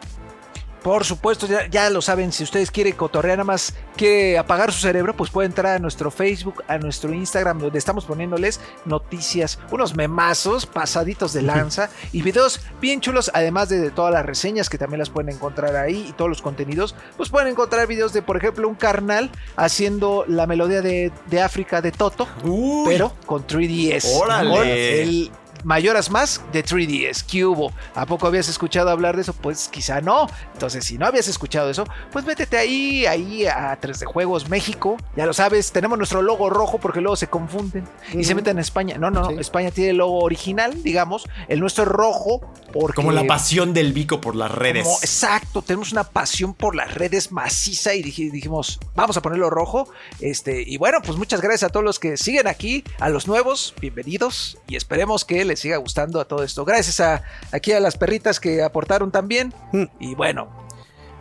Por 0.87 1.05
supuesto, 1.05 1.49
ya, 1.49 1.67
ya 1.67 1.91
lo 1.91 2.01
saben, 2.01 2.31
si 2.31 2.45
ustedes 2.45 2.71
quieren 2.71 2.93
cotorrear, 2.93 3.39
nada 3.39 3.45
más 3.45 3.75
quiere 3.97 4.39
apagar 4.39 4.73
su 4.73 4.83
cerebro, 4.83 5.17
pues 5.17 5.33
puede 5.33 5.47
entrar 5.47 5.75
a 5.75 5.79
nuestro 5.81 6.13
Facebook, 6.13 6.63
a 6.69 6.79
nuestro 6.79 7.13
Instagram, 7.13 7.59
donde 7.59 7.77
estamos 7.77 8.05
poniéndoles 8.05 8.61
noticias, 8.85 9.59
unos 9.73 9.97
memazos 9.97 10.65
pasaditos 10.65 11.33
de 11.33 11.43
lanza 11.43 11.91
y 12.13 12.23
videos 12.23 12.61
bien 12.81 13.01
chulos, 13.01 13.33
además 13.35 13.69
de, 13.69 13.81
de 13.81 13.91
todas 13.91 14.13
las 14.13 14.25
reseñas 14.25 14.69
que 14.69 14.79
también 14.79 15.01
las 15.01 15.11
pueden 15.11 15.35
encontrar 15.35 15.75
ahí 15.75 16.07
y 16.09 16.13
todos 16.13 16.29
los 16.29 16.41
contenidos, 16.41 16.95
pues 17.17 17.31
pueden 17.31 17.49
encontrar 17.49 17.89
videos 17.89 18.13
de, 18.13 18.23
por 18.23 18.37
ejemplo, 18.37 18.69
un 18.69 18.77
carnal 18.77 19.33
haciendo 19.57 20.25
la 20.29 20.47
melodía 20.47 20.83
de, 20.83 21.11
de 21.29 21.41
África 21.41 21.83
de 21.83 21.91
Toto, 21.91 22.29
Uy. 22.45 22.85
pero 22.87 23.13
con 23.27 23.45
3DS. 23.45 24.21
Órale. 24.23 24.51
Con 24.51 24.69
el 24.69 25.33
Mayoras 25.67 26.11
más 26.11 26.41
de 26.53 26.65
3DS. 26.65 27.25
¿Qué 27.29 27.45
hubo? 27.45 27.73
¿A 27.97 28.07
poco 28.07 28.29
habías 28.29 28.49
escuchado 28.49 28.89
hablar 28.89 29.17
de 29.17 29.23
eso? 29.23 29.33
Pues 29.33 29.67
quizá 29.69 30.01
no. 30.01 30.29
Entonces, 30.53 30.85
si 30.85 30.97
no 30.97 31.07
habías 31.07 31.27
escuchado 31.27 31.69
eso, 31.69 31.85
pues 32.13 32.25
métete 32.25 32.57
ahí, 32.57 33.05
ahí 33.05 33.47
a 33.47 33.77
3D 33.81 34.05
Juegos 34.07 34.49
México. 34.49 34.97
Ya 35.17 35.27
lo 35.27 35.33
sabes, 35.35 35.73
tenemos 35.73 35.99
nuestro 35.99 36.23
logo 36.23 36.51
rojo 36.51 36.79
porque 36.79 37.01
luego 37.01 37.17
se 37.17 37.27
confunden 37.27 37.85
y 38.15 38.23
se 38.23 38.37
meten 38.37 38.59
a 38.59 38.61
España. 38.61 38.97
No, 38.97 39.11
no, 39.11 39.23
no. 39.23 39.31
Sí. 39.31 39.37
España 39.41 39.73
tiene 39.73 39.91
el 39.91 39.97
logo 39.97 40.21
original, 40.21 40.85
digamos. 40.85 41.25
El 41.49 41.59
nuestro 41.59 41.83
es 41.83 41.91
rojo 41.91 42.41
porque. 42.73 42.95
Como 42.95 43.11
la 43.11 43.25
pasión 43.27 43.75
del 43.75 43.93
Vico 43.93 44.21
por 44.21 44.37
las 44.37 44.53
redes. 44.53 44.85
Como- 44.85 44.99
exacto, 45.01 45.63
tenemos 45.63 45.91
una 45.91 46.05
pasión 46.05 46.55
por 46.55 46.77
las 46.77 46.95
redes 46.95 47.33
maciza 47.33 47.93
y 47.95 48.05
dij- 48.05 48.31
dijimos, 48.31 48.79
vamos 48.95 49.17
a 49.17 49.21
ponerlo 49.23 49.51
rojo. 49.51 49.89
Este, 50.21 50.63
y 50.65 50.77
bueno, 50.77 50.99
pues 51.05 51.19
muchas 51.19 51.41
gracias 51.41 51.65
a 51.65 51.69
todos 51.71 51.83
los 51.85 51.99
que 51.99 52.17
siguen 52.17 52.47
aquí, 52.47 52.85
a 53.01 53.09
los 53.09 53.27
nuevos, 53.27 53.75
bienvenidos 53.81 54.59
y 54.69 54.77
esperemos 54.77 55.25
que 55.25 55.45
les 55.45 55.56
siga 55.57 55.77
gustando 55.79 56.21
a 56.21 56.25
todo 56.25 56.43
esto. 56.43 56.65
Gracias 56.65 57.01
a 57.01 57.23
aquí 57.53 57.73
a 57.73 57.81
las 57.81 57.97
perritas 57.97 58.41
que 58.41 58.63
aportaron 58.63 59.11
también. 59.11 59.53
Mm. 59.73 59.85
Y 60.01 60.15
bueno, 60.15 60.67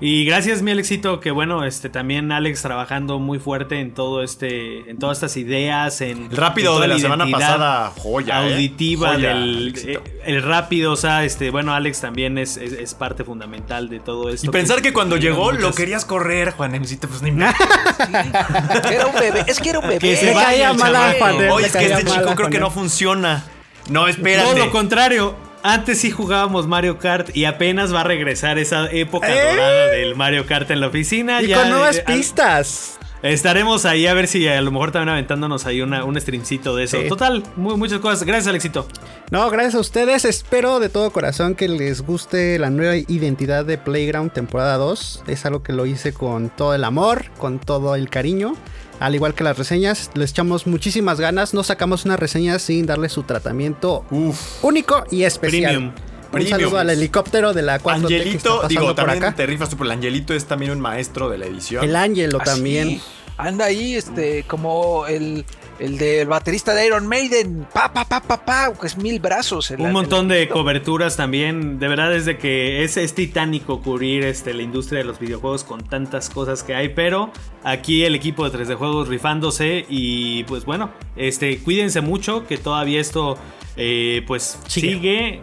Y 0.01 0.25
gracias, 0.25 0.61
mi 0.61 0.71
Alexito, 0.71 1.21
que 1.21 1.31
bueno, 1.31 1.63
este 1.63 1.87
también 1.87 2.29
Alex 2.33 2.61
trabajando 2.61 3.17
muy 3.17 3.39
fuerte 3.39 3.79
en 3.79 3.93
todo 3.93 4.23
este, 4.23 4.89
en 4.89 4.99
todas 4.99 5.19
estas 5.19 5.37
ideas, 5.37 6.01
en 6.01 6.25
El 6.31 6.35
rápido 6.35 6.75
en 6.75 6.81
de 6.81 6.87
la 6.89 6.99
semana 6.99 7.25
pasada, 7.31 7.93
joya. 7.95 8.45
¿eh? 8.45 8.53
auditiva 8.53 9.13
Joya, 9.13 9.29
del 9.29 9.73
eh, 9.85 9.99
el 10.25 10.43
rápido, 10.43 10.91
o 10.91 10.95
sea, 10.97 11.23
este, 11.23 11.49
bueno, 11.49 11.73
Alex 11.73 12.01
también 12.01 12.37
es, 12.37 12.57
es, 12.57 12.73
es 12.73 12.93
parte 12.93 13.23
fundamental 13.23 13.87
de 13.87 14.01
todo 14.01 14.29
esto. 14.29 14.47
Y 14.47 14.49
pensar 14.49 14.81
que 14.81 14.91
cuando 14.91 15.15
llegó 15.15 15.53
lo 15.53 15.71
querías 15.71 16.03
correr, 16.03 16.51
Juan 16.51 16.75
Emcito, 16.75 17.07
pues 17.07 17.21
ni 17.21 17.31
me... 17.31 17.45
era 18.91 19.05
un 19.07 19.15
bebé, 19.15 19.45
es 19.47 19.61
que 19.61 19.69
era 19.69 19.79
un 19.79 19.87
bebé. 19.87 19.99
Que 19.99 20.17
se 20.17 20.33
vaya 20.33 20.45
caía 20.45 20.71
el 20.71 20.77
mal 20.77 20.93
a 20.93 20.99
chamaco. 20.99 21.19
Juan, 21.19 21.41
eh, 21.41 21.51
Oye, 21.51 21.67
es 21.67 21.71
que 21.73 21.85
este 21.85 22.03
chico 22.03 22.35
creo 22.35 22.49
que 22.49 22.59
no 22.59 22.69
funciona. 22.69 23.45
No, 23.89 24.01
Todo 24.01 24.09
espérate. 24.09 24.57
lo 24.59 24.71
contrario. 24.71 25.35
Antes 25.63 25.99
sí 25.99 26.11
jugábamos 26.11 26.67
Mario 26.67 26.99
Kart 26.99 27.35
y 27.35 27.45
apenas 27.45 27.91
va 27.93 28.01
a 28.01 28.03
regresar 28.03 28.59
esa 28.59 28.87
época 28.91 29.27
¿Eh? 29.33 29.51
dorada 29.51 29.87
del 29.87 30.15
Mario 30.15 30.45
Kart 30.45 30.69
en 30.69 30.79
la 30.79 30.87
oficina. 30.87 31.41
Y 31.41 31.47
Ya, 31.47 31.61
con 31.61 31.69
nuevas 31.71 31.97
eh, 31.97 32.03
pistas. 32.05 32.99
Estaremos 33.23 33.85
ahí 33.85 34.05
a 34.05 34.13
ver 34.13 34.27
si 34.27 34.47
a 34.47 34.61
lo 34.61 34.69
mejor 34.69 34.91
también 34.91 35.09
aventándonos 35.09 35.65
ahí 35.65 35.81
una, 35.81 36.03
un 36.03 36.19
streamcito 36.21 36.75
de 36.75 36.83
eso. 36.83 37.01
Sí. 37.01 37.07
Total, 37.09 37.41
muy, 37.55 37.75
muchas 37.75 37.99
cosas. 37.99 38.23
Gracias, 38.23 38.45
Alexito. 38.47 38.87
No, 39.31 39.49
gracias 39.49 39.73
a 39.73 39.79
ustedes. 39.79 40.25
Espero 40.25 40.79
de 40.79 40.89
todo 40.89 41.09
corazón 41.09 41.55
que 41.55 41.67
les 41.67 42.01
guste 42.01 42.59
la 42.59 42.69
nueva 42.69 42.95
identidad 42.97 43.65
de 43.65 43.79
Playground 43.79 44.31
temporada 44.31 44.77
2. 44.77 45.23
Es 45.25 45.43
algo 45.47 45.63
que 45.63 45.73
lo 45.73 45.87
hice 45.87 46.13
con 46.13 46.49
todo 46.51 46.75
el 46.75 46.83
amor, 46.83 47.25
con 47.39 47.57
todo 47.57 47.95
el 47.95 48.09
cariño. 48.11 48.55
Al 48.99 49.13
igual 49.13 49.33
que 49.33 49.43
las 49.43 49.57
reseñas, 49.57 50.09
les 50.13 50.31
echamos 50.31 50.67
muchísimas 50.67 51.19
ganas. 51.19 51.53
No 51.53 51.63
sacamos 51.63 52.05
una 52.05 52.15
reseña 52.17 52.59
sin 52.59 52.85
darle 52.85 53.09
su 53.09 53.23
tratamiento 53.23 54.05
Uf. 54.09 54.63
único 54.63 55.03
y 55.11 55.23
especial. 55.23 55.73
Premium. 55.73 55.93
Un 56.25 56.31
Premium. 56.31 56.49
saludo 56.49 56.77
al 56.79 56.89
helicóptero 56.89 57.53
de 57.53 57.61
la 57.61 57.79
4T 57.79 58.07
que 58.07 58.15
está 58.15 58.17
Angelito, 58.23 58.49
pasando 58.49 58.67
digo, 58.69 58.85
por 58.87 58.95
también 58.95 59.23
acá. 59.23 59.35
te 59.35 59.45
rifas 59.45 59.69
tú, 59.69 59.77
pero 59.77 59.85
el 59.91 59.97
Angelito 59.97 60.33
es 60.33 60.45
también 60.45 60.71
un 60.71 60.79
maestro 60.79 61.29
de 61.29 61.37
la 61.37 61.45
edición. 61.45 61.83
El 61.83 61.95
Ángelo 61.95 62.39
Así, 62.41 62.51
también. 62.51 63.01
Anda 63.37 63.65
ahí, 63.65 63.95
este, 63.95 64.43
como 64.43 65.05
el, 65.07 65.45
el 65.79 65.97
del 65.97 66.27
baterista 66.27 66.73
de 66.73 66.85
Iron 66.87 67.05
Maiden. 67.07 67.67
Pa, 67.73 67.91
pa, 67.91 68.05
pa, 68.05 68.21
pa, 68.21 68.45
pa, 68.45 68.71
es 68.83 68.97
mil 68.97 69.19
brazos. 69.19 69.71
el- 69.71 69.81
Un 69.81 69.91
montón 69.91 70.27
de 70.27 70.43
el- 70.43 70.49
coberturas 70.49 71.17
también. 71.17 71.79
De 71.79 71.87
verdad 71.87 72.15
es 72.15 72.25
de 72.25 72.37
que 72.37 72.83
es, 72.83 72.97
es 72.97 73.13
titánico 73.13 73.81
cubrir 73.81 74.23
este, 74.23 74.53
la 74.53 74.61
industria 74.61 74.99
de 74.99 75.05
los 75.05 75.19
videojuegos 75.19 75.63
con 75.63 75.81
tantas 75.83 76.29
cosas 76.29 76.63
que 76.63 76.75
hay. 76.75 76.89
Pero 76.89 77.31
aquí 77.63 78.03
el 78.05 78.15
equipo 78.15 78.49
de 78.49 78.57
3D 78.57 78.75
Juegos 78.75 79.07
rifándose. 79.09 79.85
Y 79.89 80.43
pues 80.45 80.65
bueno, 80.65 80.91
este, 81.15 81.57
cuídense 81.59 82.01
mucho 82.01 82.47
que 82.47 82.57
todavía 82.57 83.01
esto 83.01 83.37
eh, 83.77 84.23
pues 84.27 84.59
Sigue. 84.67 84.89
sigue. 84.95 85.41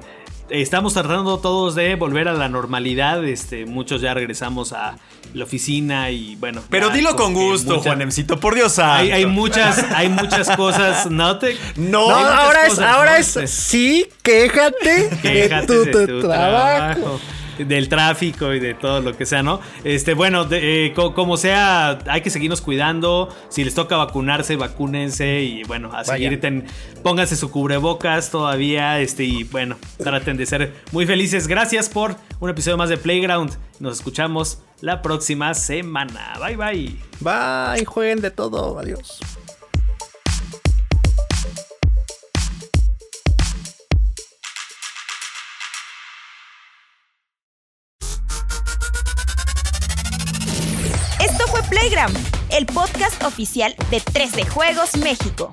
Estamos 0.49 0.93
tratando 0.93 1.39
todos 1.39 1.75
de 1.75 1.95
volver 1.95 2.29
a 2.29 2.33
la 2.35 2.49
normalidad. 2.49 3.25
Este, 3.25 3.65
muchos 3.65 4.01
ya 4.03 4.13
regresamos 4.13 4.73
a 4.73 4.97
la 5.35 5.45
oficina 5.45 6.11
y 6.11 6.37
bueno. 6.37 6.63
Pero 6.71 6.89
ya 6.89 6.95
dilo 6.95 7.17
con 7.17 7.33
gusto, 7.35 7.77
mucha- 7.77 7.91
Juan 7.91 8.03
Emcito, 8.03 8.39
por 8.41 8.55
Dios. 8.55 8.79
Hay, 8.79 9.11
hay 9.13 9.27
muchas, 9.27 9.79
hay 9.95 10.09
muchas 10.09 10.49
cosas. 10.57 11.11
No 11.11 11.39
te. 11.39 11.57
No, 11.77 12.11
ahora 12.11 12.67
es, 12.67 12.79
ahora 12.79 13.19
es 13.19 13.39
sí, 13.51 14.07
quéjate, 14.23 15.09
Quéjate 15.23 15.73
de 15.75 15.87
tu, 15.93 15.99
de 15.99 16.07
tu 16.07 16.21
tu 16.21 16.27
trabajo. 16.29 17.01
trabajo. 17.01 17.21
del 17.59 17.89
tráfico 17.89 18.53
y 18.55 18.61
de 18.61 18.73
todo 18.75 19.03
lo 19.03 19.15
que 19.17 19.25
sea, 19.27 19.43
¿no? 19.43 19.61
Este, 19.85 20.15
bueno, 20.15 20.45
de- 20.47 20.87
eh, 20.87 20.93
co- 20.95 21.15
como 21.15 21.37
sea, 21.37 21.99
hay 22.07 22.23
que 22.23 22.31
seguirnos 22.31 22.61
cuidando. 22.63 23.29
Si 23.51 23.63
les 23.63 23.75
toca 23.75 23.97
vacunarse, 23.97 24.57
vacúnense 24.57 25.43
y 25.43 25.63
bueno, 25.65 25.89
a 25.93 25.99
Vaya. 25.99 26.05
seguir, 26.15 26.41
ten- 26.41 26.65
pónganse 27.03 27.37
su 27.37 27.51
cubrebocas 27.51 28.31
todavía, 28.31 28.99
este, 29.01 29.25
y 29.25 29.45
bueno, 29.45 29.77
traten 29.99 30.39
de 30.39 30.47
ser 30.47 30.75
muy 30.93 31.07
felices. 31.07 31.47
Gracias 31.47 31.89
por 31.91 32.17
un 32.41 32.51
episodio 32.51 32.79
más 32.79 32.89
de 32.89 32.97
Playground. 32.97 33.53
Nos 33.81 33.99
escuchamos 33.99 34.59
la 34.83 35.01
próxima 35.01 35.55
semana. 35.55 36.35
Bye 36.39 36.57
bye. 36.57 36.99
Bye, 37.21 37.85
jueguen 37.87 38.21
de 38.21 38.31
todo. 38.31 38.79
Adiós. 38.79 39.21
Esto 51.21 51.47
fue 51.47 51.63
Playground, 51.71 52.19
el 52.51 52.67
podcast 52.67 53.23
oficial 53.23 53.75
de 53.91 53.99
3D 53.99 54.49
Juegos 54.49 54.97
México. 54.97 55.53